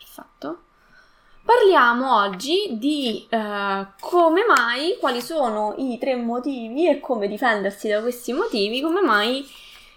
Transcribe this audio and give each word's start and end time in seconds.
Perfetto. 0.00 0.62
Parliamo 1.44 2.16
oggi 2.16 2.78
di 2.78 3.26
eh, 3.28 3.86
come 4.00 4.44
mai, 4.46 4.96
quali 4.98 5.20
sono 5.20 5.74
i 5.76 5.98
tre 5.98 6.16
motivi 6.16 6.88
e 6.88 7.00
come 7.00 7.28
difendersi 7.28 7.88
da 7.88 8.00
questi 8.00 8.32
motivi, 8.32 8.80
come 8.80 9.02
mai 9.02 9.46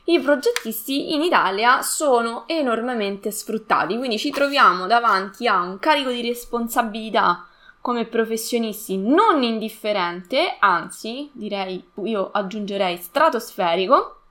i 0.05 0.19
progettisti 0.19 1.13
in 1.13 1.21
Italia 1.21 1.81
sono 1.81 2.43
enormemente 2.47 3.31
sfruttati. 3.31 3.97
Quindi 3.97 4.17
ci 4.17 4.29
troviamo 4.29 4.87
davanti 4.87 5.47
a 5.47 5.61
un 5.61 5.79
carico 5.79 6.09
di 6.09 6.21
responsabilità 6.21 7.47
come 7.79 8.05
professionisti 8.05 8.97
non 8.97 9.41
indifferente, 9.41 10.57
anzi 10.59 11.29
direi 11.33 11.91
io 12.03 12.29
aggiungerei 12.31 12.97
stratosferico 12.97 14.21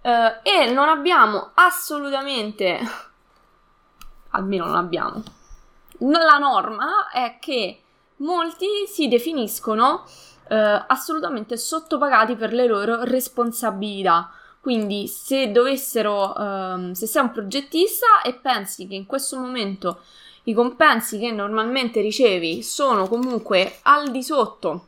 eh, 0.00 0.40
e 0.42 0.70
non 0.70 0.88
abbiamo 0.88 1.50
assolutamente 1.54 2.78
almeno 4.36 4.66
non 4.66 4.76
abbiamo 4.76 5.22
la 5.98 6.38
norma 6.38 7.08
è 7.10 7.38
che 7.40 7.80
molti 8.16 8.66
si 8.86 9.08
definiscono 9.08 10.04
eh, 10.48 10.84
assolutamente 10.86 11.56
sottopagati 11.56 12.36
per 12.36 12.52
le 12.52 12.66
loro 12.66 13.02
responsabilità. 13.04 14.30
Quindi 14.60 15.06
se 15.06 15.52
dovessero, 15.52 16.34
ehm, 16.36 16.92
se 16.92 17.06
sei 17.06 17.22
un 17.22 17.30
progettista 17.30 18.22
e 18.24 18.34
pensi 18.34 18.88
che 18.88 18.96
in 18.96 19.06
questo 19.06 19.38
momento 19.38 20.00
i 20.44 20.54
compensi 20.54 21.18
che 21.18 21.30
normalmente 21.30 22.00
ricevi 22.00 22.62
sono 22.62 23.06
comunque 23.06 23.78
al 23.82 24.10
di 24.10 24.22
sotto 24.22 24.86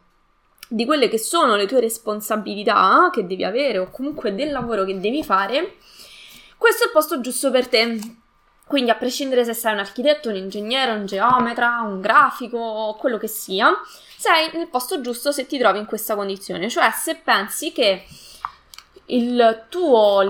di 0.69 0.85
quelle 0.85 1.09
che 1.09 1.19
sono 1.19 1.57
le 1.57 1.67
tue 1.67 1.81
responsabilità 1.81 3.09
che 3.13 3.27
devi 3.27 3.45
avere 3.45 3.79
o 3.79 3.91
comunque 3.91 4.35
del 4.35 4.51
lavoro 4.51 4.85
che 4.85 5.01
devi 5.01 5.25
fare, 5.25 5.77
questo 6.59 6.83
è 6.83 6.87
il 6.87 6.93
posto 6.93 7.21
giusto 7.21 7.51
per 7.51 7.69
te. 7.69 8.18
Quindi 8.69 8.91
a 8.91 8.97
prescindere 8.97 9.45
se 9.47 9.55
sei 9.55 9.73
un 9.73 9.79
architetto, 9.79 10.29
un 10.29 10.37
ingegnere, 10.37 10.93
un 10.93 11.07
geometra, 11.07 11.81
un 11.81 12.03
grafico, 12.03 12.95
quello 13.01 13.17
che 13.17 13.27
sia, 13.27 13.73
sei 14.19 14.51
nel 14.53 14.69
posto 14.69 15.01
giusto 15.01 15.33
se 15.33 15.47
ti 15.47 15.57
trovi 15.57 15.79
in 15.79 15.87
questa 15.87 16.15
condizione. 16.15 16.69
Cioè 16.69 16.91
se 16.91 17.15
pensi 17.17 17.73
che 17.73 18.05
il 19.07 19.65
tuo 19.71 20.23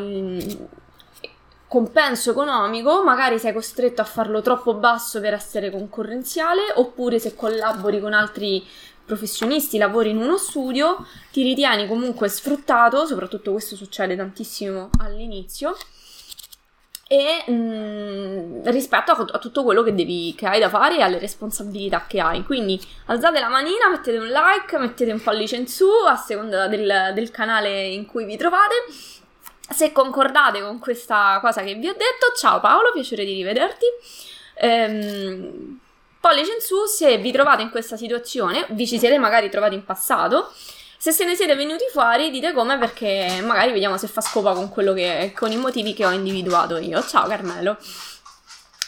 compenso 1.67 2.31
economico 2.31 3.03
magari 3.03 3.41
sei 3.41 3.53
costretto 3.53 4.03
a 4.03 4.05
farlo 4.05 4.41
troppo 4.41 4.75
basso 4.75 5.21
per 5.21 5.35
essere 5.35 5.73
concorrenziale 5.73 6.63
oppure 6.77 7.19
se 7.19 7.35
collabori 7.35 7.99
con 8.01 8.13
altri 8.13 8.65
professionisti, 9.05 9.79
lavori 9.79 10.11
in 10.11 10.19
uno 10.19 10.37
studio, 10.37 11.05
ti 11.33 11.43
ritieni 11.43 11.89
comunque 11.89 12.29
sfruttato, 12.29 13.05
soprattutto 13.05 13.51
questo 13.51 13.75
succede 13.75 14.15
tantissimo 14.15 14.91
all'inizio 15.01 15.77
e 17.09 17.43
mh, 17.47 17.53
mm, 17.53 18.67
rispetto 18.67 19.13
a, 19.13 19.27
a, 19.33 19.39
tutto 19.39 19.65
quello 19.65 19.83
che, 19.83 19.95
devi, 19.95 20.35
che 20.37 20.47
hai 20.47 20.61
da 20.61 20.69
fare 20.69 20.99
e 20.99 21.03
alle 21.03 21.19
responsabilità 21.19 22.05
che 22.07 22.21
hai. 22.21 22.45
Quindi 22.45 22.79
alzate 23.07 23.41
la 23.41 23.49
manina, 23.49 23.89
mettete 23.91 24.19
un 24.19 24.29
like, 24.29 24.79
mettete 24.79 25.11
un 25.11 25.23
pollice 25.23 25.57
in 25.57 25.67
su 25.67 25.89
a 26.07 26.17
seconda 26.17 26.69
del, 26.69 27.13
del 27.15 27.31
canale 27.31 27.87
in 27.87 28.05
cui 28.05 28.27
vi 28.27 28.37
trovate. 28.37 28.75
Se 29.71 29.91
concordate 29.91 30.61
con 30.61 30.79
questa 30.79 31.39
cosa 31.41 31.63
che 31.63 31.75
vi 31.75 31.89
ho 31.89 31.93
detto, 31.93 32.33
ciao 32.37 32.61
Paolo, 32.61 32.93
piacere 32.93 33.25
di 33.25 33.33
rivederti. 33.33 33.87
Ehm, 34.57 35.79
pollice 36.21 36.53
in 36.53 36.61
su 36.61 36.85
se 36.85 37.17
vi 37.17 37.33
trovate 37.33 37.63
in 37.63 37.71
questa 37.71 37.97
situazione, 37.97 38.67
vi 38.71 38.87
ci 38.87 38.99
siete 38.99 39.19
magari 39.19 39.49
trovati 39.49 39.75
in 39.75 39.85
passato 39.85 40.53
se 40.99 41.13
se 41.13 41.25
ne 41.25 41.37
siete 41.37 41.55
venuti 41.55 41.85
fuori, 41.93 42.31
dite 42.31 42.53
come 42.53 42.77
perché 42.77 43.41
magari 43.43 43.71
vediamo 43.73 43.97
se 43.97 44.09
fa 44.09 44.21
scopa 44.21 44.53
con 44.53 44.73
che 44.95 45.33
con 45.35 45.53
i 45.53 45.57
motivi 45.57 45.95
che 45.95 46.05
ho 46.05 46.11
individuato 46.11 46.77
io. 46.77 47.03
Ciao 47.07 47.29
Carmelo. 47.29 47.79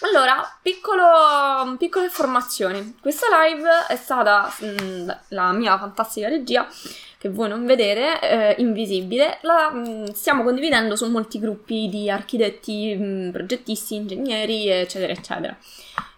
Allora, 0.03 0.59
piccolo, 0.61 1.77
piccola 1.79 2.05
informazione. 2.07 2.95
Questa 3.01 3.27
live 3.45 3.87
è 3.87 3.97
stata 3.97 4.53
mh, 4.59 4.67
mm, 4.67 5.11
la 5.29 5.53
mia 5.53 5.79
fantastica 5.79 6.29
regia, 6.29 6.67
che 7.21 7.29
voi 7.29 7.51
non 7.51 7.67
vedete, 7.67 8.19
eh, 8.21 8.55
invisibile. 8.63 9.39
La 9.43 9.71
mh, 9.71 9.89
mm, 9.89 10.05
stiamo 10.15 10.43
condividendo 10.43 10.97
su 10.97 11.07
molti 11.11 11.39
gruppi 11.39 11.91
di 11.91 12.09
architetti, 12.09 12.97
mh, 12.97 13.05
mm, 13.05 13.31
progettisti, 13.31 13.97
ingegneri, 13.97 14.69
eccetera, 14.69 15.13
eccetera 15.13 15.57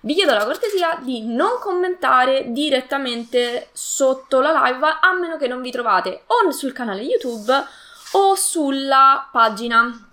vi 0.04 0.14
chiedo 0.14 0.34
la 0.34 0.44
cortesia 0.44 0.98
di 1.00 1.24
non 1.24 1.58
commentare 1.60 2.46
direttamente 2.48 3.68
sotto 3.72 4.40
la 4.40 4.50
live 4.64 4.98
a 5.00 5.12
meno 5.12 5.36
che 5.36 5.46
non 5.46 5.62
vi 5.62 5.70
trovate 5.70 6.22
o 6.26 6.50
sul 6.50 6.72
canale 6.72 7.02
YouTube 7.02 7.52
o 8.12 8.34
sulla 8.34 9.28
pagina 9.30 10.08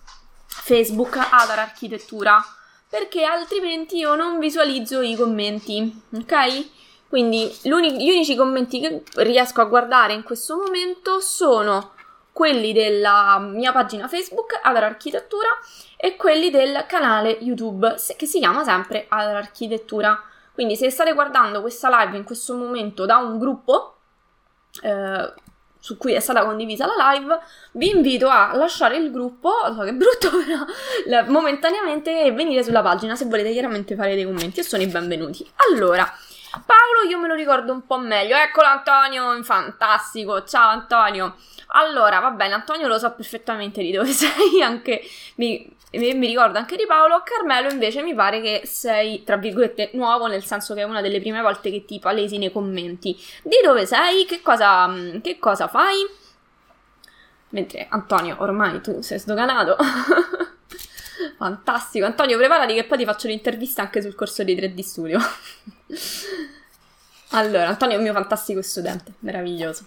Facebook 0.45 1.17
Adar 1.17 1.59
Architettura 1.59 2.39
perché 2.87 3.23
altrimenti 3.23 3.97
io 3.97 4.15
non 4.15 4.39
visualizzo 4.39 5.01
i 5.01 5.15
commenti, 5.15 6.01
ok? 6.13 6.69
Quindi 7.09 7.51
gli 7.63 7.71
unici 7.71 8.35
commenti 8.35 8.79
che 8.79 9.01
riesco 9.15 9.61
a 9.61 9.65
guardare 9.65 10.13
in 10.13 10.21
questo 10.21 10.57
momento 10.57 11.19
sono 11.19 11.93
quelli 12.31 12.71
della 12.71 13.39
mia 13.39 13.71
pagina 13.71 14.07
Facebook 14.07 14.59
Adar 14.61 14.83
Architettura 14.83 15.49
e 15.97 16.15
quelli 16.15 16.51
del 16.51 16.85
canale 16.87 17.31
YouTube 17.41 17.95
che 18.15 18.25
si 18.27 18.37
chiama 18.37 18.63
sempre 18.63 19.07
all'architettura. 19.09 20.21
Quindi 20.53 20.75
se 20.75 20.91
state 20.91 21.13
guardando 21.13 21.61
questa 21.61 21.89
live 21.89 22.15
in 22.15 22.23
questo 22.23 22.53
momento 22.53 23.05
da 23.05 23.17
un 23.17 23.39
gruppo 23.39 23.95
eh, 24.83 25.33
su 25.79 25.97
cui 25.97 26.13
è 26.13 26.19
stata 26.19 26.45
condivisa 26.45 26.85
la 26.85 27.11
live, 27.11 27.39
vi 27.71 27.89
invito 27.89 28.27
a 28.27 28.53
lasciare 28.53 28.97
il 28.97 29.11
gruppo, 29.11 29.51
so 29.73 29.81
che 29.81 29.89
è 29.89 29.93
brutto 29.93 30.29
però, 31.07 31.31
momentaneamente 31.31 32.23
e 32.23 32.31
venire 32.31 32.63
sulla 32.63 32.81
pagina 32.81 33.15
se 33.15 33.25
volete 33.25 33.51
chiaramente 33.51 33.95
fare 33.95 34.13
dei 34.13 34.25
commenti 34.25 34.59
e 34.59 34.63
sono 34.63 34.83
i 34.83 34.87
benvenuti. 34.87 35.49
Allora, 35.69 36.07
Paolo 36.51 37.07
io 37.07 37.19
me 37.19 37.27
lo 37.27 37.35
ricordo 37.35 37.71
un 37.71 37.85
po' 37.85 37.99
meglio, 37.99 38.35
eccolo 38.35 38.67
Antonio, 38.67 39.43
fantastico, 39.43 40.43
ciao 40.43 40.69
Antonio. 40.69 41.35
Allora, 41.67 42.19
va 42.19 42.31
bene, 42.31 42.55
Antonio 42.55 42.87
lo 42.87 42.97
so 42.97 43.13
perfettamente 43.13 43.81
di 43.81 43.91
dove 43.91 44.09
sei, 44.11 44.61
anche 44.61 45.01
mi, 45.35 45.71
mi 45.91 46.27
ricordo 46.27 46.57
anche 46.57 46.75
di 46.75 46.85
Paolo. 46.87 47.21
Carmelo 47.23 47.69
invece 47.69 48.01
mi 48.01 48.15
pare 48.15 48.41
che 48.41 48.61
sei, 48.65 49.23
tra 49.23 49.37
virgolette, 49.37 49.91
nuovo, 49.93 50.25
nel 50.25 50.43
senso 50.43 50.73
che 50.73 50.81
è 50.81 50.85
una 50.85 51.01
delle 51.01 51.19
prime 51.19 51.41
volte 51.41 51.69
che 51.69 51.85
ti 51.85 51.99
palesi 51.99 52.37
nei 52.39 52.51
commenti. 52.51 53.15
Di 53.43 53.57
dove 53.63 53.85
sei? 53.85 54.25
Che 54.25 54.41
cosa, 54.41 54.91
che 55.21 55.37
cosa 55.37 55.67
fai? 55.67 55.97
Mentre 57.49 57.87
Antonio, 57.89 58.35
ormai 58.39 58.81
tu 58.81 59.01
sei 59.01 59.19
sdoganato. 59.19 59.75
Fantastico. 61.37 62.05
Antonio, 62.05 62.37
preparati 62.37 62.73
che 62.73 62.85
poi 62.85 62.97
ti 62.97 63.05
faccio 63.05 63.27
l'intervista 63.27 63.81
anche 63.81 64.01
sul 64.01 64.15
corso 64.15 64.43
di 64.43 64.55
3D 64.55 64.79
Studio. 64.81 65.19
allora, 67.31 67.67
Antonio 67.67 67.95
è 67.95 67.97
un 67.97 68.03
mio 68.03 68.13
fantastico 68.13 68.61
studente, 68.61 69.13
meraviglioso. 69.19 69.85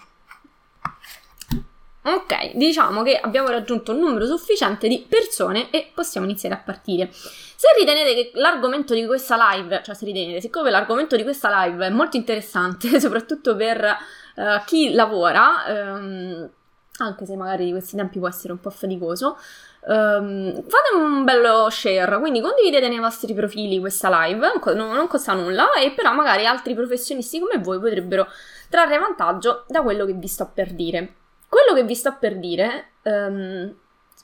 Ok, 2.04 2.56
diciamo 2.56 3.04
che 3.04 3.16
abbiamo 3.16 3.48
raggiunto 3.48 3.92
un 3.92 4.00
numero 4.00 4.26
sufficiente 4.26 4.88
di 4.88 5.06
persone 5.08 5.70
e 5.70 5.92
possiamo 5.94 6.26
iniziare 6.26 6.56
a 6.56 6.58
partire. 6.58 7.08
Se 7.12 7.68
ritenete 7.78 8.14
che 8.14 8.30
l'argomento 8.34 8.92
di 8.92 9.06
questa 9.06 9.36
live, 9.52 9.82
cioè 9.84 9.94
se 9.94 10.04
ritenete, 10.04 10.41
siccome 10.41 10.70
l'argomento 10.70 11.14
di 11.14 11.22
questa 11.22 11.64
live 11.64 11.86
è 11.86 11.91
molto 11.91 12.16
interessante, 12.16 12.98
soprattutto 12.98 13.54
per 13.54 13.96
uh, 14.34 14.64
chi 14.64 14.92
lavora, 14.94 15.62
um, 15.68 16.50
anche 16.98 17.24
se 17.24 17.36
magari 17.36 17.66
di 17.66 17.70
questi 17.70 17.94
tempi 17.94 18.18
può 18.18 18.26
essere 18.26 18.52
un 18.52 18.58
po' 18.58 18.70
faticoso, 18.70 19.38
um, 19.87 20.53
fate 20.53 20.94
un 20.94 21.25
bello 21.25 21.69
share, 21.70 22.19
quindi 22.19 22.41
condividete 22.41 22.88
nei 22.88 22.98
vostri 22.98 23.34
profili 23.34 23.78
questa 23.78 24.25
live, 24.25 24.53
non, 24.75 24.93
non 24.93 25.06
costa 25.06 25.32
nulla, 25.32 25.72
e 25.72 25.93
però 25.93 26.12
magari 26.12 26.47
altri 26.47 26.75
professionisti 26.75 27.41
come 27.41 27.62
voi 27.62 27.78
potrebbero 27.78 28.26
trarre 28.69 28.98
vantaggio 28.98 29.65
da 29.69 29.82
quello 29.82 30.06
che 30.06 30.12
vi 30.12 30.28
sto 30.28 30.50
per 30.53 30.72
dire. 30.72 31.15
Quello 31.48 31.75
che 31.75 31.84
vi 31.84 31.94
sto 31.94 32.16
per 32.19 32.38
dire 32.38 32.92
um, 33.03 33.75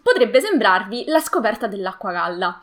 potrebbe 0.03 0.41
sembrarvi 0.41 1.05
la 1.09 1.21
scoperta 1.21 1.67
dell'acqua 1.67 2.13
calda. 2.13 2.61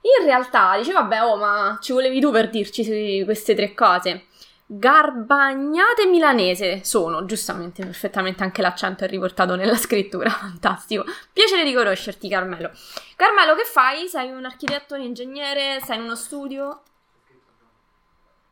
In 0.00 0.24
realtà, 0.24 0.76
dice, 0.78 0.92
vabbè, 0.92 1.22
oh, 1.22 1.36
ma 1.36 1.78
ci 1.82 1.92
volevi 1.92 2.20
tu 2.20 2.30
per 2.30 2.48
dirci 2.48 3.24
queste 3.24 3.54
tre 3.54 3.74
cose. 3.74 4.27
Garbagnate 4.70 6.04
milanese 6.06 6.84
sono, 6.84 7.24
giustamente, 7.24 7.82
perfettamente 7.82 8.42
anche 8.42 8.60
l'accento 8.60 9.04
è 9.04 9.08
riportato 9.08 9.56
nella 9.56 9.76
scrittura, 9.76 10.28
fantastico. 10.30 11.04
Piacere 11.32 11.64
di 11.64 11.72
conoscerti, 11.72 12.28
Carmelo. 12.28 12.70
Carmelo, 13.16 13.54
che 13.54 13.64
fai? 13.64 14.08
Sei 14.08 14.30
un 14.30 14.44
architetto, 14.44 14.94
un 14.94 15.00
ingegnere? 15.00 15.80
Sei 15.82 15.96
in 15.96 16.02
uno 16.02 16.14
studio? 16.14 16.82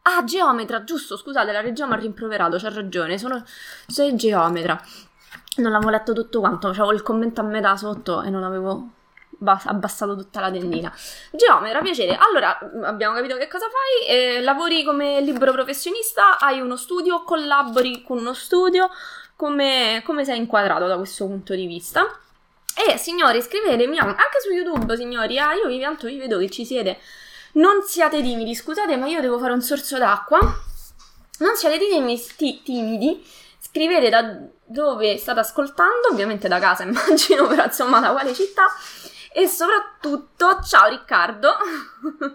Ah, 0.02 0.24
geometra, 0.24 0.84
giusto, 0.84 1.18
scusate, 1.18 1.52
la 1.52 1.60
regia 1.60 1.86
mi 1.86 1.92
ha 1.92 1.96
rimproverato, 1.96 2.56
c'ha 2.56 2.70
ragione, 2.70 3.18
sono... 3.18 3.44
sei 3.86 4.16
geometra 4.16 4.80
non 5.56 5.74
avevo 5.74 5.90
letto 5.90 6.12
tutto 6.12 6.40
quanto, 6.40 6.68
avevo 6.68 6.92
il 6.92 7.02
commento 7.02 7.40
a 7.40 7.44
metà 7.44 7.76
sotto 7.76 8.22
e 8.22 8.30
non 8.30 8.42
avevo 8.42 8.88
abbassato 9.44 10.16
tutta 10.16 10.40
la 10.40 10.50
tendina. 10.50 10.92
Geometra, 11.30 11.80
piacere. 11.80 12.16
Allora, 12.16 12.58
abbiamo 12.84 13.14
capito 13.14 13.36
che 13.36 13.48
cosa 13.48 13.66
fai. 13.66 14.08
Eh, 14.08 14.40
lavori 14.40 14.84
come 14.84 15.20
libero 15.20 15.52
professionista, 15.52 16.38
hai 16.38 16.60
uno 16.60 16.76
studio, 16.76 17.22
collabori 17.22 18.02
con 18.02 18.18
uno 18.18 18.32
studio. 18.32 18.88
Come, 19.36 20.02
come 20.04 20.24
sei 20.24 20.38
inquadrato 20.38 20.86
da 20.86 20.96
questo 20.96 21.26
punto 21.26 21.54
di 21.54 21.66
vista? 21.66 22.06
E 22.78 22.98
signori, 22.98 23.38
iscrivetemi 23.38 23.98
anche 23.98 24.40
su 24.42 24.52
YouTube, 24.52 24.96
signori. 24.96 25.38
Ah, 25.38 25.54
io 25.54 25.66
vi, 25.66 25.80
tanto 25.80 26.06
vi 26.06 26.18
vedo 26.18 26.38
che 26.38 26.50
ci 26.50 26.64
siete 26.64 26.98
Non 27.52 27.82
siate 27.82 28.20
timidi, 28.20 28.54
scusate, 28.54 28.96
ma 28.96 29.06
io 29.06 29.20
devo 29.20 29.38
fare 29.38 29.52
un 29.52 29.62
sorso 29.62 29.98
d'acqua. 29.98 30.38
Non 31.38 31.56
siate 31.56 31.78
timidi, 31.78 32.62
timidi. 32.62 33.24
Scrivete 33.58 34.08
da 34.08 34.38
dove 34.66 35.16
state 35.16 35.40
ascoltando, 35.40 36.08
ovviamente 36.10 36.48
da 36.48 36.58
casa 36.58 36.82
immagino, 36.84 37.46
però 37.46 37.64
insomma 37.64 38.00
da 38.00 38.10
quale 38.10 38.34
città. 38.34 38.66
E 39.38 39.48
soprattutto, 39.48 40.62
ciao 40.62 40.88
Riccardo. 40.88 41.50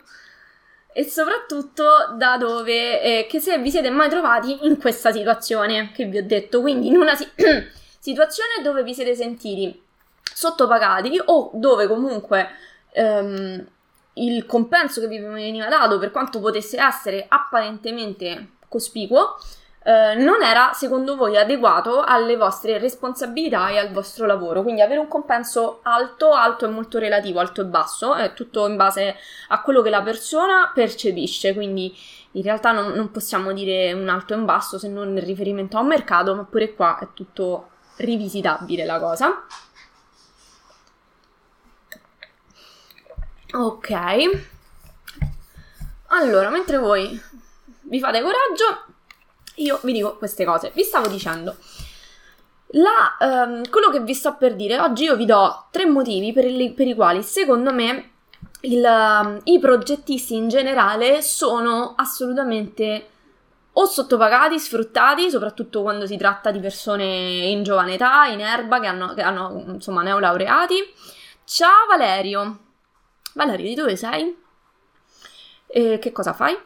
e 0.94 1.04
soprattutto 1.04 2.14
da 2.16 2.38
dove, 2.38 3.02
eh, 3.02 3.26
che 3.28 3.40
se 3.40 3.58
vi 3.58 3.72
siete 3.72 3.90
mai 3.90 4.08
trovati 4.08 4.68
in 4.68 4.78
questa 4.78 5.12
situazione 5.12 5.92
che 5.94 6.06
vi 6.06 6.20
ho 6.20 6.24
detto, 6.24 6.62
quindi 6.62 6.90
in 6.90 6.98
una 6.98 7.16
si- 7.16 7.28
situazione 7.98 8.62
dove 8.62 8.84
vi 8.84 8.94
siete 8.94 9.16
sentiti 9.16 9.82
sottopagati 10.22 11.20
o 11.26 11.50
dove 11.56 11.88
comunque 11.88 12.50
ehm, 12.92 13.68
il 14.14 14.46
compenso 14.46 15.02
che 15.02 15.08
vi 15.08 15.18
veniva 15.18 15.70
dato, 15.70 15.98
per 15.98 16.12
quanto 16.12 16.40
potesse 16.40 16.80
essere 16.80 17.26
apparentemente 17.28 18.50
cospicuo, 18.70 19.40
eh, 19.84 20.14
non 20.16 20.44
era 20.44 20.74
secondo 20.74 21.16
voi 21.16 21.38
adeguato 21.38 22.04
alle 22.04 22.36
vostre 22.38 22.78
responsabilità 22.78 23.70
e 23.70 23.78
al 23.78 23.92
vostro 23.92 24.26
lavoro. 24.28 24.62
Quindi 24.62 24.82
avere 24.82 25.00
un 25.00 25.08
compenso 25.08 25.80
alto, 25.84 26.34
alto 26.34 26.66
è 26.66 26.70
molto 26.70 27.00
relativo, 27.00 27.40
alto 27.40 27.62
e 27.62 27.66
basso, 27.66 28.14
è 28.14 28.34
tutto 28.34 28.68
in 28.68 28.76
base 28.76 29.16
a 29.48 29.62
quello 29.62 29.82
che 29.82 29.90
la 29.90 30.04
persona 30.04 30.72
percepisce. 30.74 31.54
Quindi 31.54 31.96
in 32.34 32.44
realtà 32.44 32.72
non, 32.72 32.92
non 32.92 33.10
possiamo 33.12 33.54
dire 33.54 33.92
un 33.94 34.08
alto 34.08 34.34
e 34.34 34.38
un 34.38 34.46
basso 34.46 34.78
se 34.78 34.88
non 34.88 35.14
nel 35.14 35.24
riferimento 35.24 35.78
a 35.78 35.82
un 35.82 35.88
mercato, 35.88 36.36
ma 36.36 36.44
pure 36.44 36.76
qua 36.76 37.00
è 37.00 37.08
tutto 37.14 37.70
rivisitabile 37.98 38.86
la 38.86 39.00
cosa. 39.00 39.46
Ok. 43.54 43.92
Allora, 46.08 46.50
mentre 46.50 46.78
voi 46.78 47.20
vi 47.82 48.00
fate 48.00 48.22
coraggio, 48.22 48.91
io 49.56 49.80
vi 49.84 49.94
dico 49.94 50.18
queste 50.18 50.46
cose. 50.46 50.72
Vi 50.74 50.84
stavo 50.84 51.08
dicendo. 51.08 51.56
La, 52.74 53.18
um, 53.20 53.70
quello 53.70 53.90
che 53.90 54.00
vi 54.00 54.14
sto 54.14 54.36
per 54.38 54.56
dire, 54.56 54.80
oggi 54.80 55.04
io 55.04 55.16
vi 55.16 55.26
do 55.26 55.68
tre 55.72 55.86
motivi 55.86 56.32
per, 56.32 56.46
il, 56.46 56.74
per 56.74 56.88
i 56.88 56.96
quali 56.96 57.22
secondo 57.22 57.74
me 57.74 58.12
il, 58.62 58.84
um, 58.84 59.40
i 59.44 59.60
progettisti 59.60 60.36
in 60.36 60.48
generale 60.48 61.22
sono 61.22 61.94
assolutamente 61.98 63.08
o 63.74 63.86
sottopagati, 63.86 64.60
sfruttati, 64.60 65.30
soprattutto 65.30 65.82
quando 65.82 66.06
si 66.06 66.18
tratta 66.18 66.52
di 66.52 66.60
persone 66.60 67.06
in 67.06 67.64
giovane 67.64 67.94
età, 67.94 68.26
in 68.26 68.42
erba, 68.42 68.80
che 68.80 68.88
hanno, 68.88 69.14
che 69.14 69.22
hanno 69.22 69.64
insomma 69.68 70.02
neolaureati. 70.02 70.76
Ciao 71.46 71.86
Valerio. 71.88 72.60
Valerio, 73.34 73.66
di 73.66 73.76
dove 73.76 73.96
sei? 73.96 74.38
E 75.68 76.00
che 76.00 76.12
cosa 76.12 76.34
fai? 76.34 76.58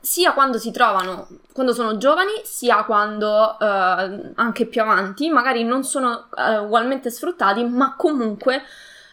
Sia 0.00 0.32
quando 0.32 0.58
si 0.58 0.70
trovano, 0.70 1.28
quando 1.52 1.72
sono 1.72 1.98
giovani, 1.98 2.32
sia 2.42 2.84
quando 2.84 3.58
eh, 3.58 4.32
anche 4.34 4.66
più 4.66 4.80
avanti, 4.80 5.28
magari 5.28 5.62
non 5.64 5.84
sono 5.84 6.28
eh, 6.36 6.58
ugualmente 6.58 7.10
sfruttati, 7.10 7.64
ma 7.64 7.94
comunque 7.96 8.62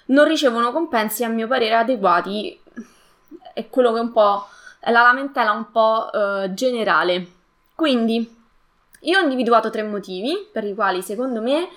non 0.06 0.26
ricevono 0.26 0.72
compensi 0.72 1.24
a 1.24 1.30
mio 1.30 1.48
parere 1.48 1.76
adeguati. 1.76 2.60
È 3.54 3.68
quello 3.70 3.92
che 3.92 4.00
è 4.00 4.02
un 4.02 4.12
po' 4.12 4.48
è 4.80 4.92
la 4.92 5.02
lamentela 5.02 5.52
un 5.52 5.70
po' 5.72 6.10
eh, 6.12 6.54
generale. 6.54 7.28
Quindi 7.76 8.36
io 9.02 9.20
ho 9.20 9.22
individuato 9.22 9.70
tre 9.70 9.84
motivi 9.84 10.48
per 10.52 10.64
i 10.64 10.74
quali 10.74 11.02
secondo 11.02 11.42
me 11.42 11.68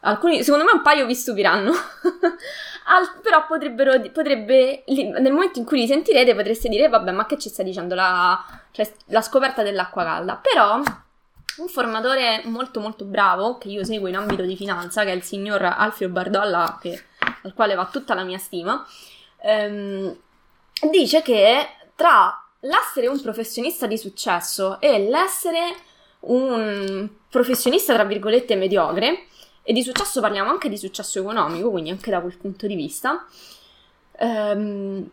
alcuni, 0.00 0.42
secondo 0.42 0.64
me 0.64 0.72
un 0.72 0.82
paio 0.82 1.06
vi 1.06 1.14
stupiranno. 1.14 1.72
Al, 2.86 3.20
però 3.22 3.46
potrebbero, 3.46 4.00
potrebbe, 4.10 4.84
nel 4.86 5.32
momento 5.32 5.58
in 5.58 5.64
cui 5.64 5.80
li 5.80 5.86
sentirete 5.86 6.34
potreste 6.34 6.68
dire 6.68 6.88
vabbè 6.88 7.12
ma 7.12 7.26
che 7.26 7.38
ci 7.38 7.48
sta 7.48 7.62
dicendo 7.62 7.94
la, 7.94 8.42
cioè, 8.72 8.90
la 9.06 9.20
scoperta 9.20 9.62
dell'acqua 9.62 10.02
calda? 10.04 10.40
Però 10.42 10.80
un 11.60 11.68
formatore 11.68 12.42
molto 12.46 12.80
molto 12.80 13.04
bravo 13.04 13.58
che 13.58 13.68
io 13.68 13.84
seguo 13.84 14.08
in 14.08 14.16
ambito 14.16 14.42
di 14.42 14.56
finanza 14.56 15.04
che 15.04 15.12
è 15.12 15.14
il 15.14 15.22
signor 15.22 15.62
Alfio 15.62 16.08
Bardolla 16.08 16.78
che, 16.80 17.04
al 17.42 17.52
quale 17.54 17.74
va 17.74 17.86
tutta 17.86 18.14
la 18.14 18.22
mia 18.22 18.38
stima 18.38 18.86
ehm, 19.42 20.16
dice 20.90 21.22
che 21.22 21.68
tra 21.94 22.42
l'essere 22.60 23.08
un 23.08 23.20
professionista 23.20 23.86
di 23.86 23.98
successo 23.98 24.80
e 24.80 25.08
l'essere 25.08 25.74
un 26.20 27.08
professionista 27.28 27.94
tra 27.94 28.04
virgolette 28.04 28.56
mediocre 28.56 29.26
e 29.62 29.72
di 29.72 29.82
successo 29.82 30.20
parliamo 30.20 30.50
anche 30.50 30.68
di 30.68 30.76
successo 30.76 31.18
economico, 31.20 31.70
quindi 31.70 31.90
anche 31.90 32.10
da 32.10 32.20
quel 32.20 32.36
punto 32.36 32.66
di 32.66 32.74
vista. 32.74 33.26
Ehm, 34.18 35.08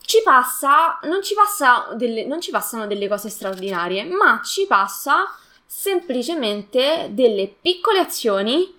ci 0.00 0.22
passa, 0.22 0.98
non 1.02 1.22
ci, 1.22 1.34
passa 1.34 1.88
delle, 1.94 2.24
non 2.26 2.40
ci 2.40 2.50
passano 2.50 2.86
delle 2.86 3.08
cose 3.08 3.28
straordinarie, 3.28 4.04
ma 4.04 4.40
ci 4.44 4.66
passa 4.66 5.34
semplicemente 5.66 7.08
delle 7.10 7.52
piccole 7.60 7.98
azioni 7.98 8.72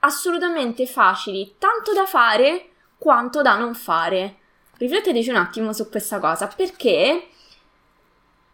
assolutamente 0.00 0.86
facili, 0.86 1.54
tanto 1.58 1.92
da 1.92 2.06
fare 2.06 2.70
quanto 2.98 3.42
da 3.42 3.56
non 3.56 3.74
fare. 3.74 4.38
Rifletteteci 4.76 5.30
un 5.30 5.36
attimo 5.36 5.72
su 5.72 5.88
questa 5.88 6.18
cosa, 6.18 6.48
perché 6.48 7.28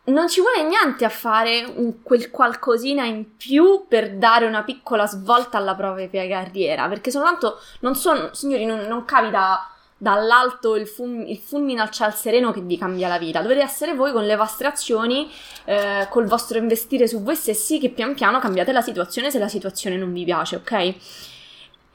non 0.08 0.28
ci 0.28 0.40
vuole 0.40 0.62
niente 0.62 1.04
a 1.04 1.08
fare 1.08 1.64
un, 1.64 2.02
quel 2.02 2.30
qualcosina 2.30 3.04
in 3.04 3.36
più 3.36 3.86
per 3.88 4.16
dare 4.16 4.46
una 4.46 4.62
piccola 4.62 5.06
svolta 5.06 5.58
alla 5.58 5.74
propria 5.74 6.08
carriera, 6.28 6.88
perché 6.88 7.10
soltanto 7.10 7.58
non 7.80 7.94
sono, 7.94 8.30
signori, 8.32 8.64
non, 8.64 8.80
non 8.80 9.04
capita 9.04 9.70
dall'alto 10.00 10.76
il, 10.76 10.86
fum, 10.86 11.26
il 11.26 11.38
fulmine 11.38 11.80
al 11.80 11.90
ciel 11.90 12.14
sereno 12.14 12.52
che 12.52 12.60
vi 12.60 12.78
cambia 12.78 13.08
la 13.08 13.18
vita. 13.18 13.42
Dovete 13.42 13.60
essere 13.60 13.94
voi 13.94 14.12
con 14.12 14.24
le 14.24 14.36
vostre 14.36 14.68
azioni, 14.68 15.30
eh, 15.64 16.06
col 16.08 16.26
vostro 16.26 16.58
investire 16.58 17.08
su 17.08 17.22
voi 17.22 17.34
stessi, 17.34 17.78
che 17.78 17.90
pian 17.90 18.14
piano 18.14 18.38
cambiate 18.38 18.72
la 18.72 18.82
situazione 18.82 19.30
se 19.30 19.38
la 19.38 19.48
situazione 19.48 19.96
non 19.96 20.12
vi 20.12 20.24
piace, 20.24 20.56
ok? 20.56 20.94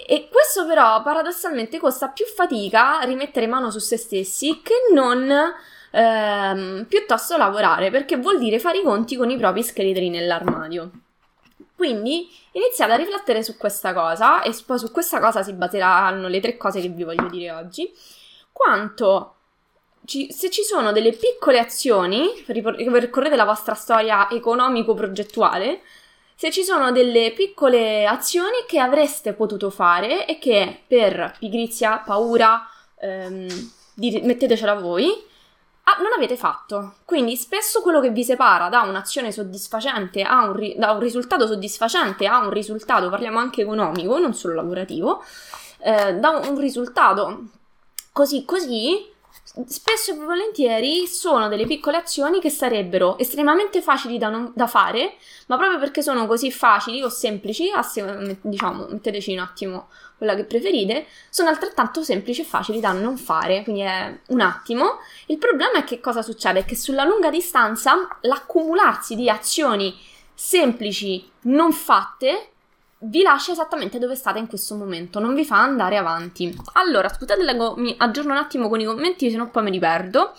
E 0.05 0.27
questo 0.29 0.65
però 0.67 1.01
paradossalmente 1.01 1.79
costa 1.79 2.09
più 2.09 2.25
fatica 2.25 2.99
rimettere 3.03 3.47
mano 3.47 3.71
su 3.71 3.79
se 3.79 3.95
stessi 3.95 4.59
che 4.61 4.73
non 4.93 5.31
ehm, 5.93 6.85
piuttosto 6.89 7.37
lavorare, 7.37 7.91
perché 7.91 8.17
vuol 8.17 8.39
dire 8.39 8.59
fare 8.59 8.79
i 8.79 8.83
conti 8.83 9.15
con 9.15 9.29
i 9.29 9.37
propri 9.37 9.63
scheletri 9.63 10.09
nell'armadio. 10.09 10.91
Quindi 11.75 12.29
iniziate 12.53 12.93
a 12.93 12.95
riflettere 12.95 13.43
su 13.43 13.57
questa 13.57 13.93
cosa 13.93 14.41
e 14.41 14.55
poi 14.65 14.79
su 14.79 14.91
questa 14.91 15.19
cosa 15.19 15.43
si 15.43 15.53
baseranno 15.53 16.27
le 16.27 16.39
tre 16.39 16.57
cose 16.57 16.81
che 16.81 16.89
vi 16.89 17.03
voglio 17.03 17.27
dire 17.29 17.51
oggi. 17.51 17.91
Quanto 18.51 19.35
ci, 20.05 20.31
se 20.31 20.49
ci 20.49 20.63
sono 20.63 20.91
delle 20.91 21.11
piccole 21.11 21.59
azioni, 21.59 22.43
ripercorrete 22.47 23.35
la 23.35 23.45
vostra 23.45 23.73
storia 23.73 24.29
economico-progettuale, 24.29 25.81
se 26.35 26.51
ci 26.51 26.63
sono 26.63 26.91
delle 26.91 27.31
piccole 27.31 28.05
azioni 28.05 28.65
che 28.67 28.79
avreste 28.79 29.33
potuto 29.33 29.69
fare 29.69 30.25
e 30.25 30.39
che 30.39 30.81
per 30.87 31.35
pigrizia, 31.39 32.01
paura, 32.05 32.67
ehm, 32.99 33.47
mettetecela 33.95 34.73
voi, 34.75 35.31
ah, 35.83 35.97
non 36.01 36.11
avete 36.15 36.37
fatto. 36.37 36.95
Quindi 37.05 37.35
spesso 37.35 37.81
quello 37.81 37.99
che 37.99 38.11
vi 38.11 38.23
separa 38.23 38.69
da 38.69 38.81
un'azione 38.81 39.31
soddisfacente 39.31 40.21
a 40.21 40.45
un, 40.45 40.53
ri- 40.53 40.75
da 40.77 40.91
un 40.91 40.99
risultato 40.99 41.47
soddisfacente 41.47 42.25
a 42.25 42.39
un 42.39 42.49
risultato, 42.49 43.09
parliamo 43.09 43.39
anche 43.39 43.61
economico, 43.61 44.17
non 44.19 44.33
solo 44.33 44.55
lavorativo, 44.55 45.23
eh, 45.79 46.15
da 46.15 46.29
un, 46.29 46.57
risultato 46.57 47.43
così 48.11 48.45
così 48.45 49.11
spesso 49.67 50.11
e 50.11 50.15
volentieri 50.15 51.05
sono 51.05 51.47
delle 51.47 51.65
piccole 51.65 51.97
azioni 51.97 52.39
che 52.39 52.49
sarebbero 52.49 53.17
estremamente 53.17 53.81
facili 53.81 54.17
da, 54.17 54.29
non, 54.29 54.51
da, 54.55 54.67
fare, 54.67 55.15
ma 55.47 55.57
proprio 55.57 55.79
perché 55.79 56.01
sono 56.01 56.25
così 56.25 56.51
facili 56.51 57.01
o 57.03 57.09
semplici, 57.09 57.69
diciamo, 58.41 58.87
metteteci 58.89 59.33
un 59.33 59.39
attimo 59.39 59.89
quella 60.17 60.35
che 60.35 60.45
preferite, 60.45 61.05
sono 61.29 61.49
altrettanto 61.49 62.01
semplici 62.03 62.41
e 62.41 62.45
facili 62.45 62.79
da 62.79 62.93
non 62.93 63.17
fare, 63.17 63.63
quindi 63.63 63.81
è 63.81 64.19
un 64.27 64.39
attimo. 64.39 64.99
Il 65.25 65.37
problema 65.37 65.79
è 65.79 65.83
che 65.83 65.99
cosa 65.99 66.21
succede? 66.21 66.59
È 66.59 66.65
che 66.65 66.77
sulla 66.77 67.03
lunga 67.03 67.29
distanza 67.29 68.07
l'accumularsi 68.21 69.15
di 69.15 69.29
azioni 69.29 69.93
semplici 70.33 71.29
non 71.41 71.73
fatte 71.73 72.52
vi 73.03 73.21
lascia 73.21 73.51
esattamente 73.51 73.99
dove 73.99 74.15
state 74.15 74.39
in 74.39 74.47
questo 74.47 74.75
momento, 74.75 75.19
non 75.19 75.33
vi 75.33 75.45
fa 75.45 75.61
andare 75.61 75.97
avanti. 75.97 76.55
Allora, 76.73 77.09
scusate, 77.09 77.43
leggo, 77.43 77.75
mi 77.75 77.95
aggiorno 77.97 78.31
un 78.31 78.37
attimo 78.37 78.69
con 78.69 78.79
i 78.79 78.85
commenti, 78.85 79.29
se 79.29 79.37
no 79.37 79.49
poi 79.49 79.63
me 79.63 79.69
li 79.69 79.79
perdo. 79.79 80.33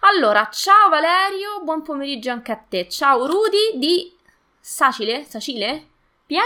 Allora, 0.00 0.48
ciao 0.50 0.88
Valerio, 0.88 1.62
buon 1.62 1.82
pomeriggio 1.82 2.30
anche 2.30 2.52
a 2.52 2.56
te. 2.56 2.88
Ciao 2.88 3.26
Rudy 3.26 3.78
di 3.78 4.14
Sacile? 4.60 5.24
Sacile? 5.24 5.86
PN? 6.26 6.38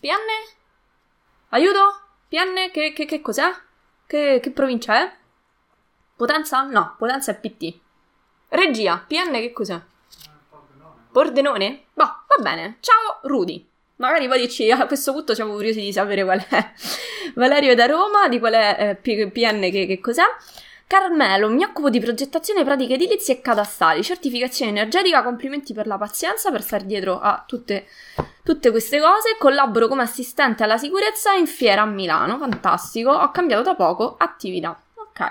PN? 0.00 0.56
Aiuto? 1.50 2.00
PN? 2.28 2.70
Che, 2.70 2.92
che, 2.92 3.04
che 3.04 3.20
cos'è? 3.20 3.50
Che, 4.06 4.38
che 4.40 4.50
provincia 4.52 5.02
è? 5.02 5.12
Potenza? 6.14 6.62
No, 6.62 6.94
Potenza 6.98 7.32
è 7.32 7.38
PT. 7.38 7.80
Regia, 8.48 9.04
PN 9.06 9.32
che 9.32 9.52
cos'è? 9.52 9.80
Pordenone? 11.10 11.86
Boh, 11.94 12.04
va 12.04 12.42
bene. 12.42 12.78
Ciao 12.80 13.20
Rudy. 13.22 13.67
Magari 13.98 14.28
poi 14.28 14.40
dici 14.40 14.70
a 14.70 14.86
questo 14.86 15.12
punto 15.12 15.34
siamo 15.34 15.52
curiosi 15.54 15.80
di 15.80 15.92
sapere 15.92 16.22
qual 16.24 16.44
è 16.48 16.72
Valerio 17.34 17.74
da 17.74 17.86
Roma, 17.86 18.28
di 18.28 18.38
qual 18.38 18.52
è 18.52 18.98
eh, 19.04 19.28
PN 19.28 19.60
che, 19.70 19.86
che 19.86 20.00
cos'è. 20.00 20.22
Carmelo, 20.86 21.50
mi 21.50 21.64
occupo 21.64 21.90
di 21.90 22.00
progettazione 22.00 22.64
pratiche 22.64 22.94
edilizie 22.94 23.34
e 23.34 23.40
catastali, 23.42 24.02
certificazione 24.02 24.70
energetica, 24.70 25.22
complimenti 25.22 25.74
per 25.74 25.86
la 25.86 25.98
pazienza, 25.98 26.50
per 26.50 26.62
stare 26.62 26.86
dietro 26.86 27.20
a 27.20 27.44
tutte, 27.46 27.86
tutte 28.42 28.70
queste 28.70 28.98
cose. 28.98 29.36
Collaboro 29.38 29.86
come 29.86 30.02
assistente 30.02 30.62
alla 30.62 30.78
sicurezza 30.78 31.34
in 31.34 31.46
fiera 31.46 31.82
a 31.82 31.86
Milano, 31.86 32.38
fantastico. 32.38 33.10
Ho 33.10 33.30
cambiato 33.30 33.64
da 33.64 33.74
poco 33.74 34.16
attività. 34.16 34.80
Ok. 34.94 35.28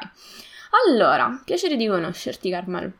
Allora, 0.85 1.41
piacere 1.43 1.75
di 1.75 1.87
conoscerti, 1.87 2.51
Carmelo. 2.51 2.91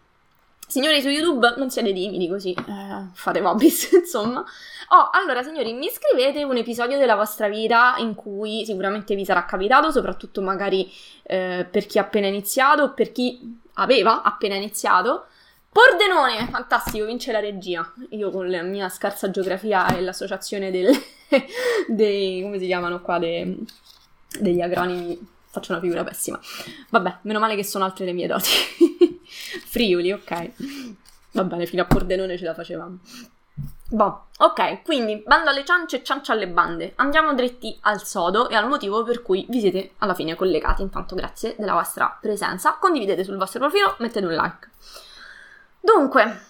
Signori 0.70 1.02
su 1.02 1.08
YouTube, 1.08 1.54
non 1.56 1.70
siete 1.70 1.94
timidi 1.94 2.28
così, 2.28 2.52
eh, 2.52 3.08
fate 3.14 3.40
hobbies, 3.40 3.90
insomma. 3.96 4.44
Oh, 4.90 5.10
allora, 5.14 5.42
signori, 5.42 5.72
mi 5.72 5.90
scrivete 5.90 6.44
un 6.44 6.58
episodio 6.58 6.98
della 6.98 7.16
vostra 7.16 7.48
vita 7.48 7.96
in 8.00 8.16
cui 8.16 8.66
sicuramente 8.66 9.16
vi 9.16 9.24
sarà 9.24 9.46
capitato, 9.46 9.92
soprattutto 9.92 10.42
magari 10.42 10.92
eh, 11.24 11.66
per 11.72 11.86
chi 11.86 12.00
ha 12.00 12.02
appena 12.02 12.28
iniziato 12.28 12.84
o 12.84 12.94
per 12.94 13.14
chi 13.14 13.60
aveva 13.76 14.24
appena 14.24 14.56
iniziato. 14.56 15.28
Pordenone, 15.72 16.50
fantastico, 16.50 17.06
vince 17.06 17.32
la 17.32 17.40
regia. 17.40 17.90
Io 18.10 18.30
con 18.30 18.50
la 18.50 18.62
mia 18.62 18.90
scarsa 18.90 19.30
geografia 19.30 19.96
e 19.96 20.02
l'associazione 20.02 20.70
del, 20.70 20.90
dei, 21.88 22.42
come 22.42 22.60
si 22.60 22.66
chiamano 22.66 23.02
qua, 23.02 23.20
dei, 23.20 23.66
degli 24.38 24.60
acronimi, 24.60 25.18
faccio 25.46 25.72
una 25.72 25.82
figura 25.82 26.04
pessima. 26.04 26.38
Vabbè, 26.90 27.20
meno 27.22 27.40
male 27.40 27.56
che 27.56 27.64
sono 27.64 27.86
altre 27.86 28.04
le 28.04 28.12
mie 28.12 28.28
doti. 28.28 28.50
Friuli, 29.66 30.12
ok. 30.12 30.52
Va 31.32 31.44
bene, 31.44 31.66
fino 31.66 31.82
a 31.84 31.86
Pordenone 31.86 32.38
ce 32.38 32.46
la 32.46 32.54
facevamo. 32.54 33.00
Boh, 33.90 34.26
ok, 34.40 34.84
quindi 34.84 35.24
bando 35.26 35.50
alle 35.50 35.64
ciance 35.64 35.98
e 35.98 36.04
ciance 36.04 36.32
alle 36.32 36.48
bande. 36.48 36.94
Andiamo 36.98 37.34
dritti 37.34 37.78
al 37.82 38.04
sodo 38.04 38.50
e 38.50 38.56
al 38.56 38.68
motivo 38.68 39.04
per 39.04 39.22
cui 39.22 39.46
vi 39.48 39.60
siete 39.60 39.94
alla 40.00 40.14
fine 40.14 40.36
collegati. 40.36 40.82
Intanto 40.82 41.16
grazie 41.16 41.56
della 41.58 41.74
vostra 41.74 42.18
presenza. 42.20 42.78
Condividete 42.80 43.24
sul 43.24 43.38
vostro 43.38 43.60
profilo, 43.60 43.96
mettete 44.00 44.26
un 44.26 44.34
like. 44.34 44.70
Dunque, 45.80 46.42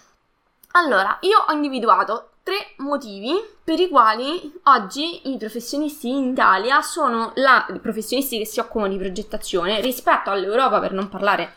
allora, 0.72 1.18
io 1.20 1.44
ho 1.46 1.52
individuato 1.52 2.30
tre 2.42 2.74
motivi 2.78 3.34
per 3.62 3.78
i 3.78 3.88
quali 3.88 4.60
oggi 4.64 5.30
i 5.30 5.36
professionisti 5.36 6.08
in 6.08 6.30
Italia 6.30 6.82
sono 6.82 7.32
la, 7.36 7.66
i 7.72 7.78
professionisti 7.78 8.38
che 8.38 8.46
si 8.46 8.58
occupano 8.58 8.90
di 8.90 8.98
progettazione 8.98 9.80
rispetto 9.80 10.30
all'Europa, 10.30 10.80
per 10.80 10.92
non 10.92 11.08
parlare 11.08 11.54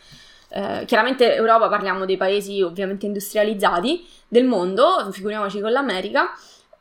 eh, 0.53 0.83
chiaramente 0.85 1.33
Europa 1.33 1.69
parliamo 1.69 2.05
dei 2.05 2.17
paesi 2.17 2.61
ovviamente 2.61 3.05
industrializzati 3.05 4.05
del 4.27 4.45
mondo, 4.45 5.09
figuriamoci 5.11 5.61
con 5.61 5.71
l'America, 5.71 6.31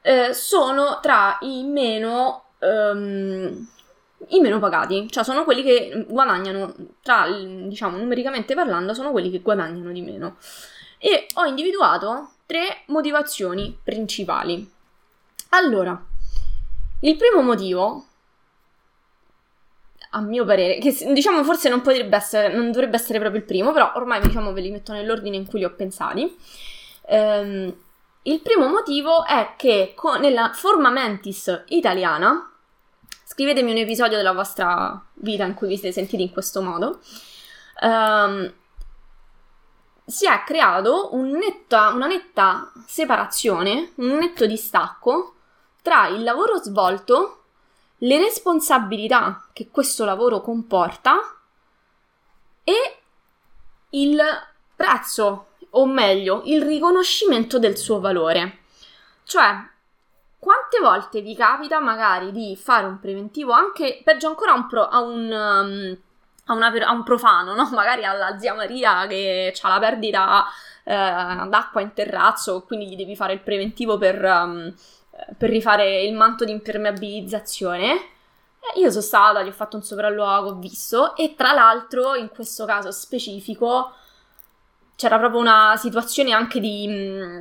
eh, 0.02 0.32
sono 0.32 0.98
tra 1.00 1.38
i 1.42 1.62
meno, 1.62 2.44
um, 2.58 3.68
i 4.28 4.40
meno 4.40 4.58
pagati, 4.58 5.08
cioè 5.10 5.22
sono 5.22 5.44
quelli 5.44 5.62
che 5.62 6.04
guadagnano, 6.08 6.74
tra, 7.02 7.26
diciamo, 7.28 7.96
numericamente 7.96 8.54
parlando, 8.54 8.92
sono 8.92 9.12
quelli 9.12 9.30
che 9.30 9.40
guadagnano 9.40 9.92
di 9.92 10.02
meno. 10.02 10.36
E 10.98 11.26
ho 11.34 11.44
individuato 11.44 12.32
tre 12.46 12.82
motivazioni 12.86 13.78
principali. 13.82 14.68
Allora, 15.50 16.00
il 17.00 17.16
primo 17.16 17.40
motivo 17.42 18.06
a 20.10 20.20
mio 20.20 20.44
parere, 20.44 20.78
che 20.78 20.96
diciamo 21.12 21.44
forse 21.44 21.68
non 21.68 21.82
potrebbe 21.82 22.16
essere, 22.16 22.52
non 22.52 22.72
dovrebbe 22.72 22.96
essere 22.96 23.18
proprio 23.18 23.40
il 23.40 23.46
primo, 23.46 23.72
però 23.72 23.92
ormai 23.94 24.20
diciamo 24.20 24.52
ve 24.52 24.60
li 24.60 24.70
metto 24.70 24.92
nell'ordine 24.92 25.36
in 25.36 25.46
cui 25.46 25.60
li 25.60 25.64
ho 25.64 25.74
pensati. 25.74 26.36
Ehm, 27.06 27.74
il 28.22 28.40
primo 28.40 28.68
motivo 28.68 29.24
è 29.24 29.54
che 29.56 29.92
con, 29.94 30.20
nella 30.20 30.50
forma 30.52 30.90
mentis 30.90 31.64
italiana, 31.68 32.52
scrivetemi 33.24 33.70
un 33.70 33.78
episodio 33.78 34.16
della 34.16 34.32
vostra 34.32 35.00
vita 35.14 35.44
in 35.44 35.54
cui 35.54 35.68
vi 35.68 35.76
siete 35.76 35.94
sentiti 35.94 36.22
in 36.22 36.32
questo 36.32 36.60
modo, 36.60 37.00
ehm, 37.80 38.52
si 40.04 40.26
è 40.26 40.42
creato 40.44 41.14
un 41.14 41.30
netta, 41.30 41.92
una 41.92 42.08
netta 42.08 42.72
separazione, 42.84 43.92
un 43.96 44.16
netto 44.16 44.44
distacco 44.44 45.34
tra 45.82 46.08
il 46.08 46.24
lavoro 46.24 46.56
svolto 46.56 47.39
le 48.02 48.18
responsabilità 48.18 49.48
che 49.52 49.68
questo 49.70 50.04
lavoro 50.04 50.40
comporta 50.40 51.18
e 52.64 52.98
il 53.90 54.20
prezzo, 54.74 55.48
o 55.70 55.86
meglio, 55.86 56.42
il 56.44 56.62
riconoscimento 56.62 57.58
del 57.58 57.76
suo 57.76 58.00
valore. 58.00 58.58
Cioè, 59.24 59.54
quante 60.38 60.78
volte 60.80 61.20
vi 61.20 61.34
capita 61.34 61.80
magari 61.80 62.32
di 62.32 62.56
fare 62.56 62.86
un 62.86 62.98
preventivo 62.98 63.52
anche, 63.52 64.00
peggio 64.02 64.28
ancora, 64.28 64.54
un 64.54 64.66
pro, 64.66 64.88
a, 64.88 65.00
un, 65.00 65.30
um, 65.30 65.98
a, 66.46 66.54
una, 66.54 66.68
a, 66.68 66.92
un, 66.92 67.02
profano, 67.02 67.54
no? 67.54 67.68
Magari 67.74 68.04
alla 68.04 68.38
zia 68.38 68.54
Maria 68.54 69.06
che 69.06 69.54
ha 69.60 69.68
la 69.68 69.78
perdita 69.78 70.46
eh, 70.84 70.94
d'acqua 71.48 71.82
in 71.82 71.92
terrazzo, 71.92 72.62
quindi 72.62 72.88
gli 72.88 72.96
devi 72.96 73.14
fare 73.14 73.34
il 73.34 73.40
preventivo 73.40 73.98
per... 73.98 74.24
Um, 74.24 74.74
per 75.36 75.50
rifare 75.50 76.02
il 76.02 76.14
manto 76.14 76.44
di 76.44 76.52
impermeabilizzazione. 76.52 78.08
Io 78.76 78.90
sono 78.90 79.02
stata, 79.02 79.42
gli 79.42 79.48
ho 79.48 79.52
fatto 79.52 79.76
un 79.76 79.82
sopralluogo, 79.82 80.50
ho 80.50 80.54
visto, 80.56 81.16
e 81.16 81.34
tra 81.36 81.52
l'altro 81.52 82.14
in 82.14 82.28
questo 82.28 82.64
caso 82.66 82.90
specifico 82.92 83.92
c'era 84.96 85.18
proprio 85.18 85.40
una 85.40 85.76
situazione 85.78 86.32
anche 86.32 86.60
di, 86.60 86.86
mm, 86.86 87.40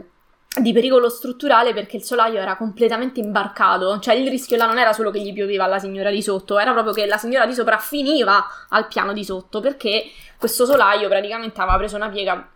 di 0.62 0.71
pericolo 0.71 1.09
strutturale 1.09 1.74
perché 1.74 1.98
il 1.98 2.03
solaio 2.03 2.39
era 2.39 2.55
completamente 2.55 3.19
imbarcato, 3.19 4.00
cioè 4.00 4.15
il 4.15 4.29
rischio 4.29 4.55
là 4.57 4.65
non 4.65 4.79
era 4.79 4.93
solo 4.93 5.12
che 5.12 5.19
gli 5.19 5.33
pioveva 5.33 5.65
alla 5.65 5.77
signora 5.77 6.09
di 6.09 6.21
sotto, 6.24 6.57
era 6.57 6.71
proprio 6.71 6.93
che 6.93 7.05
la 7.05 7.17
signora 7.17 7.45
di 7.45 7.53
sopra 7.53 7.77
finiva 7.77 8.45
al 8.69 8.88
piano 8.88 9.12
di 9.13 9.24
sotto 9.25 9.59
perché 9.59 10.09
questo 10.38 10.65
solaio 10.65 11.09
praticamente 11.09 11.59
aveva 11.59 11.77
preso 11.77 11.98
una 11.98 12.09
piega, 12.09 12.50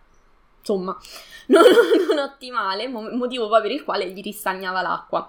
insomma, 0.58 0.96
non, 1.46 1.62
non 2.08 2.18
ottimale, 2.18 2.88
motivo 2.88 3.48
poi 3.48 3.62
per 3.62 3.70
il 3.70 3.84
quale 3.84 4.10
gli 4.10 4.22
ristagnava 4.22 4.82
l'acqua. 4.82 5.28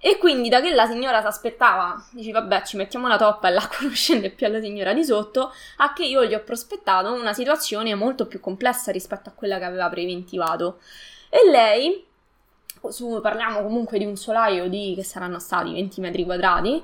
E 0.00 0.16
quindi 0.16 0.48
da 0.48 0.60
che 0.60 0.72
la 0.72 0.86
signora 0.86 1.20
si 1.20 1.26
aspettava, 1.26 2.00
dici 2.12 2.30
vabbè 2.30 2.62
ci 2.62 2.76
mettiamo 2.76 3.08
la 3.08 3.16
toppa 3.16 3.48
e 3.48 3.50
l'acqua 3.52 3.78
non 3.86 3.94
scende 3.94 4.30
più 4.30 4.46
alla 4.46 4.60
signora 4.60 4.92
di 4.92 5.04
sotto, 5.04 5.52
a 5.78 5.92
che 5.92 6.04
io 6.04 6.24
gli 6.24 6.34
ho 6.34 6.40
prospettato 6.40 7.12
una 7.12 7.32
situazione 7.32 7.94
molto 7.96 8.26
più 8.26 8.38
complessa 8.38 8.92
rispetto 8.92 9.28
a 9.28 9.32
quella 9.32 9.58
che 9.58 9.64
aveva 9.64 9.88
preventivato. 9.88 10.78
E 11.28 11.50
lei, 11.50 12.06
su, 12.88 13.18
parliamo 13.20 13.60
comunque 13.62 13.98
di 13.98 14.04
un 14.04 14.16
solaio 14.16 14.68
di 14.68 14.92
che 14.94 15.02
saranno 15.02 15.40
stati 15.40 15.72
20 15.72 16.00
metri 16.00 16.24
quadrati, 16.24 16.82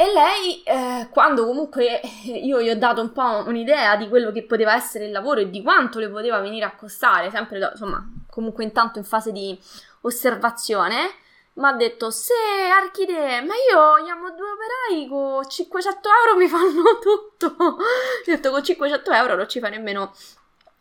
e 0.00 0.12
lei, 0.14 0.62
eh, 0.62 1.08
quando 1.10 1.44
comunque 1.44 2.00
io 2.24 2.62
gli 2.62 2.70
ho 2.70 2.76
dato 2.76 3.02
un 3.02 3.12
po' 3.12 3.44
un'idea 3.46 3.96
di 3.96 4.08
quello 4.08 4.32
che 4.32 4.44
poteva 4.44 4.74
essere 4.74 5.04
il 5.04 5.10
lavoro 5.10 5.40
e 5.40 5.50
di 5.50 5.60
quanto 5.62 5.98
le 5.98 6.08
poteva 6.08 6.40
venire 6.40 6.64
a 6.64 6.74
costare, 6.74 7.28
sempre 7.30 7.58
da, 7.58 7.70
insomma, 7.72 8.02
comunque 8.30 8.64
intanto 8.64 8.98
in 8.98 9.04
fase 9.04 9.30
di 9.30 9.58
osservazione, 10.00 10.96
mi 11.52 11.66
ha 11.66 11.72
detto: 11.72 12.10
Se 12.10 12.32
Archide, 12.80 13.42
ma 13.42 13.52
io 13.52 14.02
chiamo 14.02 14.30
due 14.30 14.46
operai 14.48 15.06
con 15.06 15.46
500 15.46 16.08
euro 16.24 16.38
mi 16.38 16.48
fanno 16.48 16.96
tutto. 17.02 17.54
Ho 17.58 17.76
detto: 18.24 18.50
Con 18.50 18.64
500 18.64 19.12
euro 19.12 19.36
non 19.36 19.48
ci 19.50 19.60
fai 19.60 19.70
nemmeno 19.70 20.14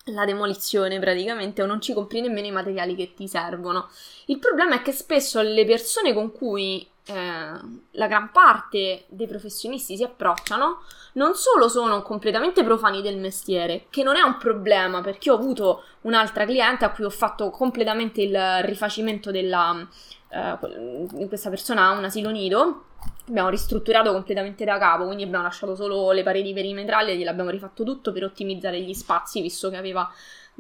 la 0.06 0.24
demolizione 0.24 0.98
praticamente 0.98 1.62
o 1.62 1.66
non 1.66 1.82
ci 1.82 1.94
compri 1.94 2.22
nemmeno 2.22 2.48
i 2.48 2.52
materiali 2.52 2.96
che 2.96 3.14
ti 3.14 3.28
servono. 3.28 3.90
Il 4.28 4.40
problema 4.40 4.76
è 4.76 4.82
che 4.82 4.94
spesso 4.94 5.42
le 5.42 5.66
persone 5.66 6.14
con 6.14 6.32
cui 6.32 6.90
la 7.14 8.08
gran 8.08 8.32
parte 8.32 9.06
dei 9.08 9.28
professionisti 9.28 9.98
si 9.98 10.04
approcciano 10.04 10.84
non 11.14 11.34
solo 11.34 11.68
sono 11.68 12.02
completamente 12.02 12.64
profani 12.64 13.02
del 13.02 13.18
mestiere, 13.18 13.86
che 13.90 14.04
non 14.04 14.16
è 14.16 14.22
un 14.22 14.38
problema 14.38 15.02
perché 15.02 15.32
ho 15.32 15.36
avuto 15.36 15.84
un'altra 16.02 16.46
cliente 16.46 16.86
a 16.86 16.92
cui 16.92 17.04
ho 17.06 17.10
fatto 17.10 17.50
completamente 17.50 18.22
il 18.22 18.38
rifacimento 18.62 19.32
della... 19.32 19.88
Eh, 20.32 21.28
questa 21.28 21.50
persona 21.50 21.88
ha 21.88 21.98
un 21.98 22.04
asilo 22.04 22.30
nido 22.30 22.84
abbiamo 23.30 23.50
ristrutturato 23.50 24.12
completamente 24.12 24.66
da 24.66 24.78
capo, 24.78 25.06
quindi 25.06 25.24
abbiamo 25.24 25.44
lasciato 25.44 25.76
solo 25.76 26.12
le 26.12 26.24
pareti 26.24 26.52
perimetrali 26.54 27.12
e 27.12 27.18
gliel'abbiamo 27.18 27.50
rifatto 27.50 27.84
tutto 27.84 28.12
per 28.12 28.24
ottimizzare 28.24 28.82
gli 28.82 28.94
spazi, 28.94 29.42
visto 29.42 29.70
che 29.70 29.78
aveva 29.78 30.12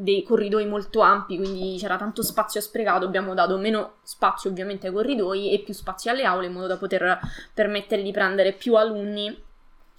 dei 0.02 0.24
corridoi 0.24 0.66
molto 0.66 1.02
ampi, 1.02 1.36
quindi 1.38 1.76
c'era 1.78 1.98
tanto 1.98 2.24
spazio 2.24 2.62
sprecato, 2.62 3.06
abbiamo 3.06 3.34
dato 3.34 3.58
meno 3.58 3.96
spazio 4.04 4.50
ovviamente 4.50 4.88
ai 4.88 4.94
corridoi 4.94 5.52
e 5.52 5.60
più 5.60 5.74
spazio 5.74 6.10
alle 6.10 6.24
aule 6.24 6.48
in 6.48 6.54
modo 6.54 6.68
da 6.68 6.78
poter 6.78 7.20
permettere 7.54 8.02
di 8.02 8.12
prendere 8.12 8.54
più 8.54 8.76
alunni 8.76 9.26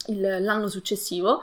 il, 0.07 0.42
l'anno 0.42 0.69
successivo. 0.69 1.42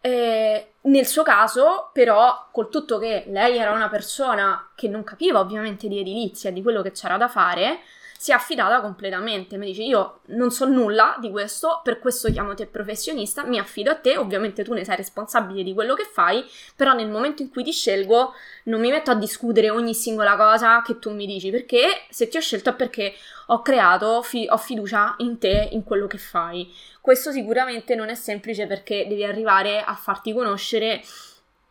E 0.00 0.72
nel 0.80 1.06
suo 1.06 1.22
caso, 1.22 1.90
però, 1.92 2.48
col 2.50 2.70
tutto 2.70 2.98
che 2.98 3.24
lei 3.28 3.58
era 3.58 3.72
una 3.72 3.90
persona 3.90 4.70
che 4.74 4.88
non 4.88 5.04
capiva 5.04 5.40
ovviamente 5.40 5.86
di 5.86 6.00
edilizia, 6.00 6.50
di 6.50 6.62
quello 6.62 6.80
che 6.80 6.92
c'era 6.92 7.18
da 7.18 7.28
fare, 7.28 7.80
si 8.22 8.30
è 8.30 8.34
affidata 8.34 8.80
completamente. 8.80 9.56
Mi 9.56 9.66
dice: 9.66 9.82
Io 9.82 10.20
non 10.26 10.52
so 10.52 10.64
nulla 10.64 11.16
di 11.18 11.28
questo, 11.28 11.80
per 11.82 11.98
questo 11.98 12.30
chiamo 12.30 12.54
te 12.54 12.66
professionista, 12.66 13.44
mi 13.44 13.58
affido 13.58 13.90
a 13.90 13.96
te. 13.96 14.16
Ovviamente 14.16 14.62
tu 14.62 14.74
ne 14.74 14.84
sei 14.84 14.94
responsabile 14.94 15.64
di 15.64 15.74
quello 15.74 15.94
che 15.94 16.04
fai, 16.04 16.44
però 16.76 16.92
nel 16.92 17.08
momento 17.08 17.42
in 17.42 17.50
cui 17.50 17.64
ti 17.64 17.72
scelgo, 17.72 18.32
non 18.64 18.78
mi 18.78 18.90
metto 18.90 19.10
a 19.10 19.16
discutere 19.16 19.70
ogni 19.70 19.92
singola 19.92 20.36
cosa 20.36 20.82
che 20.82 21.00
tu 21.00 21.12
mi 21.12 21.26
dici, 21.26 21.50
perché 21.50 22.04
se 22.10 22.28
ti 22.28 22.36
ho 22.36 22.40
scelto 22.40 22.70
è 22.70 22.74
perché 22.74 23.12
ho 23.46 23.60
creato, 23.60 24.22
fi- 24.22 24.46
ho 24.48 24.56
fiducia 24.56 25.16
in 25.18 25.38
te, 25.38 25.70
in 25.72 25.82
quello 25.82 26.06
che 26.06 26.18
fai. 26.18 26.72
Questo 27.00 27.32
sicuramente 27.32 27.96
non 27.96 28.08
è 28.08 28.14
semplice 28.14 28.68
perché 28.68 29.04
devi 29.08 29.24
arrivare 29.24 29.82
a 29.82 29.94
farti 29.94 30.32
conoscere 30.32 31.02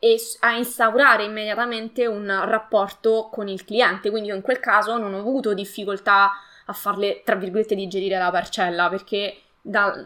e 0.04 0.20
a 0.40 0.56
instaurare 0.56 1.26
immediatamente 1.26 2.08
un 2.08 2.26
rapporto 2.46 3.30
con 3.32 3.48
il 3.48 3.64
cliente. 3.64 4.10
Quindi 4.10 4.30
io 4.30 4.36
in 4.36 4.42
quel 4.42 4.60
caso 4.60 4.98
non 4.98 5.14
ho 5.14 5.20
avuto 5.20 5.54
difficoltà 5.54 6.32
a 6.66 6.74
farle, 6.74 7.22
tra 7.24 7.36
virgolette, 7.36 7.76
digerire 7.76 8.18
la 8.18 8.32
parcella 8.32 8.90
perché 8.90 9.42
da, 9.62 10.04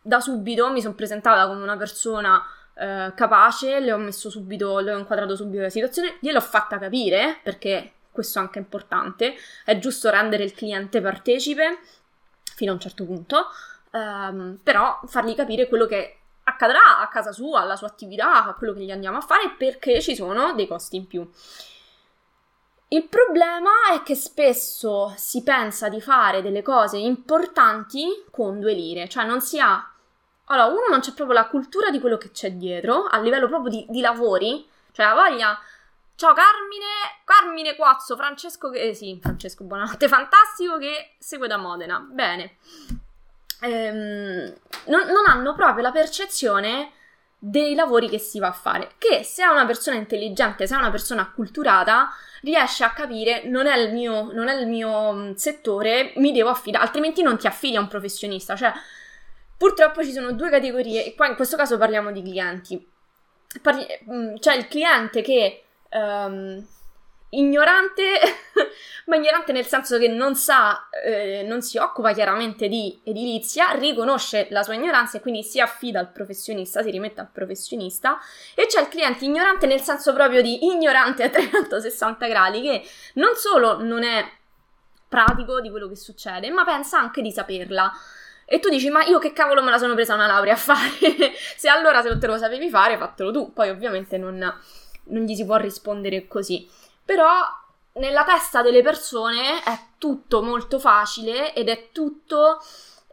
da 0.00 0.20
subito 0.20 0.70
mi 0.70 0.80
sono 0.80 0.94
presentata 0.94 1.48
come 1.48 1.60
una 1.60 1.76
persona 1.76 2.40
eh, 2.74 3.12
capace, 3.16 3.80
le 3.80 3.92
ho 3.92 3.96
messo 3.96 4.30
subito, 4.30 4.78
le 4.78 4.94
ho 4.94 4.98
inquadrato 4.98 5.34
subito 5.34 5.62
la 5.62 5.70
situazione, 5.70 6.18
gliel'ho 6.20 6.40
fatta 6.40 6.78
capire 6.78 7.40
perché 7.42 7.94
questo 8.12 8.38
è 8.38 8.42
anche 8.42 8.60
importante, 8.60 9.34
è 9.64 9.76
giusto 9.78 10.08
rendere 10.08 10.44
il 10.44 10.52
cliente 10.52 11.00
partecipe 11.00 11.80
fino 12.54 12.70
a 12.70 12.74
un 12.74 12.80
certo 12.80 13.04
punto, 13.04 13.46
ehm, 13.90 14.60
però 14.62 15.00
fargli 15.06 15.34
capire 15.34 15.66
quello 15.66 15.86
che 15.86 16.18
accadrà 16.44 16.98
a 16.98 17.08
casa 17.08 17.32
sua, 17.32 17.60
alla 17.60 17.76
sua 17.76 17.86
attività, 17.86 18.44
a 18.44 18.54
quello 18.54 18.72
che 18.72 18.80
gli 18.80 18.90
andiamo 18.90 19.18
a 19.18 19.22
fare, 19.22 19.54
perché 19.56 20.00
ci 20.00 20.14
sono 20.14 20.54
dei 20.54 20.66
costi 20.66 20.96
in 20.96 21.06
più. 21.06 21.28
Il 22.88 23.08
problema 23.08 23.70
è 23.94 24.02
che 24.02 24.14
spesso 24.14 25.14
si 25.16 25.42
pensa 25.42 25.88
di 25.88 26.00
fare 26.00 26.42
delle 26.42 26.62
cose 26.62 26.98
importanti 26.98 28.24
con 28.30 28.60
due 28.60 28.74
lire, 28.74 29.08
cioè 29.08 29.24
non 29.24 29.40
si 29.40 29.58
ha... 29.58 29.88
Allora, 30.46 30.66
uno 30.66 30.88
non 30.90 31.00
c'è 31.00 31.14
proprio 31.14 31.38
la 31.38 31.46
cultura 31.46 31.90
di 31.90 32.00
quello 32.00 32.18
che 32.18 32.32
c'è 32.32 32.52
dietro, 32.52 33.04
a 33.04 33.18
livello 33.18 33.48
proprio 33.48 33.70
di, 33.70 33.86
di 33.88 34.00
lavori, 34.00 34.68
cioè 34.92 35.06
la 35.06 35.14
voglia... 35.14 35.58
Ciao 36.14 36.34
Carmine, 36.34 36.84
Carmine 37.24 37.74
Quazzo, 37.74 38.14
Francesco 38.14 38.68
che... 38.68 38.88
Eh 38.88 38.94
sì, 38.94 39.18
Francesco, 39.20 39.64
buonanotte, 39.64 40.06
fantastico 40.08 40.76
che 40.76 41.14
segue 41.18 41.48
da 41.48 41.56
Modena. 41.56 41.98
Bene 41.98 42.58
ehm, 43.62 44.52
non, 44.86 45.06
non 45.06 45.26
hanno 45.26 45.54
proprio 45.54 45.82
la 45.82 45.92
percezione 45.92 46.92
dei 47.38 47.74
lavori 47.74 48.08
che 48.08 48.18
si 48.18 48.38
va 48.38 48.48
a 48.48 48.52
fare. 48.52 48.92
Che 48.98 49.24
se 49.24 49.42
è 49.42 49.46
una 49.46 49.66
persona 49.66 49.96
intelligente, 49.96 50.66
se 50.66 50.74
è 50.74 50.78
una 50.78 50.90
persona 50.90 51.22
acculturata, 51.22 52.10
riesce 52.42 52.84
a 52.84 52.92
capire 52.92 53.44
non 53.46 53.66
è 53.66 53.76
il 53.76 53.92
mio, 53.92 54.32
non 54.32 54.48
è 54.48 54.54
il 54.54 54.66
mio 54.66 55.12
mm, 55.12 55.32
settore, 55.34 56.12
mi 56.16 56.32
devo 56.32 56.50
affidare, 56.50 56.84
altrimenti 56.84 57.22
non 57.22 57.38
ti 57.38 57.46
affidi 57.46 57.76
a 57.76 57.80
un 57.80 57.88
professionista. 57.88 58.54
Cioè, 58.56 58.72
purtroppo 59.56 60.04
ci 60.04 60.12
sono 60.12 60.32
due 60.32 60.50
categorie, 60.50 61.04
e 61.04 61.14
qua 61.14 61.28
in 61.28 61.36
questo 61.36 61.56
caso 61.56 61.78
parliamo 61.78 62.12
di 62.12 62.22
clienti. 62.22 62.90
Parli, 63.60 63.86
mm, 64.10 64.36
cioè 64.38 64.54
il 64.54 64.68
cliente 64.68 65.20
che 65.22 65.64
um, 65.90 66.64
ignorante, 67.34 68.02
ma 69.06 69.16
ignorante 69.16 69.52
nel 69.52 69.66
senso 69.66 69.98
che 69.98 70.08
non 70.08 70.34
sa, 70.34 70.88
eh, 71.04 71.44
non 71.46 71.62
si 71.62 71.78
occupa 71.78 72.12
chiaramente 72.12 72.68
di 72.68 73.00
edilizia, 73.04 73.72
riconosce 73.72 74.48
la 74.50 74.62
sua 74.62 74.74
ignoranza 74.74 75.18
e 75.18 75.20
quindi 75.20 75.42
si 75.42 75.60
affida 75.60 75.98
al 76.00 76.10
professionista, 76.10 76.82
si 76.82 76.90
rimette 76.90 77.20
al 77.20 77.30
professionista, 77.32 78.18
e 78.54 78.66
c'è 78.66 78.80
il 78.80 78.88
cliente 78.88 79.24
ignorante 79.24 79.66
nel 79.66 79.80
senso 79.80 80.12
proprio 80.12 80.42
di 80.42 80.66
ignorante 80.66 81.22
a 81.22 81.28
360 81.30 82.26
gradi, 82.26 82.62
che 82.62 82.82
non 83.14 83.34
solo 83.34 83.82
non 83.82 84.02
è 84.02 84.24
pratico 85.08 85.60
di 85.60 85.70
quello 85.70 85.88
che 85.88 85.96
succede, 85.96 86.50
ma 86.50 86.64
pensa 86.64 86.98
anche 86.98 87.22
di 87.22 87.30
saperla. 87.30 87.92
E 88.44 88.60
tu 88.60 88.68
dici, 88.68 88.90
ma 88.90 89.04
io 89.04 89.18
che 89.18 89.32
cavolo 89.32 89.62
me 89.62 89.70
la 89.70 89.78
sono 89.78 89.94
presa 89.94 90.14
una 90.14 90.26
laurea 90.26 90.54
a 90.54 90.56
fare? 90.56 91.32
se 91.56 91.68
allora 91.68 92.02
se 92.02 92.08
non 92.08 92.18
te 92.18 92.26
lo 92.26 92.36
sapevi 92.36 92.68
fare, 92.68 92.98
fatelo 92.98 93.30
tu. 93.30 93.52
Poi 93.52 93.70
ovviamente 93.70 94.18
non, 94.18 94.36
non 95.04 95.22
gli 95.24 95.34
si 95.34 95.44
può 95.44 95.56
rispondere 95.56 96.26
così. 96.26 96.68
Però 97.04 97.30
nella 97.94 98.24
testa 98.24 98.62
delle 98.62 98.82
persone 98.82 99.62
è 99.62 99.78
tutto 99.98 100.42
molto 100.42 100.78
facile 100.78 101.54
ed 101.54 101.68
è 101.68 101.88
tutto... 101.92 102.62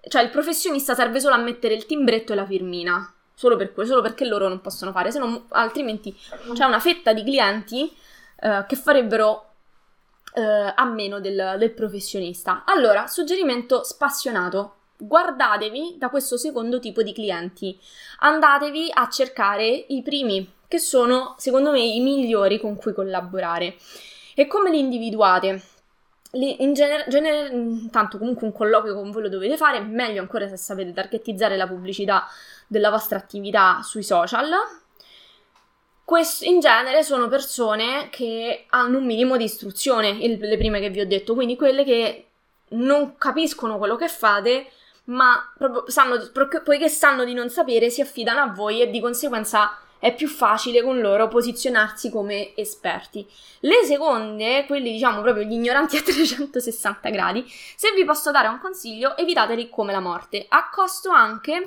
Cioè 0.08 0.22
il 0.22 0.30
professionista 0.30 0.96
serve 0.96 1.20
solo 1.20 1.36
a 1.36 1.40
mettere 1.40 1.74
il 1.74 1.86
timbretto 1.86 2.32
e 2.32 2.36
la 2.36 2.46
firmina. 2.46 3.14
Solo 3.34 3.56
per 3.56 3.74
quello, 3.74 3.90
solo 3.90 4.02
perché 4.02 4.26
loro 4.26 4.48
non 4.48 4.62
possono 4.62 4.92
fare, 4.92 5.12
se 5.12 5.20
no 5.20 5.46
altrimenti 5.50 6.14
c'è 6.54 6.66
una 6.66 6.80
fetta 6.80 7.14
di 7.14 7.24
clienti 7.24 7.94
eh, 8.42 8.66
che 8.68 8.76
farebbero 8.76 9.52
eh, 10.34 10.74
a 10.76 10.84
meno 10.86 11.20
del, 11.20 11.56
del 11.58 11.72
professionista. 11.72 12.64
Allora, 12.66 13.08
suggerimento 13.08 13.84
spassionato. 13.84 14.76
Guardatevi 14.98 15.96
da 15.98 16.10
questo 16.10 16.38
secondo 16.38 16.80
tipo 16.80 17.02
di 17.02 17.14
clienti. 17.14 17.80
Andatevi 18.20 18.92
a 18.94 19.08
cercare 19.08 19.68
i 19.68 20.02
primi 20.02 20.52
che 20.70 20.80
sono 20.80 21.36
secondo 21.38 21.72
me 21.72 21.82
i 21.82 22.00
migliori 22.00 22.60
con 22.60 22.78
cui 22.78 22.94
collaborare. 22.94 23.76
E 24.36 24.48
come 24.48 24.70
li 24.70 24.80
individuate? 24.80 25.62
in 26.32 26.74
genere, 26.74 27.06
gener- 27.08 27.90
tanto 27.90 28.20
comunque 28.20 28.46
un 28.46 28.54
colloquio 28.54 28.94
con 28.94 29.10
voi 29.10 29.24
lo 29.24 29.30
dovete 29.30 29.58
fare, 29.58 29.80
meglio 29.80 30.22
ancora 30.22 30.48
se 30.48 30.58
sapete 30.58 30.94
targetizzare 30.94 31.58
la 31.58 31.68
pubblicità 31.68 32.28
della 32.68 32.92
vostra 32.92 33.18
attività 33.18 33.82
sui 33.82 34.04
social. 34.04 34.52
Questo, 36.06 36.46
in 36.46 36.60
genere 36.60 37.02
sono 37.04 37.28
persone 37.28 38.10
che 38.12 38.66
hanno 38.70 39.00
un 39.00 39.06
minimo 39.06 39.38
di 39.38 39.46
istruzione, 39.46 40.10
il, 40.10 40.38
le 40.40 40.58
prime 40.58 40.80
che 40.80 40.92
vi 40.92 41.02
ho 41.02 41.08
detto, 41.08 41.34
quindi 41.34 41.56
quelle 41.56 41.84
che 41.84 42.26
non 42.70 43.18
capiscono 43.18 43.80
quello 43.80 43.96
che 43.96 44.08
fate, 44.08 44.70
ma 45.06 45.52
proprio 45.58 45.90
sanno, 45.90 46.30
poiché 46.64 46.90
sanno 46.90 47.24
di 47.24 47.34
non 47.34 47.50
sapere, 47.50 47.90
si 47.90 48.02
affidano 48.02 48.42
a 48.42 48.54
voi 48.54 48.82
e 48.82 48.92
di 48.92 49.00
conseguenza 49.00 49.76
è 50.00 50.16
più 50.16 50.28
facile 50.28 50.82
con 50.82 51.00
loro 51.00 51.28
posizionarsi 51.28 52.10
come 52.10 52.56
esperti. 52.56 53.28
Le 53.60 53.84
seconde, 53.84 54.66
quelli 54.66 54.92
diciamo 54.92 55.22
proprio 55.22 55.44
gli 55.44 55.54
ignoranti 55.54 55.98
a 55.98 56.02
360 56.04 57.10
gradi, 57.10 57.46
se 57.76 57.92
vi 57.94 58.06
posso 58.06 58.32
dare 58.32 58.48
un 58.48 58.60
consiglio, 58.60 59.16
evitateli 59.18 59.70
come 59.70 59.92
la 59.92 60.00
morte, 60.00 60.46
a 60.48 60.70
costo 60.70 61.10
anche 61.10 61.64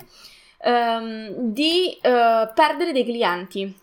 ehm, 0.58 1.34
di 1.36 1.92
eh, 2.00 2.50
perdere 2.54 2.92
dei 2.92 3.04
clienti. 3.04 3.80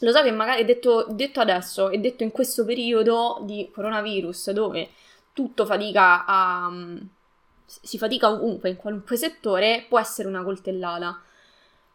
Lo 0.00 0.12
so 0.12 0.22
che 0.22 0.30
magari 0.30 0.62
è 0.62 0.64
detto, 0.64 1.06
detto 1.10 1.40
adesso, 1.40 1.90
è 1.90 1.98
detto 1.98 2.22
in 2.22 2.30
questo 2.30 2.64
periodo 2.64 3.40
di 3.42 3.68
coronavirus 3.72 4.52
dove 4.52 4.90
tutto 5.32 5.66
fatica 5.66 6.24
a... 6.24 6.70
si 7.66 7.98
fatica 7.98 8.30
ovunque, 8.30 8.68
in 8.68 8.76
qualunque 8.76 9.16
settore, 9.16 9.86
può 9.88 9.98
essere 9.98 10.28
una 10.28 10.44
coltellata 10.44 11.20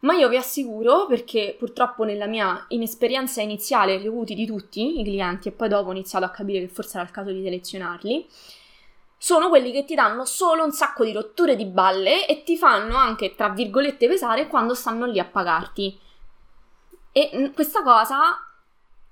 ma 0.04 0.12
io 0.14 0.28
vi 0.28 0.36
assicuro, 0.36 1.06
perché 1.06 1.56
purtroppo 1.58 2.04
nella 2.04 2.26
mia 2.26 2.64
inesperienza 2.68 3.40
iniziale 3.40 3.96
li 3.96 4.06
ho 4.06 4.10
avuti 4.10 4.34
di 4.34 4.46
tutti 4.46 5.00
i 5.00 5.02
clienti 5.02 5.48
e 5.48 5.52
poi 5.52 5.68
dopo 5.68 5.88
ho 5.88 5.92
iniziato 5.92 6.26
a 6.26 6.30
capire 6.30 6.60
che 6.60 6.68
forse 6.68 6.98
era 6.98 7.06
il 7.06 7.10
caso 7.10 7.30
di 7.30 7.42
selezionarli, 7.42 8.28
sono 9.16 9.48
quelli 9.48 9.72
che 9.72 9.86
ti 9.86 9.94
danno 9.94 10.26
solo 10.26 10.62
un 10.62 10.72
sacco 10.72 11.04
di 11.04 11.12
rotture 11.12 11.56
di 11.56 11.64
balle 11.64 12.26
e 12.26 12.42
ti 12.42 12.58
fanno 12.58 12.96
anche, 12.96 13.34
tra 13.34 13.48
virgolette, 13.48 14.06
pesare 14.06 14.46
quando 14.46 14.74
stanno 14.74 15.06
lì 15.06 15.18
a 15.18 15.24
pagarti. 15.24 15.98
E 17.10 17.52
questa 17.54 17.82
cosa 17.82 18.18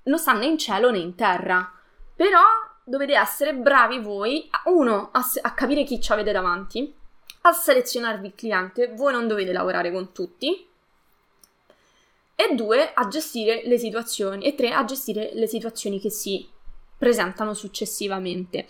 non 0.02 0.18
sta 0.18 0.33
né 0.35 0.44
in 0.44 0.59
cielo 0.59 0.90
né 0.90 0.98
in 0.98 1.14
terra. 1.14 1.72
Però 2.14 2.42
dovete 2.85 3.14
essere 3.14 3.55
bravi 3.55 3.98
voi, 4.00 4.50
uno, 4.64 5.09
a, 5.11 5.24
a 5.40 5.55
capire 5.55 5.85
chi 5.85 5.98
ci 5.98 6.12
avete 6.12 6.33
davanti, 6.33 6.94
a 7.42 7.52
selezionarvi 7.52 8.26
il 8.26 8.35
cliente. 8.35 8.92
Voi 8.94 9.14
non 9.14 9.26
dovete 9.26 9.52
lavorare 9.52 9.90
con 9.90 10.12
tutti, 10.12 10.68
e 12.50 12.55
due 12.55 12.92
a 12.92 13.09
gestire 13.09 13.62
le 13.64 13.78
situazioni 13.78 14.44
e 14.44 14.55
tre 14.55 14.72
a 14.72 14.85
gestire 14.85 15.31
le 15.35 15.46
situazioni 15.46 16.00
che 16.00 16.11
si 16.11 16.48
presentano 16.96 17.55
successivamente. 17.55 18.66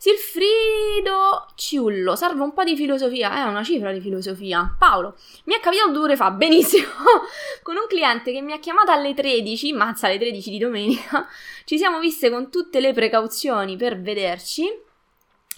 Silfrido 0.00 1.48
Ciullo, 1.56 2.14
serve 2.14 2.42
un 2.42 2.52
po' 2.52 2.62
di 2.62 2.76
filosofia, 2.76 3.34
è 3.34 3.40
eh, 3.40 3.48
una 3.48 3.64
cifra 3.64 3.90
di 3.90 4.00
filosofia. 4.00 4.76
Paolo, 4.78 5.16
mi 5.46 5.54
è 5.54 5.60
capitato 5.60 5.90
due 5.90 6.04
ore 6.04 6.16
fa, 6.16 6.30
benissimo, 6.30 6.86
con 7.64 7.74
un 7.74 7.86
cliente 7.88 8.30
che 8.30 8.40
mi 8.40 8.52
ha 8.52 8.60
chiamato 8.60 8.92
alle 8.92 9.12
13, 9.12 9.72
mazza 9.72 10.06
alle 10.06 10.18
13 10.18 10.50
di 10.50 10.58
domenica, 10.58 11.26
ci 11.66 11.76
siamo 11.76 11.98
viste 11.98 12.30
con 12.30 12.48
tutte 12.48 12.78
le 12.78 12.92
precauzioni 12.92 13.76
per 13.76 14.00
vederci. 14.00 14.66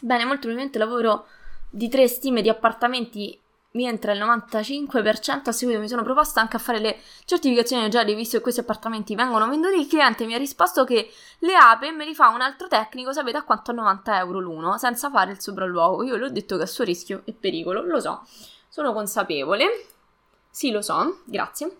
Bene, 0.01 0.25
molto 0.25 0.47
probabilmente 0.47 0.79
lavoro 0.79 1.27
di 1.69 1.91
tre 1.91 2.09
stime 2.09 2.41
di 2.41 2.49
appartamenti 2.49 3.39
mi 3.73 3.87
entra 3.87 4.13
il 4.13 4.21
95% 4.21 5.49
a 5.49 5.53
seguito 5.53 5.79
mi 5.79 5.89
sono 5.89 6.03
proposta 6.03 6.41
anche 6.41 6.57
a 6.57 6.59
fare 6.59 6.81
le 6.81 6.99
certificazioni 7.25 7.83
energetiche 7.83 8.17
visto 8.17 8.37
che 8.37 8.43
questi 8.43 8.61
appartamenti 8.61 9.15
vengono 9.15 9.49
venduti 9.49 9.79
il 9.79 9.87
cliente 9.87 10.27
mi 10.27 10.35
ha 10.35 10.39
risposto 10.39 10.85
che 10.85 11.09
le 11.39 11.55
ape 11.55 11.93
me 11.93 12.05
li 12.05 12.15
fa 12.15 12.29
un 12.29 12.41
altro 12.41 12.67
tecnico 12.67 13.13
sapete 13.13 13.37
a 13.37 13.43
quanto 13.43 13.71
a 13.71 13.75
90 13.75 14.19
euro 14.19 14.41
l'uno 14.41 14.77
senza 14.79 15.11
fare 15.11 15.33
il 15.33 15.41
sopralluogo. 15.41 16.03
Io 16.03 16.17
le 16.17 16.27
ho 16.27 16.31
detto 16.31 16.57
che 16.57 16.65
a 16.65 16.67
suo 16.67 16.85
rischio 16.85 17.23
e 17.25 17.33
pericolo 17.33 17.83
lo 17.83 18.01
so 18.01 18.27
sono 18.69 18.93
consapevole. 18.93 19.87
Sì 20.51 20.71
lo 20.71 20.83
so 20.83 21.21
grazie 21.25 21.77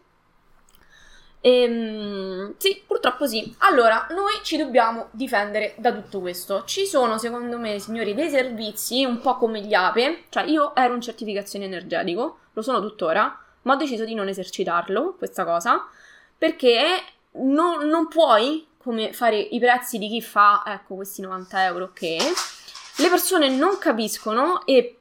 ehm, 1.41 2.55
sì, 2.57 2.83
purtroppo 2.87 3.27
sì. 3.27 3.55
Allora, 3.59 4.07
noi 4.11 4.35
ci 4.43 4.57
dobbiamo 4.57 5.09
difendere 5.13 5.75
da 5.79 5.93
tutto 5.93 6.21
questo. 6.21 6.65
Ci 6.65 6.87
sono, 6.87 7.19
secondo 7.19 7.59
me, 7.59 7.79
signori, 7.79 8.15
dei 8.15 8.31
servizi 8.31 9.05
un 9.05 9.21
po' 9.21 9.37
come 9.37 9.61
gli 9.61 9.75
APE. 9.75 10.25
Cioè, 10.29 10.45
io 10.45 10.75
ero 10.75 10.95
in 10.95 11.01
certificazione 11.01 11.65
energetico, 11.65 12.39
lo 12.53 12.63
sono 12.63 12.81
tuttora, 12.81 13.39
ma 13.63 13.75
ho 13.75 13.77
deciso 13.77 14.05
di 14.05 14.15
non 14.15 14.29
esercitarlo, 14.29 15.15
questa 15.17 15.45
cosa, 15.45 15.87
perché 16.37 17.03
non, 17.33 17.87
non 17.87 18.09
puoi, 18.09 18.67
come 18.79 19.13
fare 19.13 19.39
i 19.39 19.59
prezzi 19.59 19.99
di 19.99 20.09
chi 20.09 20.23
fa, 20.23 20.63
ecco, 20.67 20.95
questi 20.95 21.21
90 21.21 21.65
euro 21.65 21.91
che 21.93 22.19
le 22.97 23.09
persone 23.09 23.49
non 23.49 23.79
capiscono 23.79 24.65
e 24.67 25.00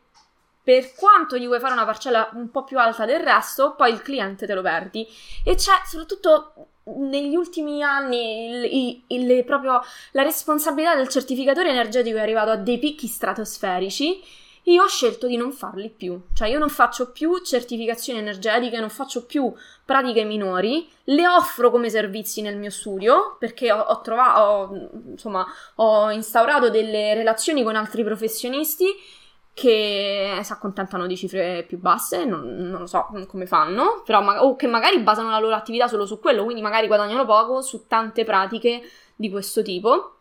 per 0.70 0.94
quanto 0.94 1.36
gli 1.36 1.48
vuoi 1.48 1.60
fare 1.60 1.74
una 1.74 1.84
parcella 1.84 2.30
un 2.34 2.52
po' 2.52 2.64
più 2.64 2.78
alta 2.78 3.04
del 3.04 3.22
resto, 3.22 3.74
poi 3.76 3.92
il 3.92 4.04
cliente 4.04 4.46
te 4.46 4.54
lo 4.54 4.62
perdi. 4.62 5.08
E 5.44 5.56
c'è 5.56 5.74
soprattutto 5.84 6.54
negli 6.98 7.36
ultimi 7.36 7.82
anni 7.82 8.50
il, 8.50 9.04
il, 9.08 9.32
il, 9.32 9.44
proprio 9.46 9.82
la 10.12 10.22
responsabilità 10.22 10.94
del 10.94 11.08
certificatore 11.08 11.72
energetico 11.72 12.18
è 12.18 12.22
arrivato 12.22 12.52
a 12.52 12.56
dei 12.56 12.78
picchi 12.78 13.08
stratosferici. 13.08 14.22
Io 14.66 14.84
ho 14.84 14.88
scelto 14.88 15.26
di 15.26 15.38
non 15.38 15.52
farli 15.52 15.90
più, 15.90 16.22
cioè 16.36 16.50
io 16.50 16.60
non 16.60 16.70
faccio 16.70 17.12
più 17.12 17.40
certificazioni 17.40 18.20
energetiche, 18.20 18.80
non 18.80 18.92
faccio 18.92 19.26
più 19.26 19.52
pratiche 19.84 20.24
minori, 20.24 20.88
le 21.06 21.28
offro 21.28 21.72
come 21.72 21.90
servizi 21.90 22.44
nel 22.44 22.58
mio 22.58 22.70
studio 22.70 23.38
perché 23.40 23.72
ho, 23.72 23.80
ho 23.80 24.02
trovato, 24.02 24.40
ho, 24.40 24.90
insomma, 25.10 25.48
ho 25.76 26.12
instaurato 26.12 26.70
delle 26.70 27.16
relazioni 27.16 27.64
con 27.64 27.76
altri 27.76 28.04
professionisti 28.04 29.18
che 29.60 30.40
si 30.42 30.52
accontentano 30.54 31.06
di 31.06 31.18
cifre 31.18 31.66
più 31.68 31.80
basse, 31.80 32.24
non, 32.24 32.46
non 32.46 32.80
lo 32.80 32.86
so 32.86 33.08
come 33.28 33.46
fanno, 33.46 34.02
però 34.06 34.22
ma- 34.22 34.42
o 34.42 34.56
che 34.56 34.68
magari 34.68 35.00
basano 35.00 35.30
la 35.30 35.40
loro 35.40 35.54
attività 35.54 35.90
solo 35.90 36.06
su 36.06 36.18
quello, 36.20 36.46
quindi 36.46 36.62
magari 36.62 36.88
guadagnano 36.88 37.26
poco 37.26 37.62
su 37.62 37.86
tante 37.86 38.24
pratiche 38.24 38.82
di 39.18 39.30
questo 39.30 39.62
tipo. 39.62 40.16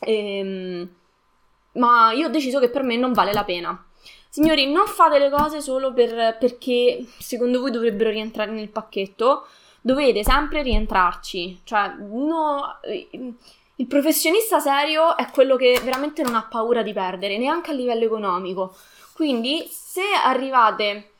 Ehm, 0.00 0.88
ma 1.74 2.10
io 2.12 2.26
ho 2.26 2.30
deciso 2.30 2.58
che 2.58 2.68
per 2.68 2.82
me 2.82 2.96
non 2.96 3.12
vale 3.12 3.32
la 3.32 3.44
pena. 3.44 3.84
Signori, 4.28 4.72
non 4.72 4.86
fate 4.88 5.18
le 5.20 5.30
cose 5.30 5.60
solo 5.60 5.92
per, 5.92 6.36
perché 6.38 7.04
secondo 7.18 7.60
voi 7.60 7.70
dovrebbero 7.70 8.10
rientrare 8.10 8.50
nel 8.50 8.70
pacchetto, 8.70 9.46
dovete 9.80 10.24
sempre 10.24 10.62
rientrarci. 10.62 11.60
Cioè, 11.62 11.94
no, 11.98 12.80
il 13.80 13.86
professionista 13.86 14.60
serio 14.60 15.16
è 15.16 15.30
quello 15.30 15.56
che 15.56 15.80
veramente 15.82 16.22
non 16.22 16.34
ha 16.34 16.44
paura 16.44 16.82
di 16.82 16.92
perdere, 16.92 17.38
neanche 17.38 17.70
a 17.70 17.74
livello 17.74 18.04
economico. 18.04 18.76
Quindi, 19.14 19.66
se 19.70 20.02
arrivate 20.22 21.12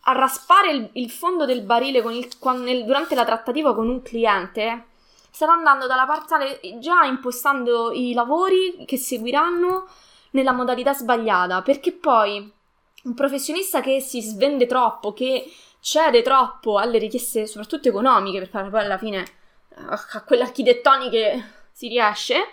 a 0.00 0.12
raspare 0.12 0.72
il, 0.72 0.88
il 0.94 1.10
fondo 1.10 1.44
del 1.44 1.60
barile 1.60 1.98
il, 1.98 2.38
quando, 2.38 2.64
nel, 2.64 2.86
durante 2.86 3.14
la 3.14 3.26
trattativa 3.26 3.74
con 3.74 3.90
un 3.90 4.00
cliente, 4.00 4.86
state 5.30 5.52
andando 5.52 5.86
dalla 5.86 6.06
parte 6.06 6.78
già 6.78 7.04
impostando 7.04 7.92
i 7.92 8.14
lavori 8.14 8.84
che 8.86 8.96
seguiranno 8.96 9.86
nella 10.30 10.52
modalità 10.52 10.94
sbagliata, 10.94 11.60
perché 11.60 11.92
poi 11.92 12.50
un 13.04 13.14
professionista 13.14 13.82
che 13.82 14.00
si 14.00 14.22
svende 14.22 14.64
troppo, 14.64 15.12
che 15.12 15.44
cede 15.80 16.22
troppo 16.22 16.78
alle 16.78 16.96
richieste 16.96 17.46
soprattutto 17.46 17.88
economiche, 17.88 18.38
perché 18.38 18.70
poi 18.70 18.80
alla 18.80 18.98
fine 18.98 19.26
a 19.74 20.22
quelle 20.24 20.42
architettoniche 20.42 21.57
si 21.78 21.86
riesce, 21.86 22.44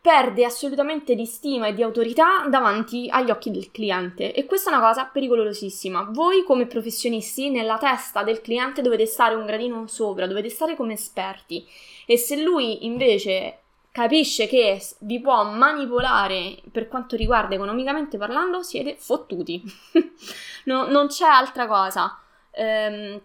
perde 0.00 0.44
assolutamente 0.44 1.14
di 1.14 1.24
stima 1.24 1.68
e 1.68 1.72
di 1.72 1.84
autorità 1.84 2.48
davanti 2.48 3.08
agli 3.08 3.30
occhi 3.30 3.52
del 3.52 3.70
cliente 3.70 4.34
e 4.34 4.44
questa 4.44 4.72
è 4.72 4.74
una 4.74 4.84
cosa 4.84 5.04
pericolosissima. 5.04 6.08
Voi 6.10 6.42
come 6.42 6.66
professionisti 6.66 7.48
nella 7.48 7.78
testa 7.78 8.24
del 8.24 8.40
cliente 8.40 8.82
dovete 8.82 9.06
stare 9.06 9.36
un 9.36 9.46
gradino 9.46 9.86
sopra, 9.86 10.26
dovete 10.26 10.48
stare 10.48 10.74
come 10.74 10.94
esperti 10.94 11.64
e 12.06 12.16
se 12.16 12.42
lui 12.42 12.84
invece 12.86 13.58
capisce 13.92 14.48
che 14.48 14.84
vi 14.98 15.20
può 15.20 15.44
manipolare 15.44 16.56
per 16.72 16.88
quanto 16.88 17.14
riguarda 17.14 17.54
economicamente 17.54 18.18
parlando, 18.18 18.64
siete 18.64 18.96
fottuti. 18.98 19.62
no, 20.66 20.88
non 20.88 21.06
c'è 21.06 21.24
altra 21.24 21.68
cosa. 21.68 22.18
Ehm, 22.50 23.20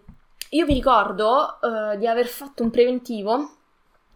io 0.50 0.66
vi 0.66 0.74
ricordo 0.74 1.58
uh, 1.60 1.96
di 1.96 2.06
aver 2.06 2.26
fatto 2.26 2.62
un 2.62 2.70
preventivo, 2.70 3.34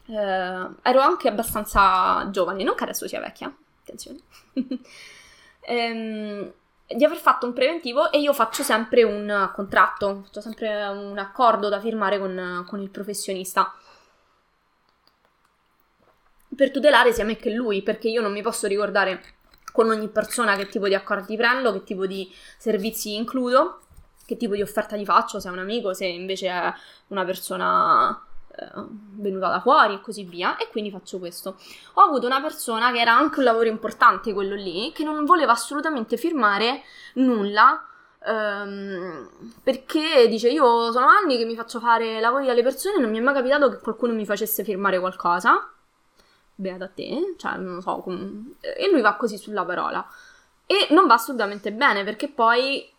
uh, 0.06 0.12
ero 0.12 1.00
anche 1.00 1.28
abbastanza 1.28 2.28
giovane, 2.30 2.64
non 2.64 2.74
che 2.74 2.84
adesso 2.84 3.06
sia 3.06 3.20
vecchia, 3.20 3.54
attenzione, 3.80 4.18
um, 4.54 6.52
di 6.86 7.04
aver 7.04 7.18
fatto 7.18 7.46
un 7.46 7.52
preventivo 7.52 8.10
e 8.10 8.18
io 8.18 8.32
faccio 8.32 8.62
sempre 8.62 9.02
un 9.02 9.50
contratto, 9.54 10.22
faccio 10.24 10.40
sempre 10.40 10.86
un 10.86 11.18
accordo 11.18 11.68
da 11.68 11.80
firmare 11.80 12.18
con, 12.18 12.64
con 12.66 12.80
il 12.80 12.90
professionista 12.90 13.72
per 16.54 16.70
tutelare 16.70 17.12
sia 17.12 17.24
me 17.24 17.36
che 17.36 17.50
lui, 17.50 17.82
perché 17.82 18.08
io 18.08 18.20
non 18.20 18.32
mi 18.32 18.42
posso 18.42 18.66
ricordare 18.66 19.22
con 19.72 19.90
ogni 19.90 20.08
persona 20.08 20.56
che 20.56 20.68
tipo 20.68 20.86
di 20.86 20.94
accordi 20.94 21.36
prendo, 21.36 21.72
che 21.72 21.82
tipo 21.82 22.06
di 22.06 22.32
servizi 22.58 23.16
includo 23.16 23.80
che 24.24 24.36
tipo 24.36 24.54
di 24.54 24.62
offerta 24.62 24.96
gli 24.96 25.04
faccio, 25.04 25.40
se 25.40 25.48
è 25.48 25.52
un 25.52 25.58
amico, 25.58 25.92
se 25.94 26.06
invece 26.06 26.48
è 26.48 26.72
una 27.08 27.24
persona 27.24 28.22
eh, 28.56 28.66
venuta 28.76 29.48
da 29.48 29.60
fuori 29.60 29.94
e 29.94 30.00
così 30.00 30.24
via. 30.24 30.56
E 30.56 30.68
quindi 30.70 30.90
faccio 30.90 31.18
questo. 31.18 31.56
Ho 31.94 32.02
avuto 32.02 32.26
una 32.26 32.40
persona 32.40 32.92
che 32.92 33.00
era 33.00 33.12
anche 33.14 33.38
un 33.38 33.44
lavoro 33.44 33.68
importante, 33.68 34.32
quello 34.32 34.54
lì, 34.54 34.92
che 34.92 35.04
non 35.04 35.24
voleva 35.24 35.52
assolutamente 35.52 36.16
firmare 36.16 36.82
nulla. 37.14 37.86
Um, 38.26 39.28
perché 39.62 40.26
dice 40.28 40.48
io 40.48 40.90
sono 40.92 41.06
anni 41.06 41.36
che 41.36 41.44
mi 41.44 41.54
faccio 41.54 41.78
fare 41.78 42.20
lavori 42.20 42.48
alle 42.48 42.62
persone 42.62 42.98
non 42.98 43.10
mi 43.10 43.18
è 43.18 43.20
mai 43.20 43.34
capitato 43.34 43.68
che 43.68 43.80
qualcuno 43.80 44.14
mi 44.14 44.24
facesse 44.24 44.64
firmare 44.64 44.98
qualcosa 44.98 45.74
beata 46.54 46.88
te, 46.88 47.34
cioè 47.36 47.56
non 47.56 47.76
lo 47.76 47.80
so, 47.80 47.98
com- 47.98 48.54
e 48.60 48.88
lui 48.90 49.00
va 49.00 49.14
così 49.16 49.36
sulla 49.36 49.64
parola. 49.64 50.06
E 50.66 50.88
non 50.90 51.06
va 51.06 51.14
assolutamente 51.14 51.72
bene 51.72 52.04
perché 52.04 52.28
poi 52.28 52.90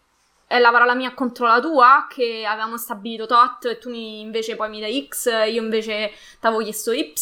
è 0.47 0.59
la 0.59 0.71
parola 0.71 0.93
mia 0.93 1.13
contro 1.13 1.47
la 1.47 1.59
tua, 1.59 2.07
che 2.09 2.45
avevamo 2.45 2.77
stabilito 2.77 3.25
tot 3.25 3.65
e 3.65 3.77
tu 3.77 3.89
invece 3.89 4.55
poi 4.55 4.69
mi 4.69 4.79
dai 4.79 5.07
X, 5.07 5.25
io 5.49 5.61
invece 5.61 6.11
ti 6.39 6.45
avevo 6.45 6.61
chiesto 6.61 6.91
Y 6.91 7.13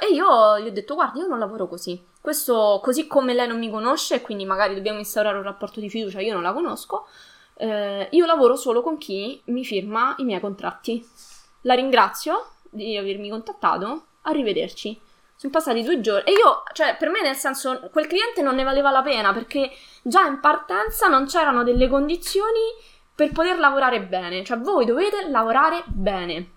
e 0.00 0.12
io 0.12 0.58
gli 0.58 0.66
ho 0.66 0.72
detto 0.72 0.94
guarda 0.94 1.20
io 1.20 1.26
non 1.26 1.38
lavoro 1.38 1.68
così. 1.68 2.02
Questo, 2.20 2.80
così 2.82 3.06
come 3.06 3.34
lei 3.34 3.46
non 3.46 3.58
mi 3.58 3.70
conosce 3.70 4.20
quindi 4.20 4.44
magari 4.44 4.74
dobbiamo 4.74 4.98
instaurare 4.98 5.36
un 5.36 5.44
rapporto 5.44 5.80
di 5.80 5.90
fiducia, 5.90 6.20
io 6.20 6.32
non 6.32 6.42
la 6.42 6.52
conosco, 6.52 7.06
eh, 7.58 8.08
io 8.10 8.26
lavoro 8.26 8.56
solo 8.56 8.82
con 8.82 8.98
chi 8.98 9.40
mi 9.46 9.64
firma 9.64 10.14
i 10.18 10.24
miei 10.24 10.40
contratti. 10.40 11.06
La 11.62 11.74
ringrazio 11.74 12.52
di 12.70 12.96
avermi 12.96 13.28
contattato, 13.28 14.06
arrivederci. 14.22 15.00
Sono 15.36 15.52
passati 15.52 15.82
due 15.82 16.00
giorni 16.00 16.30
e 16.30 16.32
io, 16.32 16.62
cioè, 16.72 16.96
per 16.98 17.10
me 17.10 17.20
nel 17.20 17.36
senso, 17.36 17.88
quel 17.92 18.06
cliente 18.06 18.40
non 18.40 18.54
ne 18.54 18.62
valeva 18.62 18.90
la 18.90 19.02
pena 19.02 19.34
perché 19.34 19.70
già 20.02 20.24
in 20.26 20.40
partenza 20.40 21.08
non 21.08 21.26
c'erano 21.26 21.62
delle 21.62 21.88
condizioni 21.88 22.60
per 23.14 23.32
poter 23.32 23.58
lavorare 23.58 24.02
bene. 24.02 24.44
Cioè, 24.44 24.58
voi 24.58 24.84
dovete 24.84 25.28
lavorare 25.28 25.82
bene. 25.86 26.52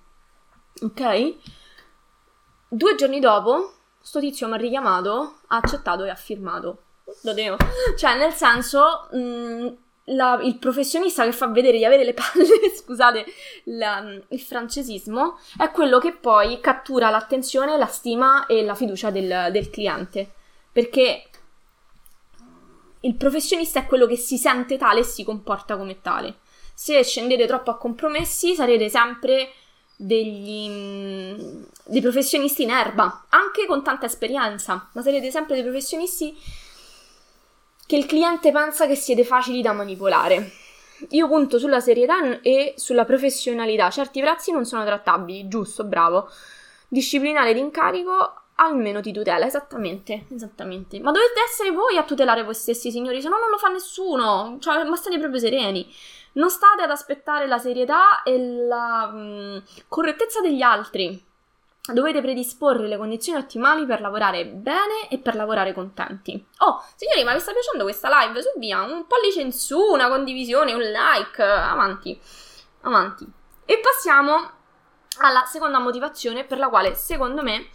Ok? 0.82 1.36
Due 2.70 2.96
giorni 2.96 3.20
dopo, 3.20 3.74
sto 4.00 4.20
tizio 4.20 4.48
mi 4.48 4.54
ha 4.54 4.58
richiamato, 4.58 5.40
ha 5.48 5.58
accettato 5.58 6.04
e 6.04 6.10
ha 6.10 6.16
firmato. 6.16 6.84
Lo 7.24 7.34
devo. 7.34 7.58
Cioè, 7.98 8.18
nel 8.18 8.34
senso, 8.34 9.08
mh, 9.12 9.18
mm, 9.18 9.68
la, 10.10 10.40
il 10.44 10.58
professionista 10.58 11.24
che 11.24 11.32
fa 11.32 11.48
vedere 11.48 11.78
di 11.78 11.86
avere 11.86 12.04
le 12.04 12.14
palle, 12.14 12.46
scusate 12.76 13.26
la, 13.66 14.04
il 14.30 14.40
francesismo, 14.40 15.40
è 15.58 15.72
quello 15.72 16.00
che 16.00 16.14
poi 16.14 16.60
cattura 16.60 17.10
l'attenzione, 17.10 17.78
la 17.78 17.88
stima 17.88 18.46
e 18.46 18.64
la 18.64 18.76
fiducia 18.76 19.10
del, 19.10 19.50
del 19.52 19.70
cliente. 19.70 20.32
Perché 20.72 21.24
il 23.02 23.16
professionista 23.16 23.80
è 23.80 23.86
quello 23.86 24.06
che 24.06 24.18
si 24.18 24.38
sente 24.38 24.78
tale 24.78 25.02
e 25.02 25.04
si 25.04 25.24
comporta 25.24 25.78
come 25.78 26.02
tale. 26.02 26.38
Se 26.74 27.04
scendete 27.04 27.46
troppo 27.46 27.72
a 27.72 27.78
compromessi, 27.78 28.56
sarete 28.56 28.90
sempre 28.90 29.52
degli, 29.96 31.66
dei 31.86 32.02
professionisti 32.02 32.64
in 32.64 32.70
erba, 32.70 33.26
anche 33.30 33.66
con 33.66 33.84
tanta 33.84 34.06
esperienza, 34.06 34.90
ma 34.94 35.02
sarete 35.02 35.30
sempre 35.30 35.56
dei 35.56 35.64
professionisti 35.64 36.38
che 37.90 37.96
il 37.96 38.06
cliente 38.06 38.52
pensa 38.52 38.86
che 38.86 38.94
siete 38.94 39.24
facili 39.24 39.64
da 39.64 39.74
manipolare. 39.74 40.52
Io 41.10 41.28
punto 41.28 41.58
sulla 41.58 41.80
serietà 41.80 42.40
e 42.42 42.76
sulla 42.78 43.04
professionalità. 43.04 43.90
Certi 43.90 44.22
prezzi 44.22 44.52
non 44.52 44.64
sono 44.64 44.86
trattabili, 44.86 45.48
giusto, 45.48 45.86
bravo. 45.86 46.30
Disciplinare 46.88 47.52
l'incarico 47.52 48.44
almeno 48.58 49.02
ti 49.02 49.12
tutela, 49.12 49.48
esattamente, 49.48 50.28
esattamente. 50.32 51.00
Ma 51.00 51.10
dovete 51.10 51.40
essere 51.50 51.72
voi 51.72 51.98
a 51.98 52.04
tutelare 52.04 52.44
voi 52.44 52.54
stessi, 52.54 52.92
signori, 52.92 53.24
se 53.24 53.28
no 53.28 53.40
non 53.40 53.50
lo 53.50 53.58
fa 53.58 53.70
nessuno. 53.70 54.58
Cioè, 54.60 54.84
ma 54.84 54.96
state 54.96 55.18
proprio 55.18 55.40
sereni. 55.40 55.92
Non 56.34 56.52
state 56.52 56.84
ad 56.84 56.92
aspettare 56.92 57.48
la 57.48 57.58
serietà 57.58 58.22
e 58.22 58.68
la 58.68 59.08
mh, 59.08 59.18
mm, 59.18 59.58
correttezza 59.88 60.42
degli 60.42 60.62
altri 60.62 61.29
dovete 61.94 62.22
predisporre 62.22 62.88
le 62.88 62.98
condizioni 62.98 63.40
ottimali 63.40 63.86
per 63.86 64.02
lavorare 64.02 64.46
bene 64.46 65.08
e 65.10 65.18
per 65.20 65.36
lavorare 65.36 65.74
contenti. 65.74 66.46
Oh, 66.60 66.84
signori, 66.96 67.24
ma 67.24 67.34
vi 67.34 67.40
sta 67.40 67.52
piacendo 67.52 67.84
questa 67.84 68.10
live? 68.10 68.42
Su 68.42 68.58
via, 68.58 68.82
un 68.82 69.06
pollice 69.08 69.42
in 69.42 69.52
su, 69.52 69.80
una 69.80 70.08
condivisione, 70.08 70.74
un 70.74 70.82
like, 70.82 71.42
avanti, 71.42 72.20
avanti. 72.82 73.26
E 73.66 73.80
passiamo 73.80 74.52
alla 75.20 75.46
seconda 75.46 75.80
motivazione 75.80 76.44
per 76.44 76.58
la 76.58 76.70
quale 76.70 76.96
secondo 76.96 77.44
me 77.44 77.68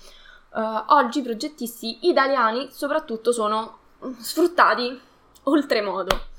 uh, 0.55 0.85
oggi 0.89 1.19
i 1.19 1.23
progettisti 1.23 2.09
italiani 2.09 2.69
soprattutto 2.71 3.33
sono 3.33 3.79
sfruttati 4.19 5.01
oltremodo. 5.45 6.33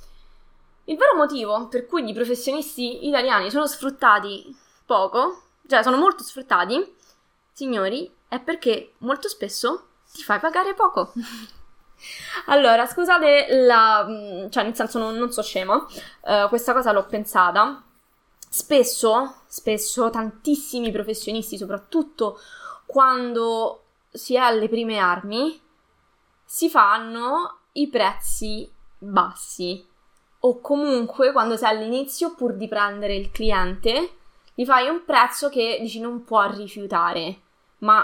Il 0.86 0.98
vero 0.98 1.16
motivo 1.16 1.68
per 1.68 1.86
cui 1.88 2.08
i 2.08 2.14
professionisti 2.14 3.08
italiani 3.08 3.50
sono 3.50 3.66
sfruttati 3.66 4.56
poco, 4.86 5.42
cioè 5.68 5.82
sono 5.82 5.98
molto 5.98 6.24
sfruttati, 6.24 6.96
signori, 7.56 8.14
è 8.28 8.42
perché 8.42 8.96
molto 9.00 9.30
spesso 9.30 9.88
ti 10.12 10.22
fai 10.24 10.40
pagare 10.40 10.74
poco. 10.74 11.14
allora, 12.48 12.86
scusate 12.86 13.48
la... 13.66 14.06
cioè 14.50 14.64
nel 14.64 14.76
senso 14.76 15.00
non, 15.00 15.16
non 15.16 15.32
so 15.32 15.42
scema, 15.42 15.76
uh, 15.76 16.50
questa 16.50 16.74
cosa 16.74 16.92
l'ho 16.92 17.06
pensata. 17.06 17.82
Spesso, 18.50 19.44
spesso, 19.48 20.10
tantissimi 20.10 20.92
professionisti, 20.92 21.58
soprattutto 21.58 22.40
quando 22.86 23.84
si 24.12 24.36
è 24.36 24.40
alle 24.40 24.68
prime 24.68 24.98
armi, 24.98 25.60
si 26.44 26.70
fanno 26.70 27.60
i 27.74 27.88
prezzi 27.88 28.70
bassi 28.98 29.86
o 30.40 30.60
comunque 30.60 31.32
quando 31.32 31.58
sei 31.58 31.70
all'inizio 31.70 32.36
pur 32.36 32.54
di 32.54 32.68
prendere 32.68 33.16
il 33.16 33.32
cliente 33.32 34.18
gli 34.54 34.64
fai 34.64 34.88
un 34.88 35.04
prezzo 35.04 35.50
che 35.50 35.80
dici 35.82 36.00
non 36.00 36.24
può 36.24 36.50
rifiutare 36.50 37.42
ma 37.86 38.04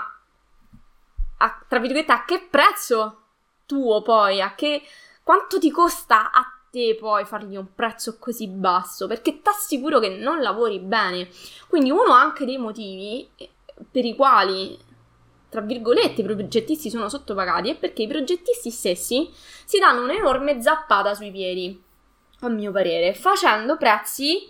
a, 1.38 1.64
tra 1.68 1.80
virgolette 1.80 2.12
a 2.12 2.24
che 2.24 2.48
prezzo 2.50 3.22
tuo 3.66 4.02
poi? 4.04 4.42
A 4.42 4.54
che 4.54 4.84
quanto 5.24 5.58
ti 5.58 5.72
costa 5.72 6.32
a 6.32 6.46
te 6.70 6.96
poi 6.98 7.26
fargli 7.26 7.58
un 7.58 7.74
prezzo 7.74 8.18
così 8.20 8.48
basso? 8.48 9.08
Perché 9.08 9.42
ti 9.42 9.50
assicuro 9.50 10.00
che 10.00 10.10
non 10.10 10.40
lavori 10.42 10.80
bene. 10.80 11.28
Quindi 11.68 11.90
uno 11.90 12.12
anche 12.12 12.46
dei 12.46 12.58
motivi 12.58 13.28
eh, 13.36 13.50
per 13.90 14.06
i 14.06 14.16
quali 14.16 14.78
tra 15.50 15.60
virgolette, 15.60 16.22
i 16.22 16.24
progettisti 16.24 16.90
sono 16.90 17.10
sottopagati 17.10 17.72
è 17.72 17.76
perché 17.76 18.04
i 18.04 18.08
progettisti 18.08 18.70
stessi 18.70 19.30
si 19.66 19.80
danno 19.80 20.04
un'enorme 20.04 20.62
zappata 20.62 21.14
sui 21.14 21.30
piedi, 21.30 21.78
a 22.40 22.48
mio 22.48 22.72
parere, 22.72 23.14
facendo 23.14 23.76
prezzi 23.76 24.48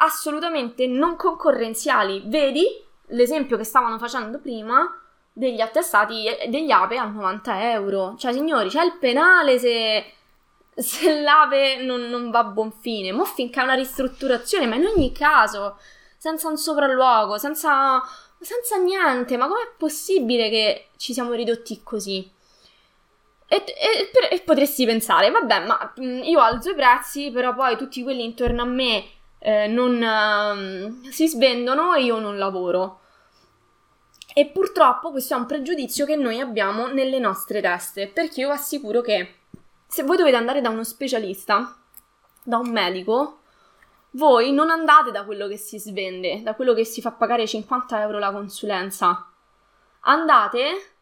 assolutamente 0.00 0.86
non 0.86 1.16
concorrenziali. 1.16 2.24
Vedi 2.26 2.66
l'esempio 3.08 3.56
che 3.56 3.64
stavano 3.64 3.98
facendo 3.98 4.38
prima 4.38 4.86
degli 5.32 5.60
attestati 5.60 6.24
degli 6.48 6.70
APE 6.70 6.96
a 6.96 7.04
90 7.04 7.70
euro. 7.72 8.14
Cioè, 8.16 8.32
signori, 8.32 8.68
c'è 8.68 8.84
il 8.84 8.96
penale 8.98 9.58
se, 9.58 10.12
se 10.74 11.20
l'APE 11.20 11.82
non, 11.82 12.02
non 12.08 12.30
va 12.30 12.40
a 12.40 12.44
buon 12.44 12.72
fine. 12.72 13.12
Mo' 13.12 13.24
finché 13.24 13.60
è 13.60 13.64
una 13.64 13.74
ristrutturazione, 13.74 14.66
ma 14.66 14.74
in 14.76 14.86
ogni 14.86 15.12
caso, 15.12 15.78
senza 16.16 16.48
un 16.48 16.56
sopralluogo, 16.56 17.38
senza 17.38 18.02
senza 18.40 18.76
niente, 18.76 19.36
ma 19.36 19.48
com'è 19.48 19.72
possibile 19.76 20.48
che 20.48 20.88
ci 20.96 21.12
siamo 21.12 21.32
ridotti 21.32 21.82
così? 21.82 22.30
E, 23.50 23.64
e, 23.66 24.10
e, 24.30 24.40
potresti 24.40 24.84
pensare, 24.84 25.30
vabbè, 25.30 25.66
ma 25.66 25.94
mm, 26.00 26.22
io 26.22 26.40
alzo 26.40 26.70
i 26.70 26.74
prezzi, 26.74 27.30
però 27.30 27.54
poi 27.54 27.76
tutti 27.76 28.02
quelli 28.02 28.24
intorno 28.24 28.62
a 28.62 28.66
me 28.66 29.04
eh, 29.38 29.66
non 29.66 31.00
uh, 31.02 31.08
si 31.10 31.28
svendono 31.28 31.94
e 31.94 32.02
io 32.04 32.18
non 32.18 32.38
lavoro. 32.38 33.00
E 34.34 34.46
purtroppo 34.46 35.10
questo 35.10 35.34
è 35.34 35.36
un 35.36 35.46
pregiudizio 35.46 36.04
che 36.06 36.16
noi 36.16 36.40
abbiamo 36.40 36.86
nelle 36.86 37.18
nostre 37.18 37.60
teste, 37.60 38.08
perché 38.08 38.40
io 38.40 38.48
vi 38.48 38.54
assicuro 38.54 39.00
che 39.00 39.34
se 39.86 40.02
voi 40.02 40.16
dovete 40.16 40.36
andare 40.36 40.60
da 40.60 40.68
uno 40.68 40.84
specialista, 40.84 41.76
da 42.44 42.58
un 42.58 42.70
medico, 42.70 43.40
voi 44.12 44.52
non 44.52 44.70
andate 44.70 45.10
da 45.10 45.24
quello 45.24 45.48
che 45.48 45.56
si 45.56 45.78
svende, 45.78 46.42
da 46.42 46.54
quello 46.54 46.74
che 46.74 46.84
si 46.84 47.00
fa 47.00 47.12
pagare 47.12 47.46
50 47.46 48.00
euro 48.00 48.18
la 48.18 48.30
consulenza. 48.30 49.30
Andate 50.00 50.92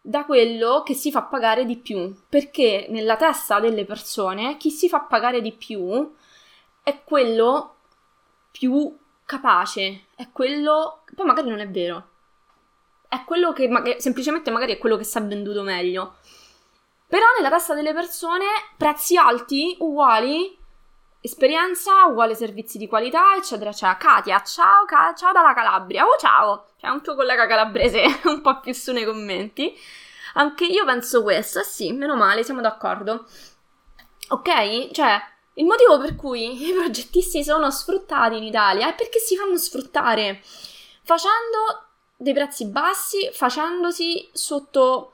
da 0.00 0.24
quello 0.24 0.82
che 0.82 0.94
si 0.94 1.10
fa 1.10 1.22
pagare 1.22 1.64
di 1.64 1.76
più, 1.76 2.14
perché 2.28 2.86
nella 2.90 3.16
testa 3.16 3.60
delle 3.60 3.84
persone 3.84 4.56
chi 4.56 4.70
si 4.70 4.88
fa 4.88 5.00
pagare 5.00 5.40
di 5.40 5.52
più 5.52 6.12
è 6.82 7.02
quello 7.04 7.76
più 8.52 8.96
capace, 9.24 10.04
è 10.14 10.28
quello... 10.30 11.02
poi 11.14 11.26
magari 11.26 11.48
non 11.48 11.58
è 11.58 11.68
vero, 11.68 12.10
è 13.08 13.24
quello 13.24 13.52
che 13.52 13.68
ma- 13.68 13.82
semplicemente 13.98 14.50
magari 14.50 14.74
è 14.74 14.78
quello 14.78 14.96
che 14.96 15.04
si 15.04 15.18
è 15.18 15.22
venduto 15.22 15.62
meglio. 15.62 16.16
Però 17.06 17.26
nella 17.36 17.50
testa 17.50 17.74
delle 17.74 17.92
persone 17.92 18.46
prezzi 18.76 19.16
alti 19.16 19.76
uguali 19.80 20.56
esperienza 21.20 22.06
uguale 22.06 22.34
servizi 22.34 22.78
di 22.78 22.88
qualità, 22.88 23.36
eccetera, 23.36 23.72
Cioè, 23.72 23.96
Katia, 23.96 24.42
ciao, 24.42 24.84
ca- 24.84 25.14
ciao 25.14 25.32
dalla 25.32 25.54
Calabria, 25.54 26.04
oh 26.04 26.16
ciao, 26.18 26.66
c'è 26.78 26.88
un 26.88 27.00
tuo 27.00 27.14
collega 27.14 27.46
calabrese 27.46 28.04
un 28.26 28.40
po' 28.40 28.60
più 28.60 28.72
su 28.74 28.92
nei 28.92 29.04
commenti. 29.04 29.72
Anche 30.34 30.64
io 30.64 30.84
penso 30.84 31.22
questo, 31.22 31.60
eh 31.60 31.64
sì, 31.64 31.92
meno 31.92 32.16
male, 32.16 32.42
siamo 32.42 32.60
d'accordo. 32.60 33.26
Ok? 34.30 34.90
Cioè, 34.90 35.20
il 35.54 35.64
motivo 35.64 35.98
per 35.98 36.16
cui 36.16 36.66
i 36.68 36.72
progettisti 36.72 37.44
sono 37.44 37.70
sfruttati 37.70 38.36
in 38.36 38.44
Italia 38.44 38.88
è 38.88 38.94
perché 38.94 39.18
si 39.18 39.36
fanno 39.36 39.56
sfruttare 39.56 40.40
facendo 41.02 41.86
dei 42.16 42.32
prezzi 42.32 42.66
bassi, 42.66 43.30
facendosi 43.32 44.28
sotto 44.32 45.08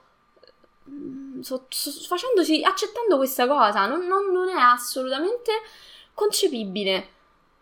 So, 1.40 1.66
so, 1.68 1.90
facendosi, 1.90 2.62
accettando 2.64 3.16
questa 3.16 3.46
cosa, 3.46 3.86
non, 3.86 4.06
non, 4.06 4.32
non, 4.32 4.48
è 4.48 4.58
assolutamente 4.58 5.52
concepibile. 6.14 7.08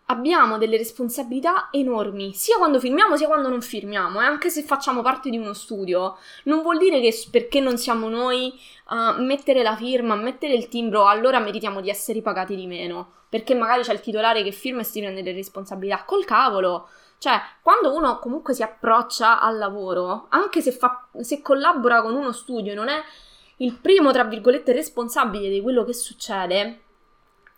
Abbiamo 0.09 0.57
delle 0.57 0.77
responsabilità 0.77 1.67
enormi, 1.69 2.33
sia 2.33 2.57
quando 2.57 2.79
firmiamo 2.79 3.17
sia 3.17 3.27
quando 3.27 3.49
non 3.49 3.61
firmiamo, 3.61 4.21
e 4.21 4.23
anche 4.23 4.49
se 4.49 4.63
facciamo 4.63 5.01
parte 5.01 5.29
di 5.29 5.37
uno 5.37 5.51
studio, 5.51 6.17
non 6.45 6.61
vuol 6.61 6.77
dire 6.77 7.01
che 7.01 7.13
perché 7.29 7.59
non 7.59 7.77
siamo 7.77 8.07
noi 8.07 8.57
a 8.85 9.17
mettere 9.19 9.63
la 9.63 9.75
firma, 9.75 10.13
a 10.13 10.17
mettere 10.17 10.53
il 10.53 10.69
timbro, 10.69 11.07
allora 11.07 11.39
meritiamo 11.39 11.81
di 11.81 11.89
essere 11.89 12.21
pagati 12.21 12.55
di 12.55 12.67
meno, 12.67 13.15
perché 13.27 13.53
magari 13.53 13.81
c'è 13.81 13.91
il 13.91 13.99
titolare 13.99 14.43
che 14.43 14.51
firma 14.53 14.79
e 14.79 14.85
si 14.85 15.01
prende 15.01 15.21
le 15.21 15.33
responsabilità. 15.33 16.05
Col 16.05 16.23
cavolo! 16.23 16.87
Cioè, 17.17 17.41
quando 17.61 17.93
uno 17.93 18.19
comunque 18.19 18.53
si 18.53 18.63
approccia 18.63 19.41
al 19.41 19.57
lavoro, 19.57 20.27
anche 20.29 20.61
se, 20.61 20.71
fa, 20.71 21.09
se 21.19 21.41
collabora 21.41 22.01
con 22.01 22.15
uno 22.15 22.31
studio 22.31 22.71
e 22.71 22.75
non 22.75 22.87
è 22.87 23.03
il 23.57 23.73
primo, 23.73 24.13
tra 24.13 24.23
virgolette, 24.23 24.71
responsabile 24.71 25.49
di 25.49 25.59
quello 25.59 25.83
che 25.83 25.93
succede, 25.93 26.83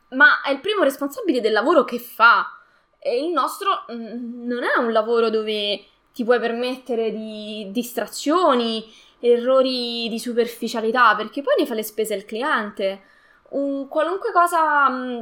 ma 0.10 0.42
è 0.42 0.52
il 0.52 0.60
primo 0.60 0.84
responsabile 0.84 1.42
del 1.42 1.52
lavoro 1.52 1.84
che 1.84 2.00
fa. 2.00 2.54
E 3.00 3.24
il 3.24 3.32
nostro 3.32 3.86
mm, 3.92 4.46
non 4.46 4.64
è 4.64 4.78
un 4.78 4.92
lavoro 4.92 5.30
dove 5.30 5.84
ti 6.14 6.24
puoi 6.24 6.40
permettere 6.40 7.12
di 7.12 7.70
distrazioni, 7.72 8.92
errori 9.20 10.08
di 10.10 10.20
superficialità, 10.20 11.16
perché 11.16 11.42
poi 11.42 11.56
ne 11.60 11.66
fa 11.66 11.74
le 11.74 11.84
spese 11.84 12.16
il 12.16 12.26
cliente. 12.26 13.04
Un, 13.50 13.88
qualunque 13.88 14.32
cosa 14.32 15.16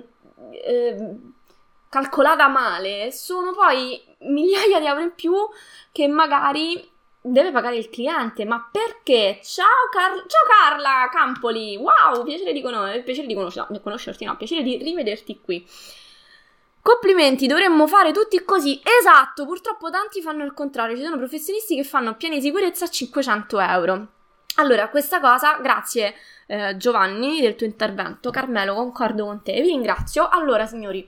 eh, 0.52 1.16
calcolata 1.90 2.48
male 2.48 3.12
sono 3.12 3.54
poi 3.54 4.02
migliaia 4.20 4.80
di 4.80 4.86
euro 4.86 5.02
in 5.02 5.14
più 5.16 5.34
che 5.92 6.08
magari 6.08 6.96
deve 7.32 7.52
pagare 7.52 7.78
il 7.78 7.90
cliente. 7.90 8.46
Ma 8.46 8.68
perché? 8.72 9.40
Ciao, 9.44 9.90
Car- 9.92 10.26
Ciao 10.28 10.44
Carla 10.48 11.10
Campoli! 11.12 11.76
Wow, 11.78 12.24
piacere 12.24 12.54
di, 12.54 12.62
con- 12.62 13.02
piacere 13.04 13.28
di 13.28 13.34
conoscerti, 13.34 13.74
no, 13.74 13.80
conoscerti, 13.80 14.26
no, 14.26 14.36
piacere 14.38 14.64
di 14.64 14.78
rivederti 14.78 15.40
qui. 15.42 15.66
Complimenti, 16.82 17.48
dovremmo 17.48 17.86
fare 17.86 18.12
tutti 18.12 18.42
così. 18.46 18.80
Esatto, 19.00 19.46
purtroppo 19.46 19.90
tanti 19.90 20.22
fanno 20.22 20.46
il 20.46 20.54
contrario. 20.54 20.96
Ci 20.96 21.04
sono 21.04 21.18
professionisti 21.18 21.76
che 21.76 21.84
fanno 21.84 22.16
piani 22.16 22.36
di 22.36 22.42
sicurezza 22.42 22.86
a 22.86 22.90
500 22.90 23.60
euro. 23.60 24.08
Allora, 24.56 24.88
questa 24.90 25.20
cosa, 25.20 25.58
grazie 25.58 26.16
eh, 26.48 26.78
Giovanni 26.78 27.42
del 27.42 27.56
tuo 27.56 27.66
intervento. 27.66 28.32
Carmelo, 28.32 28.74
concordo 28.74 29.26
con 29.26 29.44
te. 29.44 29.54
Vi 29.54 29.68
ringrazio. 29.68 30.30
Allora, 30.30 30.66
signori, 30.66 31.08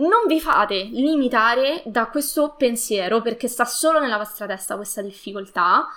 non 0.00 0.26
vi 0.26 0.40
fate 0.40 0.82
limitare 0.82 1.82
da 1.86 2.06
questo 2.08 2.54
pensiero 2.56 3.20
perché 3.20 3.48
sta 3.48 3.64
solo 3.64 3.98
nella 4.00 4.16
vostra 4.16 4.46
testa 4.46 4.76
questa 4.76 5.02
difficoltà. 5.02 5.88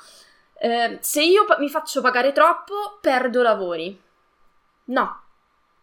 Eh, 0.60 0.98
se 1.02 1.24
io 1.24 1.46
mi 1.60 1.70
faccio 1.70 2.02
pagare 2.02 2.32
troppo, 2.32 2.98
perdo 3.02 3.42
lavori. 3.42 4.00
No, 4.86 5.22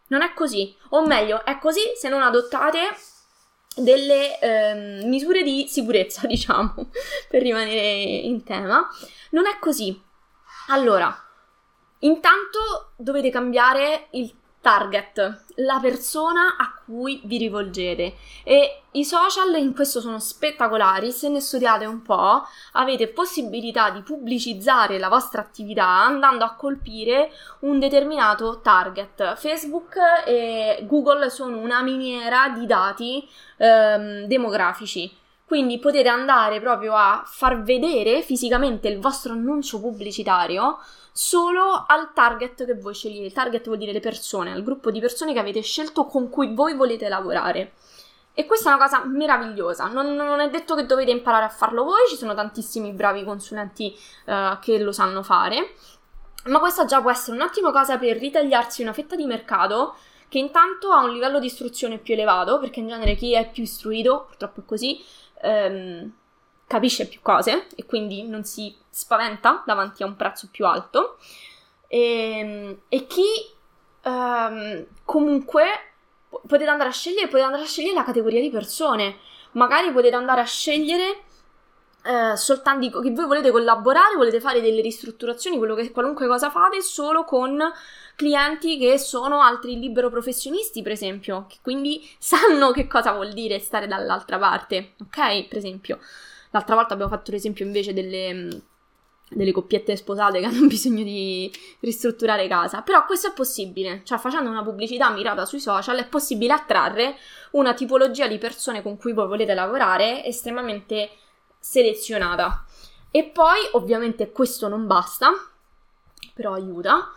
non 0.07 0.21
è 0.21 0.33
così. 0.33 0.75
O 0.89 1.05
meglio, 1.05 1.43
è 1.43 1.57
così 1.57 1.81
se 1.95 2.09
non 2.09 2.21
adottate 2.21 2.79
delle 3.75 4.39
eh, 4.39 5.05
misure 5.05 5.43
di 5.43 5.67
sicurezza, 5.67 6.25
diciamo, 6.27 6.89
per 7.29 7.41
rimanere 7.41 7.81
in 7.81 8.43
tema. 8.43 8.87
Non 9.31 9.47
è 9.47 9.57
così. 9.59 9.99
Allora, 10.67 11.15
intanto 11.99 12.91
dovete 12.97 13.29
cambiare 13.29 14.07
il 14.11 14.33
target, 14.61 15.43
la 15.55 15.79
persona 15.81 16.55
a 16.57 16.73
cui 16.85 17.19
vi 17.25 17.37
rivolgete. 17.37 18.15
E 18.43 18.83
i 18.91 19.03
social 19.03 19.55
in 19.55 19.73
questo 19.73 19.99
sono 19.99 20.19
spettacolari, 20.19 21.11
se 21.11 21.29
ne 21.29 21.39
studiate 21.39 21.85
un 21.85 22.01
po', 22.01 22.43
avete 22.73 23.07
possibilità 23.07 23.89
di 23.89 24.01
pubblicizzare 24.01 24.99
la 24.99 25.09
vostra 25.09 25.41
attività 25.41 25.87
andando 25.87 26.43
a 26.43 26.53
colpire 26.53 27.31
un 27.59 27.79
determinato 27.79 28.59
target. 28.61 29.35
Facebook 29.35 29.95
e 30.25 30.85
Google 30.87 31.29
sono 31.29 31.57
una 31.57 31.81
miniera 31.81 32.49
di 32.49 32.65
dati 32.65 33.27
ehm, 33.57 34.25
demografici. 34.25 35.19
Quindi 35.51 35.79
potete 35.79 36.07
andare 36.07 36.61
proprio 36.61 36.95
a 36.95 37.23
far 37.25 37.61
vedere 37.61 38.21
fisicamente 38.21 38.87
il 38.87 39.01
vostro 39.01 39.33
annuncio 39.33 39.81
pubblicitario 39.81 40.79
solo 41.11 41.83
al 41.85 42.13
target 42.13 42.65
che 42.65 42.75
voi 42.75 42.93
scegliete. 42.93 43.25
Il 43.25 43.33
target 43.33 43.65
vuol 43.65 43.77
dire 43.77 43.91
le 43.91 43.99
persone, 43.99 44.53
al 44.53 44.63
gruppo 44.63 44.91
di 44.91 45.01
persone 45.01 45.33
che 45.33 45.39
avete 45.39 45.59
scelto 45.59 46.05
con 46.05 46.29
cui 46.29 46.53
voi 46.53 46.73
volete 46.73 47.09
lavorare. 47.09 47.73
E 48.33 48.45
questa 48.45 48.69
è 48.69 48.73
una 48.75 48.81
cosa 48.81 49.03
meravigliosa. 49.03 49.87
Non, 49.87 50.15
non 50.15 50.39
è 50.39 50.49
detto 50.49 50.73
che 50.73 50.85
dovete 50.85 51.11
imparare 51.11 51.43
a 51.43 51.49
farlo 51.49 51.83
voi, 51.83 52.07
ci 52.07 52.15
sono 52.15 52.33
tantissimi 52.33 52.93
bravi 52.93 53.25
consulenti 53.25 53.93
uh, 54.27 54.57
che 54.61 54.79
lo 54.79 54.93
sanno 54.93 55.21
fare. 55.21 55.73
Ma 56.45 56.59
questa 56.59 56.85
già 56.85 57.01
può 57.01 57.11
essere 57.11 57.35
un'ottima 57.35 57.73
cosa 57.73 57.97
per 57.97 58.15
ritagliarsi 58.15 58.83
una 58.83 58.93
fetta 58.93 59.17
di 59.17 59.25
mercato 59.25 59.95
che 60.29 60.37
intanto 60.39 60.91
ha 60.91 61.03
un 61.03 61.11
livello 61.11 61.39
di 61.39 61.47
istruzione 61.47 61.97
più 61.97 62.13
elevato, 62.13 62.57
perché 62.57 62.79
in 62.79 62.87
genere 62.87 63.15
chi 63.15 63.33
è 63.33 63.51
più 63.51 63.63
istruito, 63.63 64.27
purtroppo 64.29 64.61
è 64.61 64.65
così, 64.65 65.03
ehm, 65.41 66.11
capisce 66.67 67.07
più 67.07 67.21
cose 67.21 67.67
e 67.75 67.85
quindi 67.85 68.23
non 68.23 68.43
si 68.43 68.75
spaventa 68.89 69.63
davanti 69.65 70.03
a 70.03 70.05
un 70.05 70.15
prezzo 70.15 70.47
più 70.51 70.65
alto. 70.65 71.17
E, 71.87 72.39
ehm, 72.39 72.79
e 72.87 73.07
chi 73.07 73.27
ehm, 74.03 74.85
comunque 75.03 75.63
potete 76.47 76.69
andare 76.69 76.89
a 76.89 76.93
scegliere, 76.93 77.27
potete 77.27 77.45
andare 77.45 77.63
a 77.63 77.67
scegliere 77.67 77.95
la 77.95 78.03
categoria 78.03 78.41
di 78.41 78.49
persone. 78.49 79.17
Magari 79.53 79.91
potete 79.91 80.15
andare 80.15 80.41
a 80.41 80.45
scegliere 80.45 81.23
eh, 82.03 82.35
soltanto 82.35 82.99
che 82.99 83.11
voi 83.11 83.25
volete 83.25 83.51
collaborare, 83.51 84.15
volete 84.15 84.39
fare 84.39 84.61
delle 84.61 84.81
ristrutturazioni, 84.81 85.59
che, 85.75 85.91
qualunque 85.91 86.27
cosa 86.27 86.49
fate, 86.49 86.81
solo 86.81 87.23
con 87.23 87.61
clienti 88.15 88.77
che 88.77 88.97
sono 88.97 89.41
altri 89.41 89.79
libero 89.79 90.09
professionisti, 90.09 90.81
per 90.81 90.93
esempio, 90.93 91.45
che 91.47 91.57
quindi 91.61 92.07
sanno 92.17 92.71
che 92.71 92.87
cosa 92.87 93.13
vuol 93.13 93.33
dire 93.33 93.59
stare 93.59 93.87
dall'altra 93.87 94.37
parte, 94.37 94.93
ok? 95.01 95.47
Per 95.47 95.57
esempio, 95.57 95.99
l'altra 96.51 96.75
volta 96.75 96.93
abbiamo 96.93 97.11
fatto 97.11 97.31
l'esempio 97.31 97.65
invece 97.65 97.93
delle 97.93 98.69
delle 99.33 99.53
coppiette 99.53 99.95
sposate 99.95 100.39
che 100.39 100.45
hanno 100.47 100.67
bisogno 100.67 101.03
di 101.03 101.51
ristrutturare 101.79 102.47
casa. 102.47 102.81
Però 102.81 103.05
questo 103.05 103.27
è 103.29 103.33
possibile, 103.33 104.01
cioè 104.03 104.17
facendo 104.17 104.49
una 104.49 104.63
pubblicità 104.63 105.09
mirata 105.09 105.45
sui 105.45 105.59
social 105.59 105.97
è 105.97 106.07
possibile 106.07 106.53
attrarre 106.53 107.15
una 107.51 107.73
tipologia 107.73 108.27
di 108.27 108.37
persone 108.37 108.81
con 108.81 108.97
cui 108.97 109.13
voi 109.13 109.27
volete 109.27 109.53
lavorare 109.53 110.25
estremamente 110.25 111.09
selezionata. 111.61 112.65
E 113.11 113.23
poi, 113.25 113.59
ovviamente, 113.73 114.31
questo 114.31 114.67
non 114.67 114.87
basta, 114.87 115.31
però 116.33 116.53
aiuta. 116.53 117.11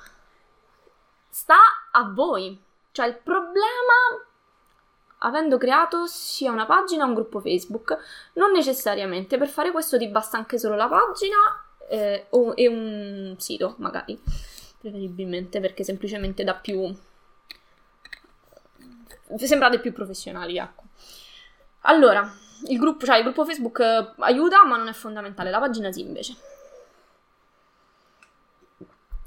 Sta 1.29 1.59
a 1.91 2.11
voi. 2.13 2.61
Cioè, 2.93 3.07
il 3.07 3.17
problema 3.17 4.23
avendo 5.19 5.57
creato 5.57 6.07
sia 6.07 6.53
una 6.53 6.67
pagina 6.67 7.05
o 7.05 7.09
un 7.09 7.15
gruppo 7.15 7.41
Facebook. 7.41 7.97
Non 8.35 8.53
necessariamente, 8.53 9.39
per 9.39 9.49
fare 9.49 9.71
questo 9.71 9.99
ti 9.99 10.09
basta 10.09 10.37
anche 10.37 10.59
solo 10.59 10.77
la 10.77 10.89
pagina 10.89 11.37
eh, 11.89 12.27
o, 12.31 12.53
e 12.55 12.69
un 12.69 13.35
sito, 13.39 13.75
magari, 13.79 14.21
preferibilmente, 14.81 15.61
perché 15.61 15.83
semplicemente 15.83 16.45
dà 16.45 16.55
più... 16.55 16.95
sembrate 19.37 19.81
più 19.81 19.93
professionali, 19.93 20.59
ecco. 20.59 20.83
Allora, 21.87 22.31
il 22.67 22.79
gruppo, 22.79 23.05
cioè 23.05 23.19
il 23.19 23.25
gruppo 23.25 23.45
Facebook 23.45 23.81
eh, 23.81 24.13
aiuta, 24.19 24.65
ma 24.65 24.77
non 24.77 24.89
è 24.89 24.93
fondamentale, 24.93 25.51
la 25.51 25.59
pagina 25.59 25.91
sì 25.93 26.01
invece. 26.01 26.37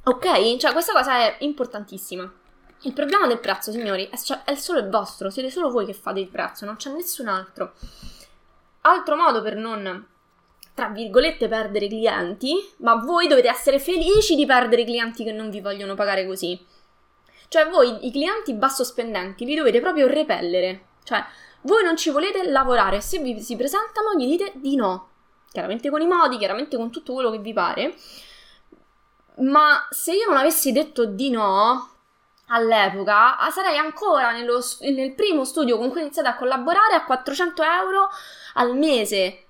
Ok? 0.03 0.57
Cioè 0.57 0.71
questa 0.71 0.93
cosa 0.93 1.17
è 1.17 1.37
importantissima. 1.39 2.31
Il 2.81 2.93
problema 2.93 3.27
del 3.27 3.39
prezzo, 3.39 3.71
signori, 3.71 4.07
è, 4.09 4.17
cioè, 4.17 4.43
è 4.43 4.55
solo 4.55 4.79
il 4.79 4.89
vostro, 4.89 5.29
siete 5.29 5.49
solo 5.49 5.69
voi 5.69 5.85
che 5.85 5.93
fate 5.93 6.19
il 6.19 6.29
prezzo, 6.29 6.65
non 6.65 6.75
c'è 6.75 6.91
nessun 6.91 7.27
altro. 7.27 7.73
Altro 8.81 9.15
modo 9.15 9.41
per 9.41 9.55
non 9.55 10.07
tra 10.77 10.89
virgolette 10.89 11.47
perdere 11.47 11.87
clienti, 11.87 12.53
ma 12.77 12.93
voi 12.93 13.27
dovete 13.27 13.49
essere 13.49 13.79
felici 13.79 14.35
di 14.35 14.45
perdere 14.45 14.85
clienti 14.85 15.23
che 15.23 15.31
non 15.31 15.49
vi 15.49 15.59
vogliono 15.59 15.95
pagare 15.95 16.27
così. 16.27 16.63
Cioè 17.47 17.67
voi 17.67 18.05
i 18.05 18.11
clienti 18.11 18.53
basso 18.53 18.83
spendenti 18.83 19.43
li 19.43 19.55
dovete 19.55 19.79
proprio 19.79 20.05
repellere. 20.05 20.81
Cioè 21.01 21.25
voi 21.61 21.83
non 21.83 21.97
ci 21.97 22.09
volete 22.09 22.49
lavorare, 22.49 23.01
se 23.01 23.19
vi 23.19 23.39
si 23.41 23.55
presentano 23.55 24.13
gli 24.15 24.27
dite 24.27 24.53
di 24.55 24.75
no. 24.75 25.09
Chiaramente 25.51 25.89
con 25.89 26.01
i 26.01 26.07
modi, 26.07 26.37
chiaramente 26.37 26.77
con 26.77 26.91
tutto 26.91 27.13
quello 27.13 27.31
che 27.31 27.39
vi 27.39 27.53
pare. 27.53 27.95
Ma 29.37 29.87
se 29.89 30.13
io 30.13 30.27
non 30.27 30.37
avessi 30.37 30.71
detto 30.71 31.05
di 31.05 31.29
no 31.29 31.89
all'epoca, 32.47 33.37
ah, 33.37 33.49
sarei 33.49 33.77
ancora 33.77 34.31
nello, 34.31 34.61
nel 34.81 35.13
primo 35.13 35.43
studio 35.43 35.77
con 35.77 35.89
cui 35.89 35.99
ho 35.99 36.03
iniziato 36.03 36.29
a 36.29 36.35
collaborare 36.35 36.95
a 36.95 37.03
400 37.03 37.63
euro 37.63 38.09
al 38.53 38.75
mese. 38.75 39.45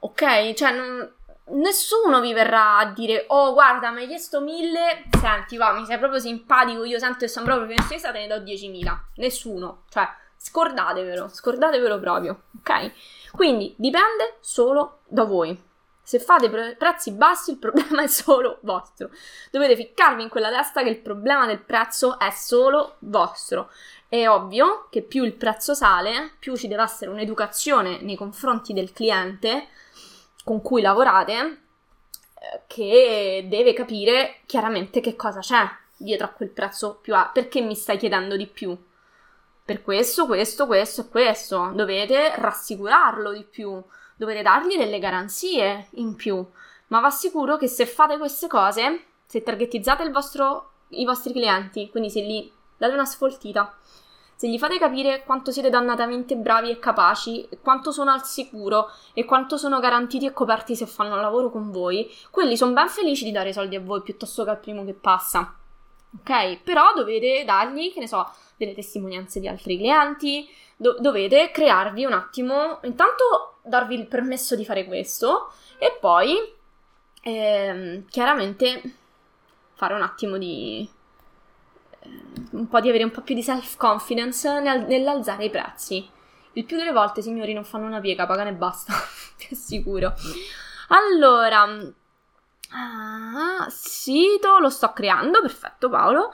Ok? 0.00 0.52
Cioè, 0.54 0.72
non, 0.72 1.12
nessuno 1.52 2.20
vi 2.20 2.32
verrà 2.32 2.78
a 2.78 2.86
dire 2.86 3.24
oh 3.28 3.52
guarda 3.52 3.90
mi 3.90 4.02
hai 4.02 4.06
chiesto 4.06 4.40
1000 4.40 5.04
senti 5.18 5.56
va 5.56 5.72
mi 5.72 5.84
sei 5.84 5.98
proprio 5.98 6.20
simpatico 6.20 6.84
io 6.84 6.98
sento 6.98 7.18
che 7.20 7.28
sono 7.28 7.44
proprio 7.44 7.66
professionista 7.66 8.12
te 8.12 8.26
ne 8.26 8.26
do 8.26 8.36
10.000 8.36 8.98
nessuno 9.16 9.84
cioè 9.88 10.08
Scordatevelo, 10.42 11.28
scordatevelo 11.28 12.00
proprio, 12.00 12.44
ok? 12.60 12.92
Quindi 13.32 13.74
dipende 13.76 14.38
solo 14.40 15.00
da 15.06 15.24
voi. 15.24 15.68
Se 16.02 16.18
fate 16.18 16.48
pre- 16.48 16.76
prezzi 16.76 17.12
bassi, 17.12 17.50
il 17.50 17.58
problema 17.58 18.00
è 18.02 18.06
solo 18.06 18.56
vostro. 18.62 19.10
Dovete 19.50 19.76
ficcarvi 19.76 20.22
in 20.22 20.30
quella 20.30 20.50
testa 20.50 20.82
che 20.82 20.88
il 20.88 20.96
problema 20.96 21.44
del 21.44 21.60
prezzo 21.60 22.18
è 22.18 22.30
solo 22.30 22.96
vostro. 23.00 23.70
È 24.08 24.26
ovvio 24.26 24.86
che 24.88 25.02
più 25.02 25.24
il 25.24 25.34
prezzo 25.34 25.74
sale, 25.74 26.32
più 26.38 26.56
ci 26.56 26.68
deve 26.68 26.84
essere 26.84 27.10
un'educazione 27.10 28.00
nei 28.00 28.16
confronti 28.16 28.72
del 28.72 28.94
cliente 28.94 29.68
con 30.42 30.62
cui 30.62 30.80
lavorate, 30.80 31.34
eh, 31.34 32.62
che 32.66 33.44
deve 33.46 33.74
capire 33.74 34.36
chiaramente 34.46 35.00
che 35.00 35.16
cosa 35.16 35.40
c'è 35.40 35.68
dietro 35.94 36.26
a 36.26 36.30
quel 36.30 36.48
prezzo 36.48 36.98
più 37.02 37.14
alto. 37.14 37.32
Perché 37.34 37.60
mi 37.60 37.74
stai 37.74 37.98
chiedendo 37.98 38.36
di 38.36 38.46
più? 38.46 38.74
Per 39.70 39.82
questo, 39.82 40.26
questo, 40.26 40.66
questo 40.66 41.02
e 41.02 41.08
questo. 41.08 41.70
Dovete 41.72 42.34
rassicurarlo 42.34 43.30
di 43.30 43.44
più, 43.44 43.80
dovete 44.16 44.42
dargli 44.42 44.76
delle 44.76 44.98
garanzie 44.98 45.86
in 45.92 46.16
più. 46.16 46.44
Ma 46.88 46.98
va 46.98 47.10
sicuro 47.10 47.56
che 47.56 47.68
se 47.68 47.86
fate 47.86 48.18
queste 48.18 48.48
cose, 48.48 49.04
se 49.24 49.44
targetizzate 49.44 50.10
vostro, 50.10 50.70
i 50.88 51.04
vostri 51.04 51.32
clienti, 51.32 51.88
quindi 51.88 52.10
se 52.10 52.20
gli 52.22 52.50
date 52.76 52.94
una 52.94 53.04
sfoltita, 53.04 53.72
se 54.34 54.48
gli 54.48 54.58
fate 54.58 54.76
capire 54.76 55.22
quanto 55.22 55.52
siete 55.52 55.70
dannatamente 55.70 56.34
bravi 56.34 56.70
e 56.70 56.80
capaci, 56.80 57.48
quanto 57.62 57.92
sono 57.92 58.10
al 58.10 58.24
sicuro 58.24 58.90
e 59.12 59.24
quanto 59.24 59.56
sono 59.56 59.78
garantiti 59.78 60.26
e 60.26 60.32
coperti 60.32 60.74
se 60.74 60.86
fanno 60.86 61.14
il 61.14 61.20
lavoro 61.20 61.48
con 61.48 61.70
voi, 61.70 62.12
quelli 62.32 62.56
sono 62.56 62.72
ben 62.72 62.88
felici 62.88 63.22
di 63.22 63.30
dare 63.30 63.52
soldi 63.52 63.76
a 63.76 63.80
voi 63.80 64.02
piuttosto 64.02 64.42
che 64.42 64.50
al 64.50 64.58
primo 64.58 64.84
che 64.84 64.94
passa. 64.94 65.54
Ok? 66.18 66.62
Però 66.64 66.92
dovete 66.92 67.44
dargli, 67.44 67.92
che 67.92 68.00
ne 68.00 68.08
so, 68.08 68.28
delle 68.60 68.74
testimonianze 68.74 69.40
di 69.40 69.48
altri 69.48 69.78
clienti, 69.78 70.46
do- 70.76 70.98
dovete 71.00 71.50
crearvi 71.50 72.04
un 72.04 72.12
attimo, 72.12 72.78
intanto 72.82 73.56
darvi 73.62 73.94
il 73.94 74.06
permesso 74.06 74.54
di 74.54 74.66
fare 74.66 74.84
questo 74.84 75.50
e 75.78 75.96
poi 75.98 76.36
ehm, 77.22 78.04
chiaramente 78.06 78.82
fare 79.72 79.94
un 79.94 80.02
attimo 80.02 80.36
di 80.36 80.86
ehm, 82.00 82.48
un 82.50 82.68
po' 82.68 82.80
di 82.80 82.90
avere 82.90 83.04
un 83.04 83.10
po' 83.10 83.22
più 83.22 83.34
di 83.34 83.42
self 83.42 83.78
confidence 83.78 84.60
nel, 84.60 84.84
nell'alzare 84.84 85.46
i 85.46 85.50
prezzi. 85.50 86.06
Il 86.52 86.64
più 86.66 86.76
delle 86.76 86.92
volte, 86.92 87.22
signori, 87.22 87.54
non 87.54 87.64
fanno 87.64 87.86
una 87.86 88.00
piega, 88.00 88.26
pagano 88.26 88.50
e 88.50 88.54
basta, 88.54 88.92
ti 89.38 89.48
assicuro. 89.52 90.12
Allora, 90.88 91.62
ah, 92.72 93.66
sito 93.70 94.58
lo 94.58 94.68
sto 94.68 94.92
creando, 94.92 95.40
perfetto 95.40 95.88
Paolo. 95.88 96.30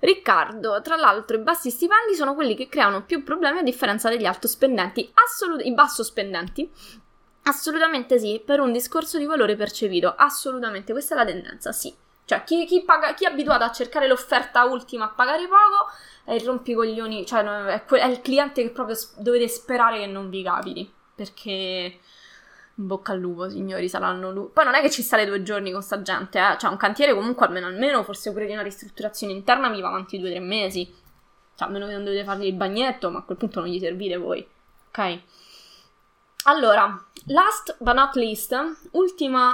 Riccardo, 0.00 0.80
tra 0.82 0.96
l'altro 0.96 1.36
i 1.36 1.40
bassi 1.40 1.70
stipendi 1.70 2.14
sono 2.14 2.34
quelli 2.34 2.54
che 2.54 2.68
creano 2.68 3.04
più 3.04 3.22
problemi 3.22 3.58
a 3.58 3.62
differenza 3.62 4.08
degli 4.08 4.26
alto 4.26 4.46
spendenti, 4.46 5.10
assolut- 5.14 5.64
i 5.64 5.72
basso 5.72 6.02
spendenti. 6.02 6.70
Assolutamente 7.44 8.18
sì, 8.18 8.42
per 8.44 8.60
un 8.60 8.72
discorso 8.72 9.18
di 9.18 9.24
valore 9.24 9.56
percepito, 9.56 10.12
assolutamente, 10.16 10.92
questa 10.92 11.14
è 11.14 11.18
la 11.18 11.24
tendenza, 11.24 11.72
sì. 11.72 11.94
Cioè, 12.24 12.42
chi, 12.42 12.66
chi, 12.66 12.82
paga, 12.82 13.14
chi 13.14 13.24
è 13.24 13.28
abituato 13.28 13.62
a 13.62 13.70
cercare 13.70 14.08
l'offerta 14.08 14.64
ultima 14.64 15.04
a 15.04 15.08
pagare 15.10 15.46
poco 15.46 15.90
è 16.24 16.32
il 16.32 16.44
rompicoglioni, 16.44 17.24
cioè 17.24 17.44
è, 17.66 17.84
que- 17.84 18.00
è 18.00 18.06
il 18.06 18.20
cliente 18.20 18.62
che 18.62 18.70
proprio 18.70 18.96
dovete 19.18 19.46
sperare 19.46 20.00
che 20.00 20.06
non 20.06 20.28
vi 20.28 20.42
capiti, 20.42 20.92
perché 21.14 22.00
bocca 22.78 23.12
al 23.12 23.18
lupo, 23.18 23.48
signori, 23.48 23.88
saranno 23.88 24.30
lupo. 24.30 24.50
Poi 24.50 24.64
non 24.64 24.74
è 24.74 24.82
che 24.82 24.90
ci 24.90 25.02
state 25.02 25.24
due 25.26 25.42
giorni 25.42 25.72
con 25.72 25.82
sta 25.82 26.02
gente, 26.02 26.38
eh. 26.38 26.56
Cioè, 26.58 26.70
un 26.70 26.76
cantiere 26.76 27.14
comunque 27.14 27.46
almeno, 27.46 27.66
almeno, 27.66 28.02
forse 28.04 28.32
pure 28.32 28.46
di 28.46 28.52
una 28.52 28.62
ristrutturazione 28.62 29.32
interna, 29.32 29.70
vi 29.70 29.80
va 29.80 29.88
avanti 29.88 30.18
due 30.18 30.28
o 30.28 30.32
tre 30.32 30.40
mesi. 30.40 30.84
Cioè, 31.54 31.68
a 31.68 31.70
meno 31.70 31.86
che 31.86 31.92
non 31.92 32.04
dovete 32.04 32.24
fargli 32.24 32.46
il 32.46 32.54
bagnetto, 32.54 33.10
ma 33.10 33.20
a 33.20 33.22
quel 33.22 33.38
punto 33.38 33.60
non 33.60 33.68
gli 33.68 33.80
servite 33.80 34.16
voi. 34.16 34.46
Ok? 34.88 35.20
Allora, 36.44 37.04
last 37.26 37.76
but 37.78 37.94
not 37.94 38.14
least, 38.14 38.54
ultimo 38.92 39.52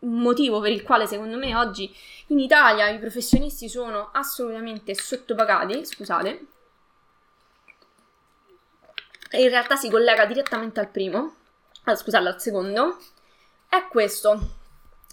motivo 0.00 0.60
per 0.60 0.72
il 0.72 0.82
quale 0.82 1.06
secondo 1.06 1.38
me 1.38 1.54
oggi 1.54 1.90
in 2.26 2.38
Italia 2.38 2.88
i 2.88 2.98
professionisti 2.98 3.68
sono 3.68 4.10
assolutamente 4.12 4.94
sottopagati, 4.94 5.86
scusate, 5.86 6.46
e 9.30 9.42
in 9.42 9.48
realtà 9.48 9.76
si 9.76 9.90
collega 9.90 10.26
direttamente 10.26 10.80
al 10.80 10.88
primo, 10.88 11.34
ah, 11.84 11.94
scusate, 11.94 12.28
al 12.28 12.40
secondo, 12.40 12.98
è 13.68 13.86
questo. 13.88 14.38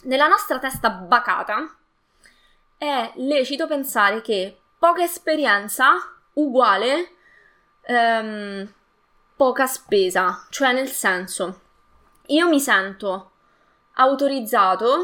Nella 0.03 0.27
nostra 0.27 0.59
testa 0.59 0.89
bacata 0.89 1.75
è 2.77 3.11
lecito 3.15 3.67
pensare 3.67 4.21
che 4.21 4.59
poca 4.79 5.03
esperienza 5.03 5.93
uguale 6.33 7.11
ehm, 7.81 8.73
poca 9.35 9.67
spesa, 9.67 10.45
cioè 10.49 10.73
nel 10.73 10.89
senso, 10.89 11.61
io 12.27 12.47
mi 12.47 12.59
sento 12.59 13.31
autorizzato 13.93 14.97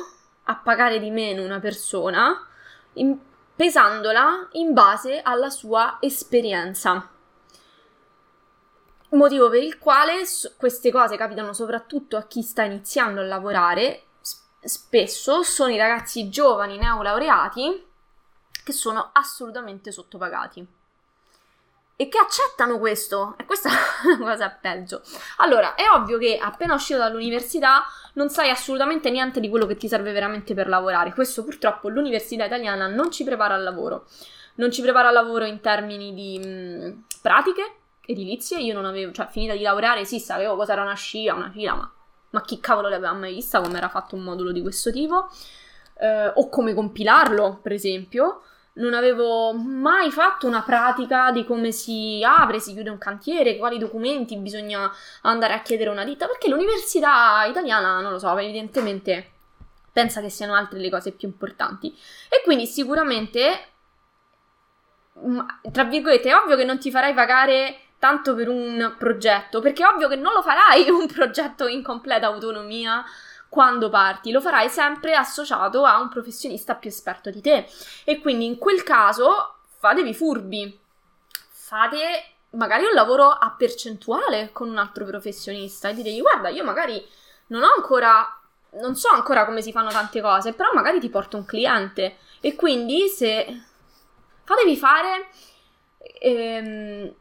a 0.43 0.55
pagare 0.55 0.99
di 0.99 1.11
meno 1.11 1.43
una 1.43 1.59
persona 1.59 2.47
in, 2.93 3.17
pesandola 3.55 4.47
in 4.53 4.73
base 4.73 5.21
alla 5.21 5.49
sua 5.49 5.97
esperienza. 5.99 7.09
Motivo 9.09 9.49
per 9.49 9.63
il 9.63 9.77
quale 9.77 10.23
queste 10.57 10.91
cose 10.91 11.15
capitano 11.15 11.53
soprattutto 11.53 12.17
a 12.17 12.23
chi 12.23 12.41
sta 12.41 12.63
iniziando 12.63 13.21
a 13.21 13.25
lavorare, 13.25 14.03
spesso 14.59 15.43
sono 15.43 15.71
i 15.71 15.77
ragazzi 15.77 16.29
giovani 16.29 16.77
neolaureati 16.77 17.85
che 18.63 18.73
sono 18.73 19.11
assolutamente 19.13 19.93
sottopagati 19.93 20.67
e 21.99 22.09
che 22.09 22.17
accettano 22.17 22.79
questo. 22.79 23.35
E 23.37 23.45
questa 23.45 23.69
è 24.03 24.07
una 24.07 24.31
cosa 24.31 24.49
peggio. 24.49 25.01
Allora, 25.37 25.75
è 25.75 25.83
ovvio 25.93 26.17
che 26.17 26.37
appena 26.37 26.73
uscito 26.73 26.99
dall'università 26.99 27.85
non 28.13 28.29
sai 28.29 28.49
assolutamente 28.49 29.09
niente 29.09 29.39
di 29.39 29.49
quello 29.49 29.65
che 29.65 29.77
ti 29.77 29.87
serve 29.87 30.11
veramente 30.11 30.53
per 30.53 30.67
lavorare. 30.67 31.13
Questo 31.13 31.45
purtroppo 31.45 31.87
l'università 31.89 32.45
italiana 32.45 32.87
non 32.87 33.09
ci 33.09 33.23
prepara 33.23 33.55
al 33.55 33.63
lavoro. 33.63 34.05
Non 34.55 34.71
ci 34.71 34.81
prepara 34.81 35.07
al 35.07 35.13
lavoro 35.13 35.45
in 35.45 35.61
termini 35.61 36.13
di 36.13 36.39
mh, 36.39 37.05
pratiche 37.21 37.75
edilizie. 38.07 38.59
Io 38.59 38.73
non 38.73 38.85
avevo, 38.85 39.11
cioè, 39.11 39.27
finita 39.27 39.53
di 39.53 39.61
laureare, 39.61 40.05
sì, 40.05 40.19
sapevo 40.19 40.55
cosa 40.55 40.73
era 40.73 40.81
una 40.81 40.95
scia, 40.95 41.35
una 41.35 41.51
fila, 41.51 41.75
ma, 41.75 41.91
ma 42.31 42.41
chi 42.41 42.59
cavolo 42.59 42.89
l'aveva 42.89 43.13
mai 43.13 43.35
vista 43.35 43.61
come 43.61 43.77
era 43.77 43.89
fatto 43.89 44.15
un 44.15 44.23
modulo 44.23 44.51
di 44.51 44.61
questo 44.61 44.91
tipo? 44.91 45.29
Eh, 45.99 46.31
o 46.33 46.49
come 46.49 46.73
compilarlo, 46.73 47.59
per 47.61 47.73
esempio 47.73 48.41
non 48.77 48.93
avevo 48.93 49.53
mai 49.53 50.11
fatto 50.11 50.47
una 50.47 50.61
pratica 50.61 51.31
di 51.31 51.43
come 51.45 51.71
si 51.71 52.23
apre, 52.23 52.59
si 52.59 52.73
chiude 52.73 52.89
un 52.89 52.97
cantiere, 52.97 53.57
quali 53.57 53.77
documenti 53.77 54.37
bisogna 54.37 54.91
andare 55.21 55.53
a 55.53 55.61
chiedere 55.61 55.89
a 55.89 55.93
una 55.93 56.03
ditta, 56.03 56.27
perché 56.27 56.47
l'università 56.47 57.43
italiana, 57.45 58.01
non 58.01 58.11
lo 58.11 58.19
so, 58.19 58.35
evidentemente 58.37 59.31
pensa 59.91 60.21
che 60.21 60.29
siano 60.29 60.53
altre 60.53 60.79
le 60.79 60.89
cose 60.89 61.11
più 61.11 61.27
importanti. 61.27 61.91
E 62.29 62.41
quindi 62.43 62.67
sicuramente, 62.67 63.67
tra 65.71 65.83
virgolette, 65.85 66.29
è 66.29 66.35
ovvio 66.35 66.55
che 66.55 66.65
non 66.65 66.77
ti 66.77 66.91
farai 66.91 67.15
pagare 67.15 67.79
tanto 67.99 68.35
per 68.35 68.49
un 68.49 68.95
progetto, 68.97 69.59
perché 69.59 69.83
è 69.83 69.87
ovvio 69.87 70.07
che 70.07 70.15
non 70.15 70.33
lo 70.33 70.41
farai 70.41 70.89
un 70.89 71.07
progetto 71.07 71.67
in 71.67 71.83
completa 71.83 72.27
autonomia 72.27 73.03
quando 73.49 73.89
parti, 73.89 74.31
lo 74.31 74.41
farai 74.41 74.69
sempre 74.69 75.15
associato 75.15 75.85
a 75.85 75.99
un 75.99 76.09
professionista 76.09 76.75
più 76.75 76.89
esperto 76.89 77.29
di 77.29 77.41
te. 77.41 77.67
E 78.03 78.19
quindi 78.19 78.45
in 78.45 78.57
quel 78.57 78.83
caso 78.83 79.55
fatevi 79.79 80.13
furbi, 80.13 80.79
fate 81.49 82.31
magari 82.51 82.85
un 82.85 82.93
lavoro 82.93 83.29
a 83.29 83.53
percentuale 83.57 84.51
con 84.51 84.69
un 84.69 84.77
altro 84.77 85.05
professionista 85.05 85.89
e 85.89 85.93
ditegli 85.93 86.21
guarda, 86.21 86.49
io 86.49 86.63
magari 86.63 87.05
non 87.47 87.63
ho 87.63 87.73
ancora 87.75 88.37
non 88.71 88.95
so 88.95 89.09
ancora 89.09 89.45
come 89.45 89.61
si 89.61 89.71
fanno 89.71 89.89
tante 89.89 90.21
cose, 90.21 90.53
però 90.53 90.71
magari 90.73 90.99
ti 90.99 91.09
porto 91.09 91.37
un 91.37 91.45
cliente 91.45 92.17
e 92.41 92.55
quindi 92.55 93.07
se 93.07 93.63
fatevi 94.43 94.77
fare 94.77 95.29
ehm, 96.19 97.13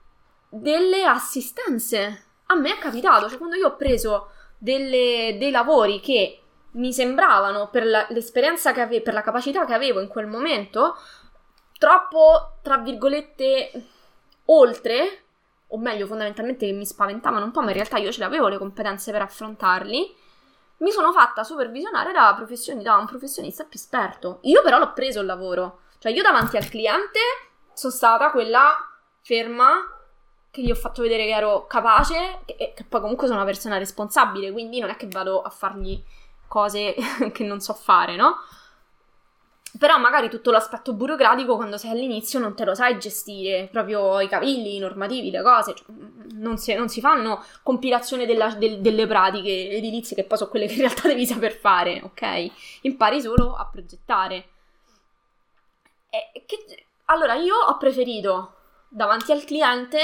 delle 0.49 1.05
assistenze. 1.05 2.25
A 2.47 2.55
me 2.55 2.75
è 2.75 2.79
capitato, 2.79 3.29
cioè 3.29 3.39
quando 3.39 3.57
io 3.57 3.69
ho 3.69 3.77
preso 3.77 4.31
delle, 4.59 5.37
dei 5.39 5.51
lavori 5.51 6.01
che 6.01 6.41
mi 6.73 6.93
sembravano, 6.93 7.69
per 7.71 7.87
la, 7.87 8.07
l'esperienza 8.11 8.73
che 8.73 8.81
avevo, 8.81 9.03
per 9.03 9.15
la 9.15 9.23
capacità 9.23 9.65
che 9.65 9.75
avevo 9.75 10.01
in 10.01 10.09
quel 10.09 10.27
momento, 10.27 10.97
troppo, 11.79 12.59
tra 12.63 12.79
virgolette, 12.79 13.71
oltre, 14.47 15.25
o 15.69 15.79
meglio, 15.79 16.07
fondamentalmente 16.07 16.71
mi 16.73 16.87
spaventavano 16.87 17.45
un 17.45 17.51
po', 17.51 17.61
ma 17.61 17.69
in 17.69 17.75
realtà 17.75 17.99
io 17.99 18.13
ce 18.13 18.21
le 18.21 18.27
avevo 18.27 18.49
le 18.49 18.59
competenze 18.59 19.11
per 19.11 19.23
affrontarli. 19.23 20.25
Mi 20.79 20.91
sono 20.91 21.11
fatta 21.13 21.43
supervisionare 21.43 22.13
da, 22.13 22.39
da 22.83 22.97
un 22.97 23.07
professionista 23.07 23.65
più 23.65 23.79
esperto. 23.79 24.41
Io 24.43 24.63
però 24.63 24.79
l'ho 24.79 24.93
preso 24.93 25.21
il 25.21 25.27
lavoro. 25.27 25.81
Cioè, 25.99 26.13
io 26.13 26.23
davanti 26.23 26.59
al 26.59 26.69
cliente 26.69 27.19
sono 27.73 27.93
stata 27.93 28.31
quella 28.31 28.77
ferma 29.23 29.96
che 30.57 30.63
gli 30.63 30.71
ho 30.71 30.75
fatto 30.75 31.03
vedere 31.03 31.25
che 31.27 31.35
ero 31.35 31.67
capace, 31.67 32.39
e 32.47 32.73
che 32.75 32.85
poi 32.85 33.03
comunque 33.03 33.27
sono 33.27 33.39
una 33.41 33.49
persona 33.49 33.77
responsabile, 33.77 34.51
quindi 34.53 34.81
non 34.81 34.89
è 34.89 34.97
che 34.97 35.07
vado 35.07 35.43
a 35.43 35.51
fargli 35.51 36.03
cose 36.49 36.95
che 37.33 37.45
non 37.45 37.61
so 37.61 37.75
fare, 37.75 38.17
no? 38.17 38.37
Però 39.79 39.99
magari 39.99 40.31
tutto 40.31 40.51
l'aspetto 40.51 40.95
burocratico 40.95 41.57
quando 41.57 41.77
sei 41.77 41.91
all'inizio 41.91 42.39
non 42.39 42.55
te 42.57 42.65
lo 42.65 42.75
sai 42.75 42.99
gestire, 42.99 43.69
proprio 43.71 44.19
i 44.21 44.29
cavilli, 44.29 44.77
i 44.77 44.79
normativi, 44.79 45.31
le 45.31 45.43
cose, 45.43 45.75
cioè, 45.75 45.85
non, 46.37 46.57
si, 46.57 46.73
non, 46.73 46.89
si, 46.89 47.03
fanno 47.03 47.45
compilazione 47.63 48.25
della, 48.25 48.55
del, 48.55 48.81
delle 48.81 49.07
pratiche 49.07 49.69
edilizie 49.69 50.17
che 50.17 50.25
poi 50.25 50.39
sono 50.39 50.49
quelle 50.49 50.67
che 50.67 50.73
in 50.73 50.81
realtà 50.81 51.03
devi 51.09 51.27
saper 51.27 51.53
fare, 51.53 52.01
ok? 52.03 52.51
Impari 52.83 53.21
solo 53.21 53.55
a 53.55 53.67
progettare. 53.67 54.49
E 56.09 56.45
che, 56.47 56.87
allora 57.07 57.35
io 57.35 57.55
ho 57.55 57.77
preferito 57.77 58.55
davanti 58.89 59.33
al 59.33 59.45
cliente 59.45 59.99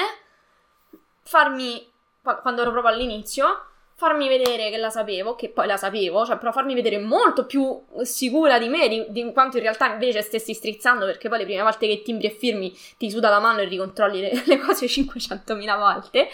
farmi, 1.23 1.91
quando 2.21 2.63
ero 2.63 2.71
proprio 2.71 2.93
all'inizio, 2.93 3.67
farmi 4.03 4.27
vedere 4.27 4.69
che 4.71 4.79
la 4.79 4.91
sapevo, 4.91 5.37
che 5.37 5.49
poi 5.51 5.69
la 5.69 5.77
sapevo, 5.77 6.27
cioè 6.27 6.37
però 6.37 6.51
farmi 6.51 6.75
vedere 6.75 6.99
molto 6.99 7.47
più 7.47 7.81
sicura 8.03 8.59
di 8.59 8.69
me 8.69 8.89
di, 8.89 9.07
di 9.11 9.33
quanto 9.33 9.59
in 9.59 9.63
realtà 9.63 9.93
invece 9.93 10.23
stessi 10.23 10.55
strizzando, 10.55 11.05
perché 11.07 11.29
poi 11.29 11.39
le 11.39 11.45
prime 11.45 11.63
volte 11.63 11.87
che 11.87 12.03
timbri 12.03 12.27
e 12.27 12.31
firmi 12.31 12.77
ti 12.99 13.09
suda 13.11 13.29
la 13.29 13.39
mano 13.39 13.61
e 13.61 13.65
ricontrolli 13.67 14.21
le, 14.21 14.43
le 14.47 14.59
cose 14.59 14.87
500.000 14.87 15.79
volte. 15.79 16.29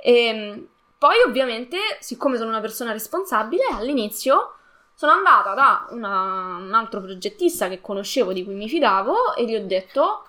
E, 0.00 0.12
ehm, 0.12 0.66
poi 0.96 1.16
ovviamente, 1.26 1.78
siccome 2.00 2.38
sono 2.38 2.48
una 2.48 2.60
persona 2.60 2.92
responsabile, 2.92 3.64
all'inizio 3.72 4.54
sono 4.94 5.12
andata 5.12 5.52
da 5.52 5.86
una, 5.90 6.56
un 6.60 6.72
altro 6.72 7.02
progettista 7.02 7.68
che 7.68 7.80
conoscevo, 7.80 8.32
di 8.32 8.44
cui 8.44 8.54
mi 8.54 8.68
fidavo, 8.68 9.34
e 9.34 9.44
gli 9.44 9.54
ho 9.54 9.66
detto 9.66 10.26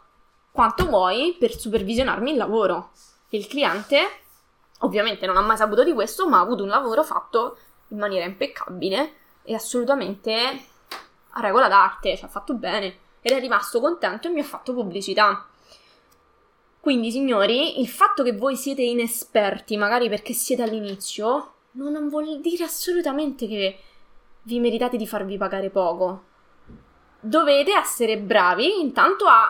quanto 0.51 0.85
vuoi 0.85 1.35
per 1.39 1.57
supervisionarmi 1.57 2.31
il 2.31 2.37
lavoro 2.37 2.91
il 3.37 3.47
cliente 3.47 4.21
ovviamente 4.79 5.25
non 5.25 5.37
ha 5.37 5.41
mai 5.41 5.57
saputo 5.57 5.83
di 5.83 5.93
questo, 5.93 6.27
ma 6.27 6.37
ha 6.37 6.41
avuto 6.41 6.63
un 6.63 6.69
lavoro 6.69 7.03
fatto 7.03 7.57
in 7.89 7.97
maniera 7.97 8.25
impeccabile 8.25 9.13
e 9.43 9.53
assolutamente 9.53 10.31
a 11.35 11.41
regola 11.41 11.67
d'arte, 11.67 12.17
ci 12.17 12.25
ha 12.25 12.27
fatto 12.27 12.53
bene 12.53 12.97
ed 13.21 13.35
è 13.35 13.39
rimasto 13.39 13.79
contento 13.79 14.27
e 14.27 14.31
mi 14.31 14.41
ha 14.41 14.45
fatto 14.45 14.73
pubblicità. 14.73 15.47
Quindi, 16.79 17.11
signori, 17.11 17.79
il 17.79 17.87
fatto 17.87 18.23
che 18.23 18.33
voi 18.33 18.57
siete 18.57 18.81
inesperti, 18.81 19.77
magari 19.77 20.09
perché 20.09 20.33
siete 20.33 20.63
all'inizio, 20.63 21.53
non 21.71 22.09
vuol 22.09 22.41
dire 22.41 22.65
assolutamente 22.65 23.47
che 23.47 23.79
vi 24.43 24.59
meritate 24.59 24.97
di 24.97 25.07
farvi 25.07 25.37
pagare 25.37 25.69
poco. 25.69 26.25
Dovete 27.21 27.73
essere 27.73 28.17
bravi 28.17 28.81
intanto 28.81 29.25
a 29.25 29.49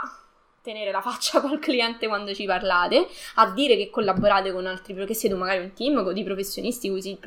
tenere 0.64 0.92
la 0.92 1.02
faccia 1.02 1.42
col 1.44 1.60
cliente 1.60 2.08
quando 2.08 2.34
ci 2.34 2.46
parlate, 2.46 3.08
a 3.36 3.52
dire 3.52 3.76
che 3.76 3.90
collaborate 3.90 4.52
con 4.52 4.66
altri, 4.66 5.06
che 5.06 5.14
siete 5.14 5.36
magari 5.36 5.60
un 5.60 5.74
team 5.74 6.12
di 6.12 6.24
professionisti 6.24 6.90
così 6.90 7.20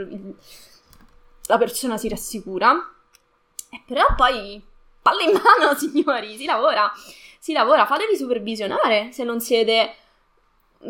la 1.49 1.59
persona 1.59 1.97
si 1.97 2.09
rassicura. 2.09 2.74
E 3.70 3.82
però 3.87 4.07
poi 4.16 4.61
palle 5.03 5.24
in 5.24 5.32
mano, 5.32 5.74
signori, 5.78 6.37
si 6.37 6.47
lavora. 6.47 6.91
Si 7.39 7.53
lavora, 7.53 7.87
fatevi 7.87 8.16
supervisionare 8.16 9.12
se 9.12 9.22
non 9.22 9.41
siete 9.41 9.95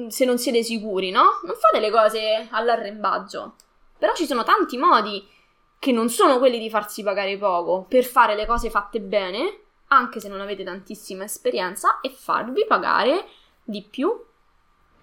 se 0.08 0.24
non 0.24 0.38
siete 0.38 0.62
sicuri, 0.62 1.10
no? 1.10 1.40
Non 1.44 1.54
fate 1.58 1.80
le 1.80 1.90
cose 1.90 2.48
all'arrembaggio. 2.50 3.54
Però 3.98 4.14
ci 4.14 4.26
sono 4.26 4.42
tanti 4.42 4.76
modi 4.76 5.26
che 5.78 5.92
non 5.92 6.08
sono 6.08 6.38
quelli 6.38 6.58
di 6.58 6.70
farsi 6.70 7.02
pagare 7.02 7.36
poco 7.38 7.86
per 7.88 8.04
fare 8.04 8.34
le 8.34 8.46
cose 8.46 8.70
fatte 8.70 9.00
bene 9.00 9.65
anche 9.88 10.20
se 10.20 10.28
non 10.28 10.40
avete 10.40 10.64
tantissima 10.64 11.24
esperienza, 11.24 12.00
e 12.00 12.10
farvi 12.10 12.64
pagare 12.66 13.26
di 13.62 13.82
più. 13.82 14.24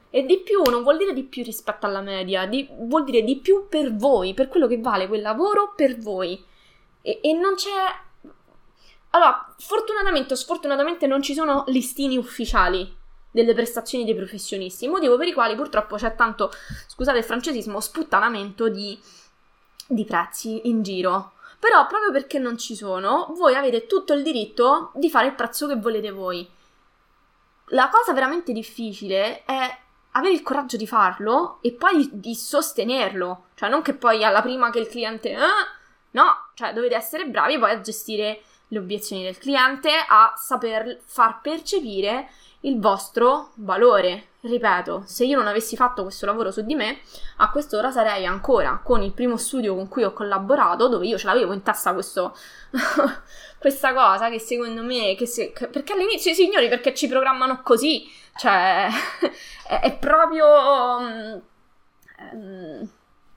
E 0.09 0.25
di 0.25 0.39
più 0.39 0.61
non 0.69 0.83
vuol 0.83 0.97
dire 0.97 1.13
di 1.13 1.23
più 1.23 1.43
rispetto 1.43 1.85
alla 1.85 2.01
media, 2.01 2.45
di, 2.45 2.67
vuol 2.71 3.03
dire 3.03 3.23
di 3.23 3.37
più 3.37 3.67
per 3.67 3.95
voi, 3.95 4.33
per 4.33 4.47
quello 4.47 4.67
che 4.67 4.79
vale 4.79 5.07
quel 5.07 5.21
lavoro 5.21 5.73
per 5.75 5.97
voi. 5.97 6.43
E, 7.01 7.19
e 7.21 7.33
non 7.33 7.55
c'è. 7.55 7.69
Allora, 9.11 9.53
fortunatamente 9.57 10.33
o 10.33 10.35
sfortunatamente 10.35 11.07
non 11.07 11.21
ci 11.21 11.33
sono 11.33 11.63
listini 11.67 12.17
ufficiali 12.17 13.01
delle 13.33 13.55
prestazioni 13.55 14.05
dei 14.05 14.13
professionisti, 14.13 14.87
motivo 14.87 15.17
per 15.17 15.27
i 15.27 15.33
quali 15.33 15.55
purtroppo 15.55 15.95
c'è 15.95 16.13
tanto, 16.15 16.51
scusate 16.87 17.17
il 17.17 17.23
francesismo, 17.23 17.79
sputtanamento 17.79 18.69
di, 18.69 18.97
di 19.87 20.05
prezzi 20.05 20.67
in 20.67 20.83
giro. 20.83 21.33
Però 21.63 21.87
proprio 21.87 22.11
perché 22.11 22.39
non 22.39 22.57
ci 22.57 22.75
sono, 22.75 23.31
voi 23.37 23.55
avete 23.55 23.87
tutto 23.87 24.11
il 24.11 24.21
diritto 24.21 24.91
di 24.95 25.09
fare 25.09 25.27
il 25.27 25.33
prezzo 25.33 25.65
che 25.65 25.77
volete 25.77 26.11
voi. 26.11 26.45
La 27.67 27.87
cosa 27.87 28.11
veramente 28.11 28.51
difficile 28.51 29.45
è 29.45 29.77
avere 30.11 30.33
il 30.33 30.41
coraggio 30.41 30.75
di 30.75 30.85
farlo 30.85 31.59
e 31.61 31.71
poi 31.71 32.09
di 32.11 32.35
sostenerlo. 32.35 33.45
Cioè, 33.55 33.69
non 33.69 33.81
che 33.81 33.93
poi 33.93 34.25
alla 34.25 34.41
prima 34.41 34.71
che 34.71 34.79
il 34.79 34.89
cliente... 34.89 35.31
Eh, 35.31 35.37
no, 36.11 36.49
cioè 36.53 36.73
dovete 36.73 36.95
essere 36.95 37.27
bravi 37.27 37.57
poi 37.57 37.71
a 37.71 37.79
gestire 37.79 38.41
le 38.67 38.79
obiezioni 38.79 39.23
del 39.23 39.37
cliente, 39.37 39.89
a 40.05 40.33
saper 40.35 40.99
far 41.05 41.39
percepire 41.39 42.29
il 42.63 42.79
vostro 42.79 43.51
valore. 43.55 44.27
Ripeto, 44.41 45.03
se 45.05 45.23
io 45.23 45.37
non 45.37 45.47
avessi 45.47 45.77
fatto 45.77 46.03
questo 46.03 46.25
lavoro 46.25 46.51
su 46.51 46.61
di 46.63 46.75
me, 46.75 46.99
a 47.37 47.49
quest'ora 47.49 47.91
sarei 47.91 48.25
ancora 48.25 48.81
con 48.83 49.01
il 49.01 49.13
primo 49.13 49.37
studio 49.37 49.73
con 49.73 49.87
cui 49.87 50.03
ho 50.03 50.11
collaborato, 50.11 50.89
dove 50.89 51.07
io 51.07 51.17
ce 51.17 51.27
l'avevo 51.27 51.53
in 51.53 51.61
testa 51.63 51.93
questo, 51.93 52.35
questa 53.57 53.93
cosa 53.93 54.29
che 54.29 54.39
secondo 54.39 54.83
me, 54.83 55.15
che 55.15 55.25
se, 55.25 55.53
che, 55.53 55.67
perché 55.67 55.93
all'inizio, 55.93 56.33
signori, 56.33 56.67
perché 56.67 56.93
ci 56.93 57.07
programmano 57.07 57.61
così, 57.61 58.05
cioè, 58.35 58.89
è, 59.67 59.79
è 59.79 59.97
proprio... 59.97 60.45
Um, 60.97 61.41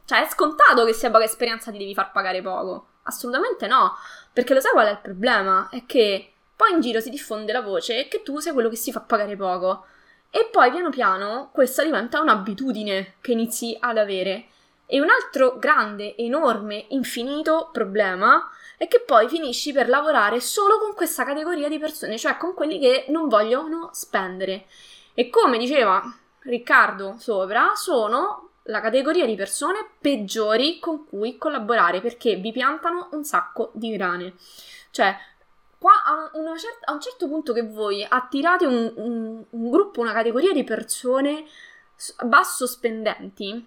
cioè, 0.07 0.25
è 0.25 0.29
scontato 0.29 0.85
che 0.85 0.93
sia 0.93 1.11
poca 1.11 1.25
esperienza 1.25 1.71
ti 1.71 1.79
devi 1.79 1.95
far 1.95 2.13
pagare 2.13 2.41
poco. 2.41 2.87
Assolutamente 3.03 3.67
no. 3.67 3.97
Perché 4.33 4.55
lo 4.55 4.61
sai 4.61 4.73
qual 4.73 4.87
è 4.87 4.91
il 4.91 4.99
problema? 4.99 5.69
È 5.71 5.85
che 5.85 6.36
poi 6.57 6.73
in 6.73 6.81
giro 6.81 7.01
si 7.01 7.11
diffonde 7.11 7.53
la 7.53 7.61
voce 7.61 8.09
che 8.09 8.23
tu 8.23 8.39
sei 8.39 8.55
quello 8.55 8.71
che 8.71 8.77
si 8.77 8.91
fa 8.91 9.01
pagare 9.01 9.37
poco. 9.37 9.85
E 10.31 10.49
poi 10.51 10.71
piano 10.71 10.91
piano 10.91 11.51
questa 11.53 11.85
diventa 11.85 12.21
un'abitudine 12.21 13.15
che 13.21 13.33
inizi 13.33 13.77
ad 13.79 13.99
avere. 13.99 14.47
E 14.87 15.01
un 15.01 15.09
altro 15.11 15.57
grande, 15.59 16.17
enorme, 16.17 16.87
infinito 16.89 17.69
problema 17.73 18.49
è 18.79 18.89
che 18.89 19.01
poi 19.01 19.29
finisci 19.29 19.73
per 19.73 19.89
lavorare 19.89 20.41
solo 20.41 20.79
con 20.79 20.95
questa 20.95 21.25
categoria 21.25 21.69
di 21.69 21.79
persone, 21.79 22.19
cioè 22.19 22.37
con 22.37 22.55
quelli 22.55 22.79
che 22.79 23.07
non 23.09 23.29
vogliono 23.29 23.91
spendere. 23.93 24.67
E 25.15 25.29
come 25.31 25.59
diceva 25.59 26.03
Riccardo 26.41 27.17
sopra, 27.19 27.73
sono 27.75 28.51
la 28.65 28.81
categoria 28.81 29.27
di 29.27 29.35
persone 29.35 29.91
peggiori 30.01 30.79
con 30.79 31.07
cui 31.07 31.37
collaborare 31.37 32.01
perché 32.01 32.37
vi 32.37 32.53
piantano 32.53 33.09
un 33.13 33.25
sacco 33.25 33.71
di 33.75 33.91
grane. 33.97 34.35
Cioè, 34.91 35.17
qua 35.87 36.03
a, 36.03 36.31
cer- 36.57 36.81
a 36.83 36.93
un 36.93 37.01
certo 37.01 37.29
punto 37.29 37.53
che 37.53 37.63
voi 37.63 38.05
attirate 38.05 38.67
un, 38.67 38.93
un, 38.97 39.45
un 39.49 39.71
gruppo, 39.71 40.01
una 40.01 40.13
categoria 40.13 40.53
di 40.53 40.65
persone 40.65 41.45
basso 42.25 42.67
spendenti, 42.67 43.65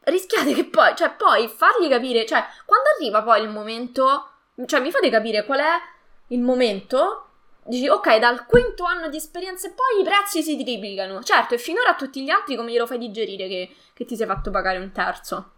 rischiate 0.00 0.52
che 0.52 0.64
poi, 0.64 0.96
cioè, 0.96 1.12
poi 1.12 1.46
fargli 1.46 1.88
capire, 1.88 2.26
cioè, 2.26 2.44
quando 2.66 2.88
arriva 2.96 3.22
poi 3.22 3.42
il 3.42 3.48
momento, 3.48 4.28
cioè, 4.66 4.80
mi 4.80 4.90
fate 4.90 5.08
capire 5.08 5.44
qual 5.44 5.60
è 5.60 5.74
il 6.28 6.40
momento 6.40 7.26
dici 7.62 7.88
ok 7.88 8.16
dal 8.18 8.46
quinto 8.46 8.82
anno 8.84 9.08
di 9.08 9.18
esperienza 9.18 9.68
e 9.68 9.72
poi 9.72 10.00
i 10.00 10.04
prezzi 10.04 10.42
si 10.42 10.60
triplicano. 10.60 11.22
Certo 11.22 11.54
e 11.54 11.58
finora 11.58 11.90
a 11.90 11.94
tutti 11.94 12.24
gli 12.24 12.30
altri 12.30 12.56
come 12.56 12.72
glielo 12.72 12.86
fai 12.86 12.98
digerire 12.98 13.46
che, 13.46 13.76
che 13.94 14.04
ti 14.04 14.16
sei 14.16 14.26
fatto 14.26 14.50
pagare 14.50 14.78
un 14.78 14.90
terzo? 14.90 15.52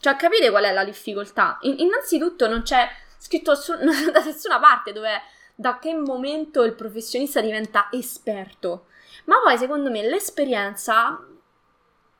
Cioè 0.00 0.16
capite 0.16 0.48
qual 0.48 0.64
è 0.64 0.72
la 0.72 0.84
difficoltà? 0.84 1.58
In, 1.62 1.74
innanzitutto 1.78 2.48
non 2.48 2.62
c'è 2.62 2.88
scritto 3.18 3.54
su, 3.54 3.74
da 3.76 4.24
nessuna 4.24 4.58
parte 4.58 4.92
dove 4.92 5.22
da 5.54 5.78
che 5.78 5.94
momento 5.94 6.62
il 6.62 6.74
professionista 6.74 7.40
diventa 7.40 7.88
esperto 7.90 8.86
ma 9.24 9.40
poi 9.42 9.58
secondo 9.58 9.90
me 9.90 10.08
l'esperienza 10.08 11.20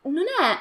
non 0.03 0.25
è 0.41 0.59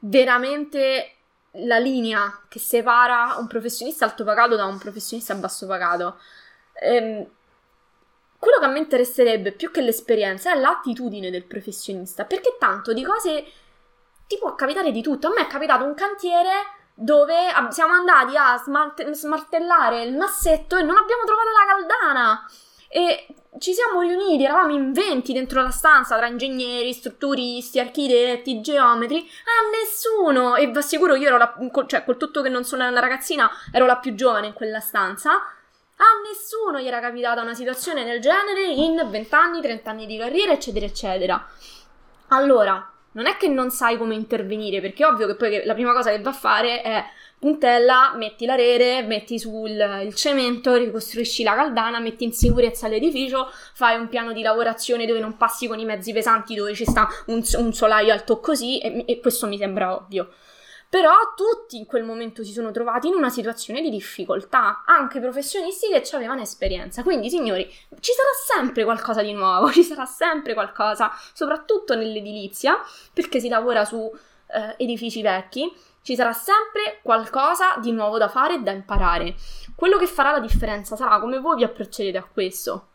veramente 0.00 1.12
la 1.58 1.78
linea 1.78 2.42
che 2.48 2.58
separa 2.58 3.36
un 3.38 3.46
professionista 3.46 4.04
alto 4.04 4.24
pagato 4.24 4.56
da 4.56 4.64
un 4.64 4.78
professionista 4.78 5.34
basso 5.34 5.66
pagato 5.66 6.18
ehm, 6.74 7.26
quello 8.38 8.58
che 8.58 8.64
a 8.64 8.68
me 8.68 8.78
interesserebbe 8.78 9.52
più 9.52 9.70
che 9.70 9.80
l'esperienza 9.80 10.52
è 10.52 10.58
l'attitudine 10.58 11.30
del 11.30 11.44
professionista, 11.44 12.24
perché 12.24 12.56
tanto 12.58 12.92
di 12.92 13.02
cose 13.02 13.44
ti 14.26 14.38
può 14.38 14.54
capitare 14.54 14.92
di 14.92 15.02
tutto. 15.02 15.28
A 15.28 15.30
me 15.30 15.42
è 15.42 15.46
capitato 15.46 15.84
un 15.84 15.94
cantiere 15.94 16.50
dove 16.98 17.34
siamo 17.68 17.92
andati 17.92 18.36
a 18.36 18.56
smart- 18.56 19.10
smartellare 19.10 20.02
il 20.02 20.16
massetto 20.16 20.76
e 20.76 20.82
non 20.82 20.96
abbiamo 20.96 21.24
trovato 21.24 21.48
la 21.50 21.74
caldana. 21.74 22.50
E 22.88 23.26
ci 23.58 23.74
siamo 23.74 24.00
riuniti, 24.00 24.44
eravamo 24.44 24.72
in 24.72 24.92
20 24.92 25.32
dentro 25.34 25.62
la 25.62 25.70
stanza 25.70 26.16
tra 26.16 26.26
ingegneri, 26.26 26.92
strutturisti, 26.94 27.78
architetti, 27.78 28.62
geometri, 28.62 29.18
a 29.18 29.68
nessuno. 29.70 30.56
E 30.56 30.68
vi 30.68 30.78
assicuro, 30.78 31.14
io 31.14 31.28
ero 31.28 31.36
la, 31.36 31.54
cioè, 31.86 32.04
col 32.04 32.16
tutto 32.16 32.40
che 32.40 32.48
non 32.48 32.64
sono 32.64 32.88
una 32.88 33.00
ragazzina, 33.00 33.50
ero 33.72 33.84
la 33.84 33.96
più 33.96 34.14
giovane 34.14 34.46
in 34.46 34.52
quella 34.54 34.80
stanza. 34.80 35.32
A 35.32 36.04
nessuno 36.26 36.80
gli 36.80 36.86
era 36.86 37.00
capitata 37.00 37.42
una 37.42 37.54
situazione 37.54 38.04
del 38.04 38.20
genere 38.20 38.64
in 38.64 39.06
20 39.10 39.34
anni, 39.34 39.60
30 39.60 39.90
anni 39.90 40.06
di 40.06 40.16
carriera, 40.16 40.52
eccetera, 40.52 40.86
eccetera. 40.86 41.46
Allora, 42.28 42.90
non 43.16 43.26
è 43.26 43.36
che 43.38 43.48
non 43.48 43.70
sai 43.70 43.96
come 43.96 44.14
intervenire, 44.14 44.80
perché 44.82 45.02
è 45.02 45.06
ovvio 45.06 45.26
che 45.26 45.36
poi 45.36 45.64
la 45.64 45.72
prima 45.72 45.92
cosa 45.94 46.10
che 46.10 46.20
va 46.20 46.30
a 46.30 46.34
fare 46.34 46.82
è 46.82 47.02
puntella, 47.38 48.12
metti 48.14 48.44
la 48.44 48.54
rete, 48.54 49.02
metti 49.06 49.38
sul 49.38 50.12
cemento, 50.14 50.74
ricostruisci 50.74 51.42
la 51.42 51.54
caldana, 51.54 51.98
metti 51.98 52.24
in 52.24 52.32
sicurezza 52.32 52.88
l'edificio, 52.88 53.48
fai 53.72 53.98
un 53.98 54.08
piano 54.08 54.32
di 54.32 54.42
lavorazione 54.42 55.06
dove 55.06 55.20
non 55.20 55.38
passi 55.38 55.66
con 55.66 55.78
i 55.78 55.86
mezzi 55.86 56.12
pesanti, 56.12 56.54
dove 56.54 56.74
ci 56.74 56.84
sta 56.84 57.08
un, 57.26 57.42
un 57.56 57.72
solaio 57.72 58.12
alto 58.12 58.38
così, 58.38 58.80
e, 58.80 59.04
e 59.06 59.18
questo 59.20 59.46
mi 59.46 59.56
sembra 59.56 59.94
ovvio. 59.94 60.28
Però 60.88 61.12
tutti 61.34 61.76
in 61.76 61.86
quel 61.86 62.04
momento 62.04 62.44
si 62.44 62.52
sono 62.52 62.70
trovati 62.70 63.08
in 63.08 63.14
una 63.14 63.28
situazione 63.28 63.80
di 63.82 63.90
difficoltà, 63.90 64.84
anche 64.86 65.20
professionisti 65.20 65.88
che 65.88 66.16
avevano 66.16 66.42
esperienza. 66.42 67.02
Quindi, 67.02 67.28
signori, 67.28 67.64
ci 68.00 68.12
sarà 68.12 68.60
sempre 68.60 68.84
qualcosa 68.84 69.22
di 69.22 69.32
nuovo, 69.32 69.70
ci 69.72 69.82
sarà 69.82 70.06
sempre 70.06 70.54
qualcosa, 70.54 71.10
soprattutto 71.32 71.94
nell'edilizia, 71.94 72.78
perché 73.12 73.40
si 73.40 73.48
lavora 73.48 73.84
su 73.84 74.10
eh, 74.48 74.74
edifici 74.76 75.22
vecchi, 75.22 75.70
ci 76.02 76.14
sarà 76.14 76.32
sempre 76.32 77.00
qualcosa 77.02 77.76
di 77.80 77.90
nuovo 77.90 78.16
da 78.16 78.28
fare 78.28 78.54
e 78.54 78.60
da 78.60 78.70
imparare. 78.70 79.34
Quello 79.74 79.98
che 79.98 80.06
farà 80.06 80.30
la 80.30 80.40
differenza 80.40 80.94
sarà 80.94 81.18
come 81.18 81.40
voi 81.40 81.56
vi 81.56 81.64
approccerete 81.64 82.16
a 82.16 82.24
questo. 82.24 82.88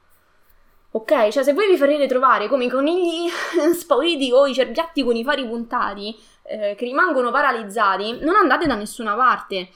Ok? 0.92 1.30
Cioè, 1.30 1.44
se 1.44 1.54
voi 1.54 1.70
vi 1.70 1.78
farete 1.78 2.08
trovare 2.08 2.48
come 2.48 2.66
i 2.66 2.70
conigli 2.70 3.30
spauriti 3.76 4.32
o 4.32 4.48
i 4.48 4.54
cerbiatti 4.54 5.04
con 5.04 5.16
i 5.16 5.24
fari 5.24 5.46
puntati, 5.46 6.18
eh, 6.52 6.76
che 6.76 6.86
rimangono 6.86 7.32
paralizzati, 7.32 8.20
non 8.22 8.36
andate 8.36 8.68
da 8.68 8.76
nessuna 8.76 9.16
parte. 9.16 9.70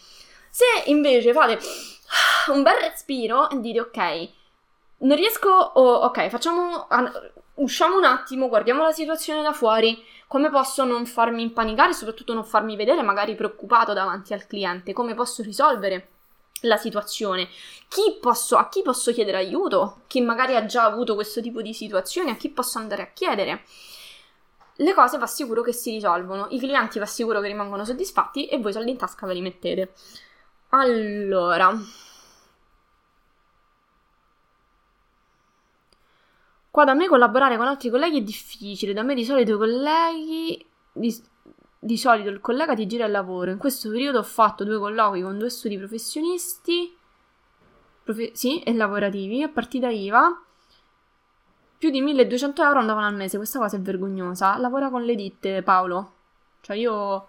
Se 0.49 0.65
invece 0.85 1.33
fate 1.33 1.59
un 2.51 2.61
bel 2.63 2.75
respiro 2.75 3.49
e 3.49 3.59
dite 3.59 3.79
ok, 3.79 4.29
non 4.99 5.15
riesco, 5.15 5.49
oh, 5.49 5.95
ok, 6.05 6.29
facciamo, 6.29 6.87
usciamo 7.55 7.97
un 7.97 8.03
attimo, 8.03 8.47
guardiamo 8.47 8.83
la 8.83 8.91
situazione 8.91 9.41
da 9.41 9.53
fuori, 9.53 10.03
come 10.27 10.49
posso 10.49 10.83
non 10.83 11.05
farmi 11.05 11.41
impanicare 11.41 11.91
e 11.91 11.93
soprattutto 11.93 12.33
non 12.33 12.43
farmi 12.43 12.75
vedere 12.75 13.01
magari 13.01 13.35
preoccupato 13.35 13.93
davanti 13.93 14.33
al 14.33 14.47
cliente, 14.47 14.93
come 14.93 15.13
posso 15.13 15.43
risolvere 15.43 16.09
la 16.61 16.77
situazione, 16.77 17.47
chi 17.87 18.17
posso, 18.19 18.57
a 18.57 18.69
chi 18.69 18.81
posso 18.81 19.11
chiedere 19.11 19.37
aiuto, 19.37 20.01
chi 20.07 20.21
magari 20.21 20.55
ha 20.55 20.65
già 20.65 20.83
avuto 20.83 21.15
questo 21.15 21.41
tipo 21.41 21.61
di 21.61 21.73
situazioni, 21.73 22.31
a 22.31 22.35
chi 22.35 22.49
posso 22.49 22.79
andare 22.79 23.03
a 23.03 23.11
chiedere 23.13 23.63
le 24.77 24.93
cose 24.93 25.17
va 25.17 25.27
sicuro 25.27 25.61
che 25.61 25.71
si 25.71 25.91
risolvono, 25.91 26.47
i 26.49 26.59
clienti 26.59 26.99
va 26.99 27.05
sicuro 27.05 27.39
che 27.39 27.47
rimangono 27.47 27.85
soddisfatti 27.85 28.47
e 28.47 28.57
voi 28.59 28.73
soldi 28.73 28.91
in 28.91 28.97
tasca 28.97 29.25
ve 29.25 29.33
li 29.33 29.41
mettete. 29.41 29.93
Allora. 30.69 31.73
Qua 36.69 36.83
da 36.83 36.93
me 36.93 37.07
collaborare 37.07 37.55
con 37.55 37.67
altri 37.67 37.89
colleghi 37.89 38.17
è 38.19 38.21
difficile, 38.21 38.93
da 38.93 39.03
me 39.03 39.15
di 39.15 39.23
solito 39.25 39.53
i 39.53 39.57
colleghi... 39.57 40.67
Di, 40.91 41.23
di 41.77 41.97
solito 41.97 42.29
il 42.29 42.41
collega 42.41 42.73
ti 42.73 42.87
gira 42.87 43.05
il 43.05 43.11
lavoro. 43.11 43.51
In 43.51 43.57
questo 43.57 43.89
periodo 43.89 44.19
ho 44.19 44.23
fatto 44.23 44.63
due 44.63 44.79
colloqui 44.79 45.21
con 45.21 45.37
due 45.37 45.49
studi 45.49 45.77
professionisti, 45.77 46.97
profe- 48.03 48.31
sì, 48.33 48.61
e 48.63 48.73
lavorativi, 48.73 49.43
a 49.43 49.49
partita 49.49 49.89
IVA 49.89 50.44
più 51.85 51.93
di 51.93 52.01
1200 52.01 52.63
euro 52.63 52.79
andavano 52.79 53.05
al 53.05 53.13
mese, 53.13 53.37
questa 53.37 53.59
cosa 53.59 53.77
è 53.77 53.79
vergognosa. 53.79 54.57
Lavora 54.57 54.89
con 54.89 55.03
le 55.03 55.13
ditte, 55.13 55.61
Paolo. 55.61 56.13
Cioè 56.61 56.75
io 56.77 57.27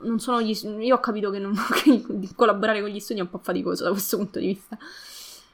non 0.00 0.18
sono 0.18 0.42
gli, 0.42 0.52
io 0.80 0.96
ho 0.96 1.00
capito 1.00 1.30
che, 1.30 1.38
non, 1.38 1.54
che 1.72 2.04
collaborare 2.34 2.80
con 2.80 2.90
gli 2.90 2.98
studi 2.98 3.20
è 3.20 3.22
un 3.22 3.30
po' 3.30 3.38
faticoso 3.38 3.84
da 3.84 3.90
questo 3.90 4.16
punto 4.16 4.40
di 4.40 4.46
vista. 4.46 4.76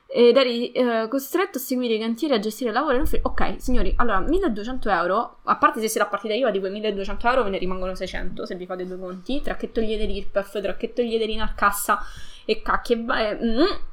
Ed 0.07 0.37
eri 0.37 0.73
eh, 0.73 1.09
costretto 1.09 1.59
a 1.59 1.61
seguire 1.61 1.95
i 1.95 1.99
cantieri 1.99 2.33
a 2.33 2.39
gestire 2.39 2.71
il 2.71 2.75
lavoro. 2.75 3.03
Ok, 3.21 3.57
signori, 3.59 3.93
allora 3.97 4.21
1200 4.21 4.89
euro, 4.89 5.39
a 5.43 5.57
parte 5.57 5.81
se 5.81 5.89
siete 5.89 6.07
a 6.07 6.09
partita 6.09 6.33
io, 6.33 6.51
di 6.51 6.59
quei 6.59 6.73
1200 6.73 7.29
euro 7.29 7.43
ve 7.45 7.51
ne 7.51 7.59
rimangono 7.59 7.95
600 7.95 8.47
se 8.47 8.55
vi 8.55 8.65
fate 8.65 8.87
due 8.87 8.99
conti. 8.99 9.43
Tra 9.43 9.57
che 9.57 9.71
togliete 9.73 10.05
l'IRPEF, 10.07 10.63
tra 10.63 10.75
che 10.77 10.95
togliete 10.95 11.27
l'INARCassa 11.27 12.03
e 12.47 12.63
cacchie. 12.63 12.97
Eh, 12.97 13.39
mm, 13.45 13.91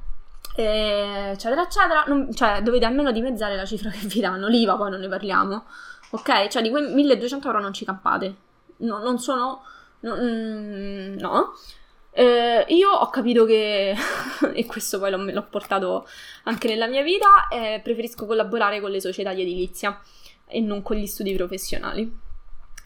eccetera, 0.64 1.64
eccetera. 1.64 2.04
Non, 2.08 2.34
cioè, 2.34 2.62
dovete 2.62 2.86
almeno 2.86 3.12
dimezzare 3.12 3.56
la 3.56 3.66
cifra 3.66 3.90
che 3.90 4.06
vi 4.08 4.20
danno. 4.20 4.48
L'IVA 4.48 4.76
poi 4.76 4.92
non 4.92 5.00
ne 5.00 5.08
parliamo. 5.08 5.66
Ok? 6.12 6.48
Cioè, 6.48 6.62
di 6.62 6.70
quei 6.70 6.94
1200 6.94 7.48
euro 7.48 7.62
non 7.62 7.74
ci 7.74 7.86
campate. 7.86 8.36
No, 8.78 9.00
non 9.00 9.20
sono... 9.20 9.64
No. 10.02 10.16
Mm, 10.16 11.18
no. 11.18 11.54
Eh, 12.12 12.66
io 12.70 12.90
ho 12.90 13.10
capito 13.10 13.46
che, 13.46 13.96
e 14.54 14.66
questo 14.66 15.00
poi 15.00 15.12
l'ho, 15.12 15.18
l'ho 15.18 15.48
portato 15.50 16.08
anche 16.44 16.68
nella 16.68 16.88
mia 16.88 17.04
vita, 17.04 17.48
eh, 17.50 17.80
preferisco 17.84 18.26
collaborare 18.26 18.82
con 18.82 18.92
le 18.92 19.00
società 19.00 19.34
di 19.34 19.42
edilizia. 19.42 20.02
e 20.46 20.60
non 20.62 20.82
con 20.82 20.98
gli 20.98 21.06
studi 21.06 21.34
professionali. 21.36 22.12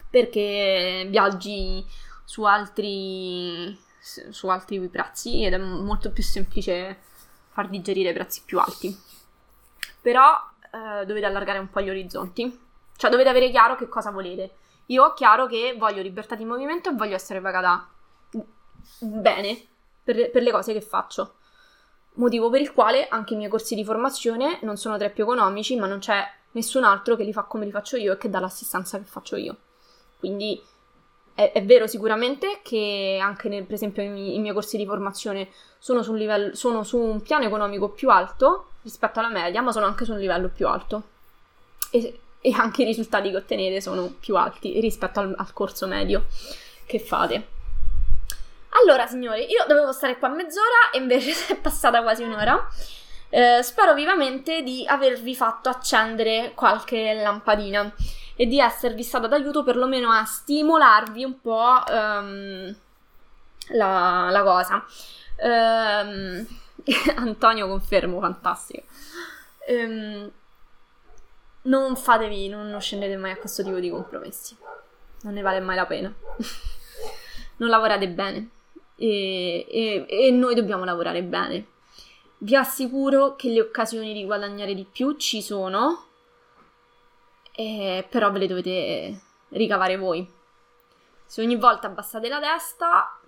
Perché 0.09 1.07
viaggi 1.09 1.83
su 2.25 2.43
altri, 2.43 3.77
su 3.99 4.47
altri 4.47 4.79
prezzi 4.89 5.43
ed 5.43 5.53
è 5.53 5.57
molto 5.57 6.11
più 6.11 6.23
semplice 6.23 6.97
far 7.53 7.69
digerire 7.69 8.13
prezzi 8.13 8.41
più 8.43 8.59
alti. 8.59 8.95
Però 10.01 10.35
eh, 10.71 11.05
dovete 11.05 11.25
allargare 11.25 11.59
un 11.59 11.69
po' 11.69 11.81
gli 11.81 11.89
orizzonti, 11.89 12.59
cioè 12.97 13.09
dovete 13.09 13.29
avere 13.29 13.49
chiaro 13.49 13.75
che 13.75 13.87
cosa 13.87 14.11
volete. 14.11 14.55
Io 14.87 15.03
ho 15.03 15.13
chiaro 15.13 15.47
che 15.47 15.75
voglio 15.77 16.01
libertà 16.01 16.35
di 16.35 16.43
movimento 16.43 16.89
e 16.89 16.93
voglio 16.93 17.15
essere 17.15 17.39
pagata 17.39 17.87
bene 18.99 19.65
per, 20.03 20.29
per 20.31 20.43
le 20.43 20.51
cose 20.51 20.73
che 20.73 20.81
faccio. 20.81 21.35
Motivo 22.15 22.49
per 22.49 22.61
il 22.61 22.73
quale 22.73 23.07
anche 23.07 23.33
i 23.33 23.37
miei 23.37 23.49
corsi 23.49 23.75
di 23.75 23.85
formazione 23.85 24.59
non 24.61 24.77
sono 24.77 24.97
tra 24.97 25.07
i 25.07 25.11
più 25.11 25.23
economici, 25.23 25.75
ma 25.77 25.87
non 25.87 25.99
c'è 25.99 26.21
nessun 26.51 26.83
altro 26.83 27.15
che 27.15 27.23
li 27.23 27.33
fa 27.33 27.43
come 27.43 27.65
li 27.65 27.71
faccio 27.71 27.95
io 27.97 28.13
e 28.13 28.17
che 28.17 28.29
dà 28.29 28.39
l'assistenza 28.39 28.97
che 28.97 29.05
faccio 29.05 29.35
io. 29.35 29.57
Quindi 30.19 30.61
è, 31.35 31.51
è 31.51 31.63
vero 31.63 31.87
sicuramente 31.87 32.59
che 32.61 33.19
anche 33.21 33.49
nel, 33.49 33.63
per 33.63 33.75
esempio 33.75 34.03
i, 34.03 34.39
miei 34.39 34.53
corsi 34.53 34.77
di 34.77 34.85
formazione 34.85 35.49
sono 35.79 36.03
su, 36.03 36.13
livello, 36.13 36.55
sono 36.55 36.83
su 36.83 36.97
un 36.97 37.21
piano 37.21 37.45
economico 37.45 37.89
più 37.89 38.09
alto 38.09 38.69
rispetto 38.83 39.19
alla 39.19 39.29
media, 39.29 39.61
ma 39.61 39.71
sono 39.71 39.85
anche 39.85 40.05
su 40.05 40.11
un 40.11 40.19
livello 40.19 40.49
più 40.49 40.67
alto. 40.67 41.03
E, 41.89 42.19
e 42.41 42.51
anche 42.53 42.81
i 42.81 42.85
risultati 42.85 43.29
che 43.29 43.37
ottenete 43.37 43.79
sono 43.79 44.13
più 44.19 44.35
alti 44.35 44.79
rispetto 44.81 45.19
al, 45.21 45.33
al 45.37 45.53
corso 45.53 45.87
medio 45.87 46.25
che 46.85 46.99
fate. 46.99 47.47
Allora, 48.81 49.05
signori, 49.07 49.49
io 49.49 49.65
dovevo 49.67 49.91
stare 49.91 50.17
qua 50.17 50.29
mezz'ora 50.29 50.89
e 50.91 50.97
invece 50.97 51.33
è 51.53 51.57
passata 51.57 52.01
quasi 52.01 52.23
un'ora. 52.23 52.67
Eh, 53.29 53.63
spero 53.63 53.93
vivamente 53.95 54.61
di 54.61 54.85
avervi 54.85 55.33
fatto 55.35 55.69
accendere 55.69 56.51
qualche 56.53 57.13
lampadina 57.13 57.91
e 58.35 58.45
di 58.45 58.59
esservi 58.59 59.03
stata 59.03 59.27
d'aiuto 59.27 59.63
perlomeno 59.63 60.09
a 60.09 60.23
stimolarvi 60.23 61.23
un 61.23 61.39
po' 61.39 61.83
um, 61.89 62.75
la, 63.69 64.29
la, 64.31 64.43
cosa. 64.43 64.85
Um, 65.37 66.45
Antonio 67.15 67.67
confermo, 67.67 68.19
fantastico. 68.19 68.83
Um, 69.67 70.31
non 71.63 71.95
fatevi, 71.95 72.49
non, 72.49 72.69
non 72.69 72.81
scendete 72.81 73.15
mai 73.15 73.31
a 73.31 73.37
questo 73.37 73.63
tipo 73.63 73.79
di 73.79 73.89
compromessi. 73.89 74.57
Non 75.21 75.33
ne 75.33 75.41
vale 75.41 75.59
mai 75.59 75.75
la 75.75 75.85
pena. 75.85 76.13
non 77.57 77.69
lavorate 77.69 78.09
bene. 78.09 78.49
E, 78.95 79.65
e, 79.69 80.05
e, 80.07 80.31
noi 80.31 80.55
dobbiamo 80.55 80.83
lavorare 80.83 81.23
bene. 81.23 81.67
Vi 82.39 82.55
assicuro 82.55 83.35
che 83.35 83.49
le 83.49 83.61
occasioni 83.61 84.13
di 84.13 84.25
guadagnare 84.25 84.73
di 84.73 84.85
più 84.89 85.15
ci 85.15 85.41
sono, 85.41 86.07
eh, 87.55 88.05
però 88.09 88.31
ve 88.31 88.39
le 88.39 88.47
dovete 88.47 89.21
ricavare 89.49 89.97
voi. 89.97 90.29
Se 91.25 91.41
ogni 91.41 91.55
volta 91.55 91.87
abbassate 91.87 92.27
la 92.27 92.39
testa, 92.39 93.19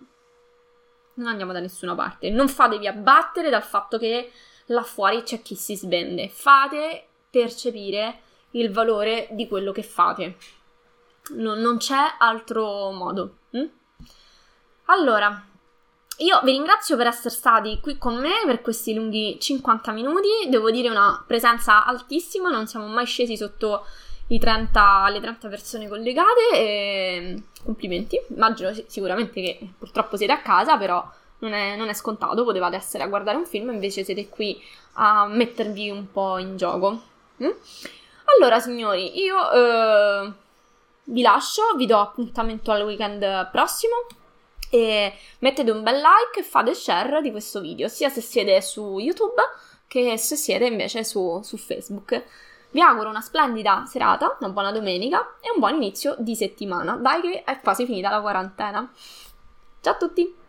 non 1.15 1.27
andiamo 1.27 1.53
da 1.53 1.59
nessuna 1.59 1.95
parte. 1.95 2.29
Non 2.29 2.47
fatevi 2.47 2.87
abbattere 2.87 3.49
dal 3.49 3.63
fatto 3.63 3.97
che 3.97 4.31
là 4.67 4.83
fuori 4.83 5.23
c'è 5.23 5.41
chi 5.41 5.55
si 5.55 5.75
svende. 5.75 6.29
Fate 6.29 7.07
percepire 7.29 8.21
il 8.51 8.71
valore 8.71 9.27
di 9.31 9.47
quello 9.47 9.71
che 9.71 9.83
fate. 9.83 10.37
Non, 11.35 11.59
non 11.59 11.77
c'è 11.77 12.15
altro 12.19 12.91
modo. 12.91 13.37
Hm? 13.51 13.65
Allora, 14.85 15.43
io 16.17 16.39
vi 16.43 16.51
ringrazio 16.51 16.95
per 16.95 17.07
essere 17.07 17.29
stati 17.29 17.79
qui 17.81 17.97
con 17.97 18.15
me 18.15 18.43
per 18.45 18.61
questi 18.61 18.93
lunghi 18.93 19.37
50 19.39 19.91
minuti. 19.91 20.29
Devo 20.47 20.71
dire 20.71 20.89
una 20.89 21.23
presenza 21.25 21.85
altissima, 21.85 22.49
non 22.49 22.67
siamo 22.67 22.87
mai 22.87 23.05
scesi 23.05 23.35
sotto 23.35 23.85
30, 24.27 25.09
le 25.09 25.19
30 25.19 25.47
persone 25.47 25.87
collegate. 25.87 26.49
E... 26.53 27.41
Complimenti. 27.63 28.19
Immagino 28.29 28.71
sicuramente 28.87 29.41
che 29.41 29.69
purtroppo 29.77 30.17
siete 30.17 30.33
a 30.33 30.41
casa, 30.41 30.77
però 30.77 31.03
non 31.39 31.53
è, 31.53 31.75
non 31.75 31.89
è, 31.89 31.93
scontato. 31.93 32.43
Potevate 32.43 32.75
essere 32.75 33.03
a 33.03 33.07
guardare 33.07 33.37
un 33.37 33.45
film, 33.45 33.71
invece 33.71 34.03
siete 34.03 34.29
qui 34.29 34.61
a 34.93 35.27
mettervi 35.27 35.89
un 35.89 36.11
po' 36.11 36.37
in 36.37 36.57
gioco. 36.57 37.01
Mm? 37.43 37.49
Allora, 38.35 38.59
signori, 38.59 39.19
io 39.19 39.51
eh, 39.51 40.31
vi 41.05 41.21
lascio, 41.21 41.61
vi 41.75 41.85
do 41.85 41.99
appuntamento 41.99 42.71
al 42.71 42.83
weekend 42.83 43.49
prossimo 43.51 44.07
e 44.69 45.13
mettete 45.39 45.71
un 45.71 45.83
bel 45.83 45.95
like 45.95 46.39
e 46.39 46.43
fate 46.43 46.73
share 46.73 47.21
di 47.21 47.31
questo 47.31 47.61
video, 47.61 47.87
sia 47.87 48.09
se 48.09 48.21
siete 48.21 48.61
su 48.61 48.97
YouTube 48.99 49.41
che 49.87 50.17
se 50.17 50.35
siete 50.35 50.65
invece 50.65 51.03
su, 51.03 51.41
su 51.43 51.57
Facebook. 51.57 52.23
Vi 52.75 52.81
auguro 52.81 53.07
una 53.07 53.21
splendida 53.21 53.85
serata, 53.85 54.35
una 54.41 54.49
buona 54.49 54.73
domenica 54.73 55.35
e 55.39 55.49
un 55.49 55.59
buon 55.59 55.75
inizio 55.75 56.13
di 56.19 56.35
settimana. 56.35 56.97
Dai 56.97 57.21
che 57.21 57.43
è 57.45 57.61
quasi 57.61 57.85
finita 57.85 58.09
la 58.09 58.19
quarantena. 58.19 58.91
Ciao 59.79 59.93
a 59.93 59.95
tutti! 59.95 60.44